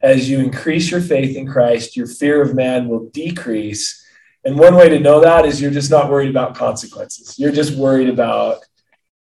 as 0.03 0.29
you 0.29 0.41
increase 0.41 0.91
your 0.91 1.01
faith 1.01 1.37
in 1.37 1.47
Christ, 1.47 1.97
your 1.97 2.07
fear 2.07 2.43
of 2.43 2.55
man 2.55 2.89
will 2.89 3.09
decrease. 3.11 4.05
And 4.45 4.59
one 4.59 4.75
way 4.75 4.89
to 4.89 4.99
know 4.99 5.21
that 5.21 5.47
is 5.47 5.61
you're 5.61 5.71
just 5.71 5.91
not 5.91 6.11
worried 6.11 6.31
about 6.31 6.57
consequences. 6.57 7.39
You're 7.39 7.53
just 7.53 7.77
worried 7.77 8.09
about 8.09 8.59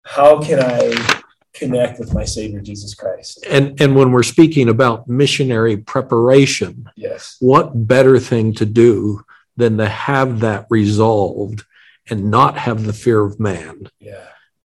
how 0.03 0.41
can 0.41 0.59
I 0.59 1.21
connect 1.53 1.99
with 1.99 2.13
my 2.13 2.23
Savior 2.23 2.61
Jesus 2.61 2.95
Christ. 2.95 3.45
And 3.49 3.79
and 3.81 3.95
when 3.95 4.11
we're 4.11 4.23
speaking 4.23 4.69
about 4.69 5.07
missionary 5.09 5.75
preparation, 5.77 6.89
yes, 6.95 7.35
what 7.39 7.87
better 7.87 8.17
thing 8.19 8.53
to 8.55 8.65
do 8.65 9.23
than 9.57 9.77
to 9.77 9.87
have 9.87 10.39
that 10.39 10.65
resolved 10.69 11.65
and 12.09 12.31
not 12.31 12.57
have 12.57 12.85
the 12.85 12.93
fear 12.93 13.19
of 13.19 13.39
man 13.39 13.89
yeah. 13.99 14.25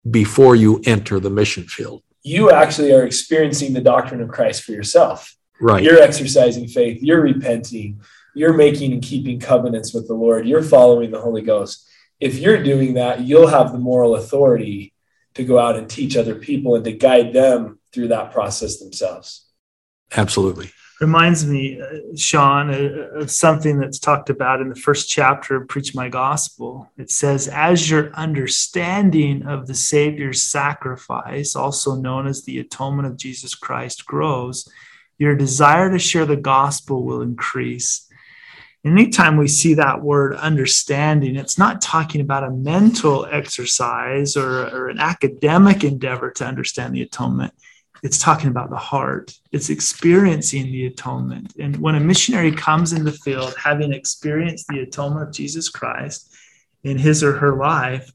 before 0.08 0.54
you 0.54 0.80
enter 0.84 1.18
the 1.18 1.30
mission 1.30 1.64
field. 1.64 2.02
You 2.22 2.50
actually 2.52 2.92
are 2.92 3.04
experiencing 3.04 3.72
the 3.72 3.80
doctrine 3.80 4.20
of 4.20 4.28
Christ 4.28 4.62
for 4.62 4.72
yourself. 4.72 5.34
Right. 5.62 5.84
You're 5.84 6.02
exercising 6.02 6.66
faith. 6.66 7.00
You're 7.02 7.20
repenting. 7.20 8.00
You're 8.34 8.52
making 8.52 8.94
and 8.94 9.02
keeping 9.02 9.38
covenants 9.38 9.94
with 9.94 10.08
the 10.08 10.14
Lord. 10.14 10.46
You're 10.46 10.62
following 10.62 11.12
the 11.12 11.20
Holy 11.20 11.42
Ghost. 11.42 11.88
If 12.18 12.38
you're 12.38 12.60
doing 12.60 12.94
that, 12.94 13.20
you'll 13.20 13.46
have 13.46 13.70
the 13.70 13.78
moral 13.78 14.16
authority 14.16 14.92
to 15.34 15.44
go 15.44 15.60
out 15.60 15.76
and 15.76 15.88
teach 15.88 16.16
other 16.16 16.34
people 16.34 16.74
and 16.74 16.84
to 16.84 16.90
guide 16.90 17.32
them 17.32 17.78
through 17.92 18.08
that 18.08 18.32
process 18.32 18.80
themselves. 18.80 19.46
Absolutely. 20.16 20.72
Reminds 21.00 21.46
me, 21.46 21.80
uh, 21.80 22.16
Sean, 22.16 22.70
uh, 22.70 23.20
of 23.20 23.30
something 23.30 23.78
that's 23.78 24.00
talked 24.00 24.30
about 24.30 24.60
in 24.60 24.68
the 24.68 24.74
first 24.74 25.08
chapter 25.08 25.56
of 25.56 25.68
Preach 25.68 25.94
My 25.94 26.08
Gospel. 26.08 26.90
It 26.98 27.10
says, 27.10 27.46
As 27.46 27.88
your 27.88 28.12
understanding 28.14 29.46
of 29.46 29.68
the 29.68 29.74
Savior's 29.74 30.42
sacrifice, 30.42 31.54
also 31.54 31.94
known 31.94 32.26
as 32.26 32.42
the 32.42 32.58
atonement 32.58 33.06
of 33.06 33.16
Jesus 33.16 33.54
Christ, 33.54 34.06
grows, 34.06 34.68
your 35.22 35.36
desire 35.36 35.88
to 35.88 36.00
share 36.00 36.26
the 36.26 36.36
gospel 36.36 37.04
will 37.04 37.22
increase. 37.22 38.08
Anytime 38.84 39.36
we 39.36 39.46
see 39.46 39.74
that 39.74 40.02
word 40.02 40.34
understanding, 40.34 41.36
it's 41.36 41.56
not 41.56 41.80
talking 41.80 42.20
about 42.20 42.42
a 42.42 42.50
mental 42.50 43.24
exercise 43.30 44.36
or, 44.36 44.66
or 44.74 44.88
an 44.88 44.98
academic 44.98 45.84
endeavor 45.84 46.32
to 46.32 46.44
understand 46.44 46.92
the 46.92 47.02
atonement. 47.02 47.54
It's 48.02 48.18
talking 48.18 48.48
about 48.48 48.70
the 48.70 48.76
heart. 48.76 49.38
It's 49.52 49.70
experiencing 49.70 50.64
the 50.72 50.86
atonement. 50.86 51.54
And 51.56 51.76
when 51.76 51.94
a 51.94 52.00
missionary 52.00 52.50
comes 52.50 52.92
in 52.92 53.04
the 53.04 53.12
field, 53.12 53.54
having 53.56 53.92
experienced 53.92 54.66
the 54.66 54.80
atonement 54.80 55.28
of 55.28 55.32
Jesus 55.32 55.68
Christ 55.68 56.34
in 56.82 56.98
his 56.98 57.22
or 57.22 57.34
her 57.34 57.54
life, 57.54 58.10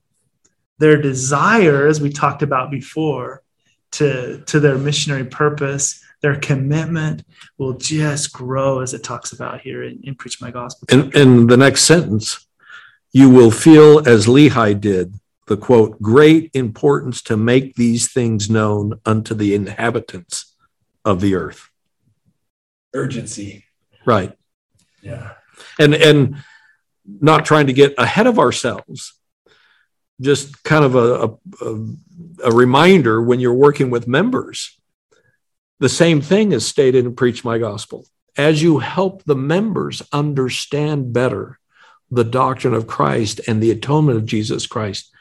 their 0.78 1.02
desire, 1.02 1.88
as 1.88 2.02
we 2.02 2.10
talked 2.10 2.42
about 2.42 2.70
before, 2.70 3.44
to, 3.92 4.44
to 4.48 4.60
their 4.60 4.78
missionary 4.78 5.24
purpose 5.24 6.04
their 6.22 6.36
commitment 6.36 7.24
will 7.58 7.74
just 7.74 8.34
grow 8.34 8.80
as 8.80 8.94
it 8.94 9.04
talks 9.04 9.34
about 9.34 9.62
here 9.62 9.84
in, 9.84 10.00
in 10.04 10.16
Preach 10.16 10.42
My 10.42 10.52
Gospel. 10.52 10.88
In, 10.92 11.16
in 11.16 11.48
the 11.48 11.58
next 11.58 11.84
sentence, 11.84 12.48
you 13.12 13.30
will 13.30 13.52
feel 13.52 14.08
as 14.08 14.26
Lehi 14.26 14.80
did, 14.80 15.14
the 15.48 15.58
quote, 15.58 16.02
great 16.02 16.52
importance 16.54 17.22
to 17.24 17.38
make 17.38 17.76
these 17.76 18.12
things 18.12 18.50
known 18.50 19.00
unto 19.06 19.34
the 19.34 19.54
inhabitants 19.54 20.56
of 21.06 21.22
the 21.22 21.36
earth. 21.36 21.70
Urgency. 22.94 23.64
Right. 24.06 24.36
Yeah. 25.02 25.34
And 25.80 25.94
and 25.94 26.38
not 27.06 27.46
trying 27.46 27.68
to 27.68 27.74
get 27.74 27.94
ahead 27.98 28.28
of 28.28 28.40
ourselves. 28.40 29.14
Just 30.20 30.64
kind 30.64 30.84
of 30.84 30.96
a, 30.96 31.38
a, 31.64 32.50
a 32.50 32.52
reminder 32.52 33.22
when 33.22 33.40
you're 33.40 33.54
working 33.54 33.90
with 33.90 34.08
members 34.08 34.77
the 35.80 35.90
same 35.90 36.22
thing 36.22 36.52
is 36.52 36.66
stated 36.66 37.06
in 37.06 37.16
Preach 37.16 37.44
My 37.44 37.58
Gospel. 37.58 38.06
As 38.36 38.62
you 38.62 38.80
help 38.80 39.24
the 39.24 39.36
members 39.36 40.02
understand 40.12 41.14
better 41.14 41.60
the 42.10 42.24
doctrine 42.24 42.74
of 42.74 42.88
Christ 42.88 43.42
and 43.48 43.62
the 43.62 43.72
atonement 43.72 44.18
of 44.18 44.26
Jesus 44.26 44.66
Christ, 44.66 45.12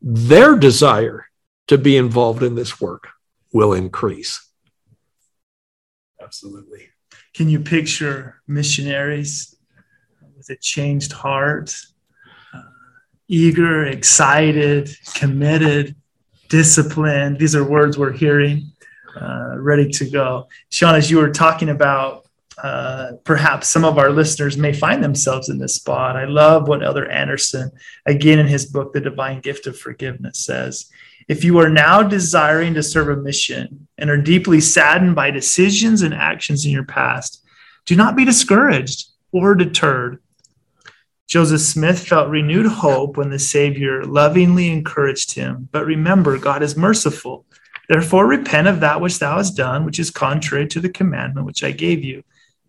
their 0.00 0.56
desire 0.56 1.26
to 1.66 1.76
be 1.76 1.96
involved 1.96 2.42
in 2.42 2.54
this 2.54 2.80
work 2.80 3.08
will 3.52 3.72
increase. 3.72 4.46
Absolutely. 6.22 6.88
Can 7.34 7.48
you 7.48 7.60
picture 7.60 8.40
missionaries 8.46 9.56
with 10.36 10.48
a 10.50 10.56
changed 10.56 11.12
heart, 11.12 11.74
uh, 12.54 12.62
eager, 13.28 13.86
excited, 13.86 14.90
committed, 15.14 15.96
disciplined? 16.48 17.38
These 17.38 17.56
are 17.56 17.68
words 17.68 17.98
we're 17.98 18.12
hearing 18.12 18.72
uh, 19.16 19.54
ready 19.58 19.88
to 19.88 20.10
go. 20.10 20.48
Sean, 20.70 20.94
as 20.94 21.10
you 21.10 21.18
were 21.18 21.30
talking 21.30 21.68
about 21.68 22.28
uh, 22.62 23.12
perhaps 23.22 23.68
some 23.68 23.84
of 23.84 23.98
our 23.98 24.10
listeners 24.10 24.56
may 24.56 24.72
find 24.72 25.02
themselves 25.02 25.48
in 25.48 25.58
this 25.58 25.76
spot. 25.76 26.16
I 26.16 26.24
love 26.24 26.66
what 26.66 26.82
Elder 26.82 27.08
Andersen, 27.08 27.70
again 28.04 28.40
in 28.40 28.48
his 28.48 28.66
book, 28.66 28.92
The 28.92 29.00
Divine 29.00 29.40
Gift 29.40 29.66
of 29.66 29.78
Forgiveness, 29.78 30.40
says. 30.40 30.90
If 31.28 31.44
you 31.44 31.58
are 31.58 31.68
now 31.68 32.02
desiring 32.02 32.74
to 32.74 32.82
serve 32.82 33.10
a 33.10 33.16
mission 33.16 33.86
and 33.96 34.10
are 34.10 34.16
deeply 34.16 34.60
saddened 34.60 35.14
by 35.14 35.30
decisions 35.30 36.02
and 36.02 36.14
actions 36.14 36.64
in 36.64 36.72
your 36.72 36.84
past, 36.84 37.44
do 37.86 37.94
not 37.94 38.16
be 38.16 38.24
discouraged 38.24 39.08
or 39.30 39.54
deterred. 39.54 40.20
Joseph 41.28 41.60
Smith 41.60 42.08
felt 42.08 42.30
renewed 42.30 42.66
hope 42.66 43.18
when 43.18 43.30
the 43.30 43.38
Savior 43.38 44.02
lovingly 44.02 44.70
encouraged 44.70 45.32
him. 45.32 45.68
But 45.70 45.84
remember, 45.84 46.38
God 46.38 46.62
is 46.62 46.76
merciful. 46.76 47.44
Therefore, 47.88 48.26
repent 48.26 48.68
of 48.68 48.80
that 48.80 49.00
which 49.00 49.18
thou 49.18 49.38
hast 49.38 49.56
done, 49.56 49.84
which 49.84 49.98
is 49.98 50.10
contrary 50.10 50.66
to 50.68 50.80
the 50.80 50.88
commandment 50.88 51.46
which 51.46 51.64
I 51.64 51.72
gave 51.72 52.04
you. 52.04 52.22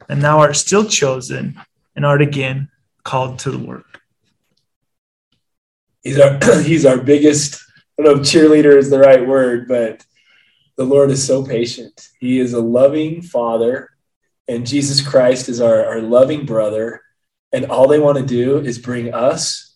And 0.08 0.22
thou 0.22 0.40
art 0.40 0.56
still 0.56 0.86
chosen 0.86 1.60
and 1.96 2.06
art 2.06 2.22
again 2.22 2.70
called 3.04 3.40
to 3.40 3.52
the 3.52 3.60
work. 3.60 4.02
He's 6.02 6.20
our, 6.20 6.40
he's 6.62 6.86
our 6.86 6.98
biggest, 6.98 7.62
I 8.00 8.04
don't 8.04 8.16
know 8.16 8.22
if 8.22 8.28
cheerleader 8.28 8.78
is 8.78 8.90
the 8.90 9.00
right 9.00 9.28
word, 9.28 9.68
but 9.68 10.06
the 10.78 10.86
Lord 10.86 11.12
is 11.12 11.26
so 11.26 11.46
patient. 11.46 12.08
He 12.20 12.40
is 12.40 12.54
a 12.54 12.62
loving 12.62 13.22
father, 13.22 13.90
and 14.48 14.66
Jesus 14.66 15.06
Christ 15.06 15.50
is 15.50 15.60
our, 15.60 15.86
our 15.86 16.02
loving 16.02 16.46
brother 16.46 17.02
and 17.52 17.66
all 17.66 17.88
they 17.88 18.00
want 18.00 18.18
to 18.18 18.26
do 18.26 18.60
is 18.60 18.78
bring 18.78 19.14
us 19.14 19.69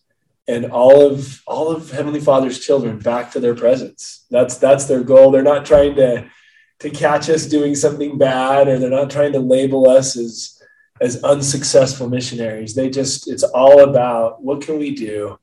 and 0.47 0.65
all 0.65 1.05
of 1.05 1.41
all 1.47 1.69
of 1.71 1.91
heavenly 1.91 2.19
father's 2.19 2.59
children 2.59 2.99
back 2.99 3.31
to 3.31 3.39
their 3.39 3.55
presence. 3.55 4.25
That's 4.29 4.57
that's 4.57 4.85
their 4.85 5.03
goal. 5.03 5.31
They're 5.31 5.41
not 5.43 5.65
trying 5.65 5.95
to 5.95 6.29
to 6.79 6.89
catch 6.89 7.29
us 7.29 7.45
doing 7.45 7.75
something 7.75 8.17
bad 8.17 8.67
or 8.67 8.77
they're 8.77 8.89
not 8.89 9.09
trying 9.09 9.31
to 9.33 9.39
label 9.39 9.89
us 9.89 10.17
as 10.17 10.61
as 11.01 11.23
unsuccessful 11.23 12.09
missionaries. 12.09 12.75
They 12.75 12.89
just 12.89 13.29
it's 13.29 13.43
all 13.43 13.81
about 13.81 14.43
what 14.43 14.61
can 14.61 14.77
we 14.77 14.93
do 14.93 15.39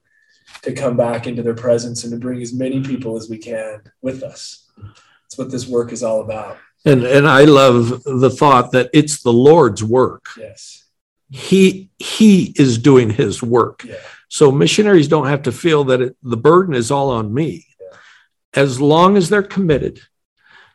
to 0.62 0.72
come 0.72 0.96
back 0.96 1.26
into 1.26 1.42
their 1.42 1.54
presence 1.54 2.04
and 2.04 2.12
to 2.12 2.18
bring 2.18 2.42
as 2.42 2.52
many 2.52 2.82
people 2.82 3.16
as 3.16 3.28
we 3.28 3.38
can 3.38 3.80
with 4.02 4.22
us. 4.22 4.70
That's 4.76 5.38
what 5.38 5.50
this 5.50 5.66
work 5.66 5.92
is 5.92 6.02
all 6.02 6.20
about. 6.20 6.58
And 6.84 7.04
and 7.04 7.28
i 7.28 7.44
love 7.44 8.02
the 8.04 8.30
thought 8.30 8.72
that 8.72 8.90
it's 8.92 9.22
the 9.22 9.32
lord's 9.32 9.82
work. 9.82 10.26
Yes. 10.36 10.84
He 11.30 11.90
he 11.98 12.54
is 12.56 12.78
doing 12.78 13.10
his 13.10 13.42
work. 13.42 13.84
Yeah. 13.84 13.96
So 14.30 14.50
missionaries 14.50 15.08
don't 15.08 15.26
have 15.26 15.42
to 15.42 15.52
feel 15.52 15.84
that 15.84 16.00
it, 16.00 16.16
the 16.22 16.38
burden 16.38 16.74
is 16.74 16.90
all 16.90 17.10
on 17.10 17.34
me. 17.34 17.66
As 18.54 18.80
long 18.80 19.18
as 19.18 19.28
they're 19.28 19.42
committed 19.42 20.00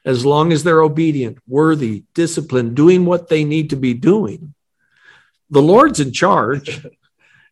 as 0.06 0.24
long 0.24 0.54
as 0.54 0.64
they're 0.64 0.82
obedient 0.82 1.40
worthy 1.48 2.04
disciplined 2.14 2.76
doing 2.76 3.06
what 3.06 3.28
they 3.28 3.44
need 3.44 3.72
to 3.72 3.76
be 3.76 3.94
doing 3.94 4.54
the 5.50 5.62
lord's 5.62 6.00
in 6.00 6.12
charge. 6.12 6.86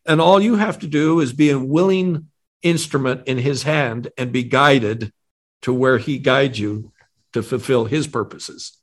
And 0.06 0.20
all 0.20 0.38
you 0.38 0.56
have 0.56 0.80
to 0.80 0.86
do 0.86 1.20
is 1.20 1.32
be 1.32 1.48
a 1.48 1.58
willing 1.58 2.28
instrument 2.60 3.26
in 3.26 3.38
his 3.38 3.62
hand 3.62 4.10
and 4.18 4.30
be 4.30 4.42
guided 4.42 5.14
to 5.62 5.72
where 5.72 5.96
he 5.96 6.18
guides 6.18 6.58
you 6.58 6.92
to 7.32 7.42
fulfill 7.42 7.86
his 7.86 8.06
purposes 8.06 8.76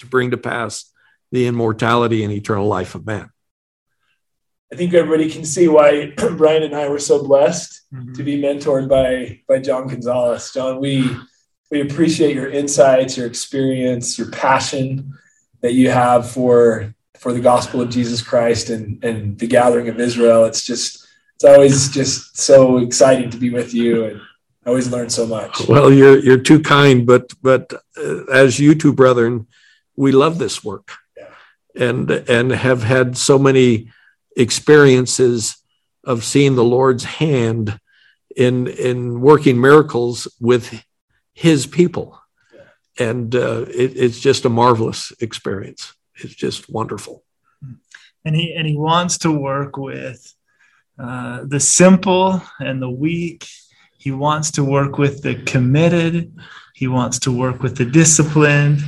to 0.00 0.06
bring 0.06 0.32
to 0.32 0.36
pass 0.36 0.92
the 1.32 1.46
immortality 1.46 2.24
and 2.24 2.30
eternal 2.30 2.66
life 2.66 2.94
of 2.94 3.06
man 3.06 3.30
I 4.72 4.76
think 4.76 4.94
everybody 4.94 5.30
can 5.30 5.44
see 5.44 5.68
why 5.68 6.12
Brian 6.36 6.62
and 6.62 6.74
I 6.74 6.88
were 6.88 6.98
so 6.98 7.22
blessed 7.22 7.82
mm-hmm. 7.92 8.12
to 8.14 8.22
be 8.22 8.40
mentored 8.40 8.88
by 8.88 9.40
by 9.48 9.58
John 9.60 9.86
Gonzalez. 9.86 10.52
John, 10.52 10.80
we 10.80 11.08
we 11.70 11.80
appreciate 11.80 12.34
your 12.34 12.50
insights, 12.50 13.16
your 13.16 13.26
experience, 13.26 14.18
your 14.18 14.30
passion 14.30 15.14
that 15.60 15.74
you 15.74 15.90
have 15.90 16.30
for 16.30 16.94
for 17.18 17.32
the 17.32 17.40
gospel 17.40 17.80
of 17.80 17.90
Jesus 17.90 18.22
Christ 18.22 18.70
and 18.70 19.02
and 19.04 19.38
the 19.38 19.46
gathering 19.46 19.88
of 19.88 20.00
Israel. 20.00 20.44
It's 20.44 20.64
just 20.64 21.06
it's 21.36 21.44
always 21.44 21.88
just 21.90 22.36
so 22.36 22.78
exciting 22.78 23.30
to 23.30 23.36
be 23.36 23.50
with 23.50 23.74
you 23.74 24.04
and 24.04 24.20
I 24.64 24.70
always 24.70 24.90
learn 24.90 25.10
so 25.10 25.26
much. 25.26 25.66
Well, 25.68 25.92
you're 25.92 26.18
you're 26.18 26.38
too 26.38 26.60
kind, 26.60 27.06
but 27.06 27.32
but 27.42 27.72
uh, 27.96 28.24
as 28.32 28.58
you 28.58 28.74
two 28.74 28.92
brethren, 28.92 29.46
we 29.96 30.10
love 30.12 30.38
this 30.38 30.64
work, 30.64 30.92
yeah. 31.16 31.26
and 31.76 32.10
and 32.10 32.50
have 32.50 32.82
had 32.82 33.16
so 33.16 33.38
many 33.38 33.90
experiences 34.36 35.56
of 36.04 36.24
seeing 36.24 36.54
the 36.54 36.64
Lord's 36.64 37.04
hand 37.04 37.78
in 38.36 38.66
in 38.66 39.20
working 39.20 39.60
miracles 39.60 40.28
with 40.40 40.84
His 41.34 41.66
people, 41.66 42.18
and 42.98 43.34
uh, 43.34 43.62
it, 43.68 43.96
it's 43.96 44.20
just 44.20 44.44
a 44.44 44.48
marvelous 44.48 45.12
experience. 45.20 45.94
It's 46.16 46.34
just 46.34 46.70
wonderful. 46.70 47.24
And 48.24 48.34
he 48.34 48.54
and 48.54 48.66
he 48.66 48.76
wants 48.76 49.18
to 49.18 49.30
work 49.30 49.76
with 49.76 50.34
uh, 50.98 51.44
the 51.44 51.60
simple 51.60 52.42
and 52.58 52.80
the 52.80 52.90
weak. 52.90 53.46
He 53.98 54.10
wants 54.10 54.50
to 54.52 54.64
work 54.64 54.98
with 54.98 55.22
the 55.22 55.34
committed. 55.34 56.34
He 56.74 56.88
wants 56.88 57.18
to 57.20 57.32
work 57.32 57.62
with 57.62 57.76
the 57.76 57.84
disciplined, 57.84 58.80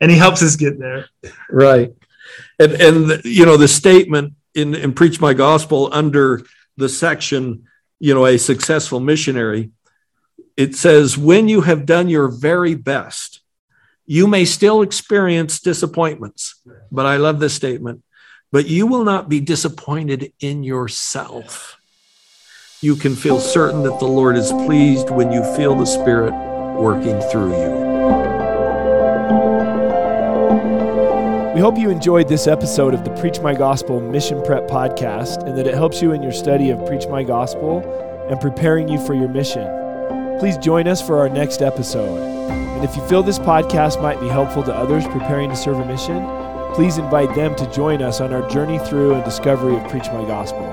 and 0.00 0.10
he 0.10 0.16
helps 0.16 0.42
us 0.42 0.56
get 0.56 0.78
there. 0.78 1.08
Right, 1.50 1.92
and 2.58 2.72
and 2.72 3.24
you 3.24 3.44
know 3.44 3.56
the 3.56 3.68
statement 3.68 4.34
in, 4.54 4.74
in 4.74 4.92
Preach 4.92 5.20
My 5.20 5.34
Gospel 5.34 5.88
under 5.92 6.42
the 6.76 6.88
section, 6.88 7.64
you 7.98 8.14
know, 8.14 8.26
a 8.26 8.38
successful 8.38 9.00
missionary, 9.00 9.70
it 10.56 10.74
says, 10.74 11.18
when 11.18 11.48
you 11.48 11.62
have 11.62 11.86
done 11.86 12.08
your 12.08 12.28
very 12.28 12.74
best, 12.74 13.40
you 14.06 14.26
may 14.26 14.44
still 14.44 14.82
experience 14.82 15.60
disappointments. 15.60 16.60
But 16.92 17.06
I 17.06 17.16
love 17.16 17.40
this 17.40 17.54
statement, 17.54 18.02
but 18.52 18.66
you 18.66 18.86
will 18.86 19.04
not 19.04 19.28
be 19.28 19.40
disappointed 19.40 20.32
in 20.40 20.62
yourself. 20.62 21.78
You 22.80 22.96
can 22.96 23.16
feel 23.16 23.40
certain 23.40 23.82
that 23.84 23.98
the 23.98 24.06
Lord 24.06 24.36
is 24.36 24.52
pleased 24.52 25.10
when 25.10 25.32
you 25.32 25.42
feel 25.56 25.74
the 25.74 25.86
Spirit 25.86 26.32
working 26.76 27.20
through 27.30 27.58
you. 27.58 27.93
We 31.54 31.60
hope 31.60 31.78
you 31.78 31.88
enjoyed 31.88 32.26
this 32.26 32.48
episode 32.48 32.94
of 32.94 33.04
the 33.04 33.12
Preach 33.12 33.38
My 33.38 33.54
Gospel 33.54 34.00
Mission 34.00 34.42
Prep 34.42 34.66
podcast 34.66 35.46
and 35.46 35.56
that 35.56 35.68
it 35.68 35.74
helps 35.74 36.02
you 36.02 36.10
in 36.10 36.20
your 36.20 36.32
study 36.32 36.70
of 36.70 36.84
Preach 36.84 37.06
My 37.06 37.22
Gospel 37.22 37.78
and 38.28 38.40
preparing 38.40 38.88
you 38.88 38.98
for 39.06 39.14
your 39.14 39.28
mission. 39.28 39.62
Please 40.40 40.58
join 40.58 40.88
us 40.88 41.00
for 41.00 41.16
our 41.16 41.28
next 41.28 41.62
episode. 41.62 42.18
And 42.50 42.84
if 42.84 42.96
you 42.96 43.06
feel 43.06 43.22
this 43.22 43.38
podcast 43.38 44.02
might 44.02 44.18
be 44.18 44.26
helpful 44.26 44.64
to 44.64 44.74
others 44.74 45.06
preparing 45.06 45.48
to 45.48 45.54
serve 45.54 45.78
a 45.78 45.84
mission, 45.84 46.26
please 46.74 46.98
invite 46.98 47.32
them 47.36 47.54
to 47.54 47.70
join 47.70 48.02
us 48.02 48.20
on 48.20 48.32
our 48.32 48.50
journey 48.50 48.80
through 48.80 49.14
and 49.14 49.22
discovery 49.22 49.76
of 49.76 49.88
Preach 49.88 50.08
My 50.08 50.26
Gospel. 50.26 50.66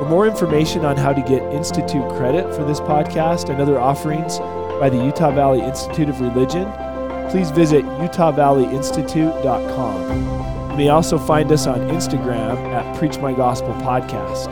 For 0.00 0.06
more 0.06 0.26
information 0.26 0.84
on 0.84 0.96
how 0.96 1.12
to 1.12 1.22
get 1.22 1.40
Institute 1.52 2.08
credit 2.16 2.52
for 2.56 2.64
this 2.64 2.80
podcast 2.80 3.48
and 3.48 3.60
other 3.60 3.78
offerings 3.78 4.40
by 4.80 4.90
the 4.90 5.04
Utah 5.04 5.30
Valley 5.30 5.60
Institute 5.60 6.08
of 6.08 6.20
Religion, 6.20 6.66
please 7.30 7.50
visit 7.50 7.84
utahvalleyinstitute.com. 7.84 10.70
You 10.70 10.76
may 10.76 10.88
also 10.88 11.18
find 11.18 11.52
us 11.52 11.66
on 11.66 11.80
Instagram 11.88 12.56
at 12.74 12.96
Preach 12.98 13.18
My 13.18 13.32
Gospel 13.32 13.74
Podcast. 13.74 14.48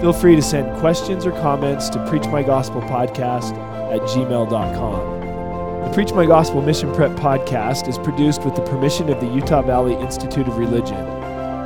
Feel 0.00 0.12
free 0.12 0.36
to 0.36 0.42
send 0.42 0.76
questions 0.78 1.26
or 1.26 1.32
comments 1.32 1.88
to 1.90 1.98
preachmygospelpodcast 1.98 2.32
My 2.32 2.42
Gospel 2.42 2.80
Podcast 2.82 3.56
at 3.92 4.00
gmail.com. 4.02 5.16
The 5.86 5.92
Preach 5.92 6.12
My 6.12 6.26
Gospel 6.26 6.62
Mission 6.62 6.92
Prep 6.94 7.12
podcast 7.12 7.88
is 7.88 7.98
produced 7.98 8.44
with 8.44 8.56
the 8.56 8.62
permission 8.62 9.08
of 9.08 9.20
the 9.20 9.28
Utah 9.28 9.62
Valley 9.62 9.94
Institute 9.94 10.48
of 10.48 10.58
Religion. 10.58 11.04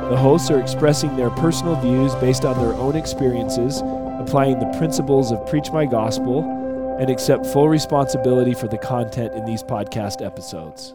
The 0.09 0.17
hosts 0.17 0.51
are 0.51 0.59
expressing 0.59 1.15
their 1.15 1.31
personal 1.31 1.75
views 1.75 2.13
based 2.15 2.45
on 2.45 2.57
their 2.59 2.73
own 2.75 2.95
experiences, 2.95 3.81
applying 4.19 4.59
the 4.59 4.71
principles 4.77 5.31
of 5.31 5.45
Preach 5.47 5.71
My 5.71 5.85
Gospel 5.85 6.43
and 7.01 7.09
accept 7.09 7.47
full 7.47 7.67
responsibility 7.67 8.53
for 8.53 8.67
the 8.67 8.77
content 8.77 9.33
in 9.33 9.43
these 9.43 9.63
podcast 9.63 10.23
episodes. 10.23 10.93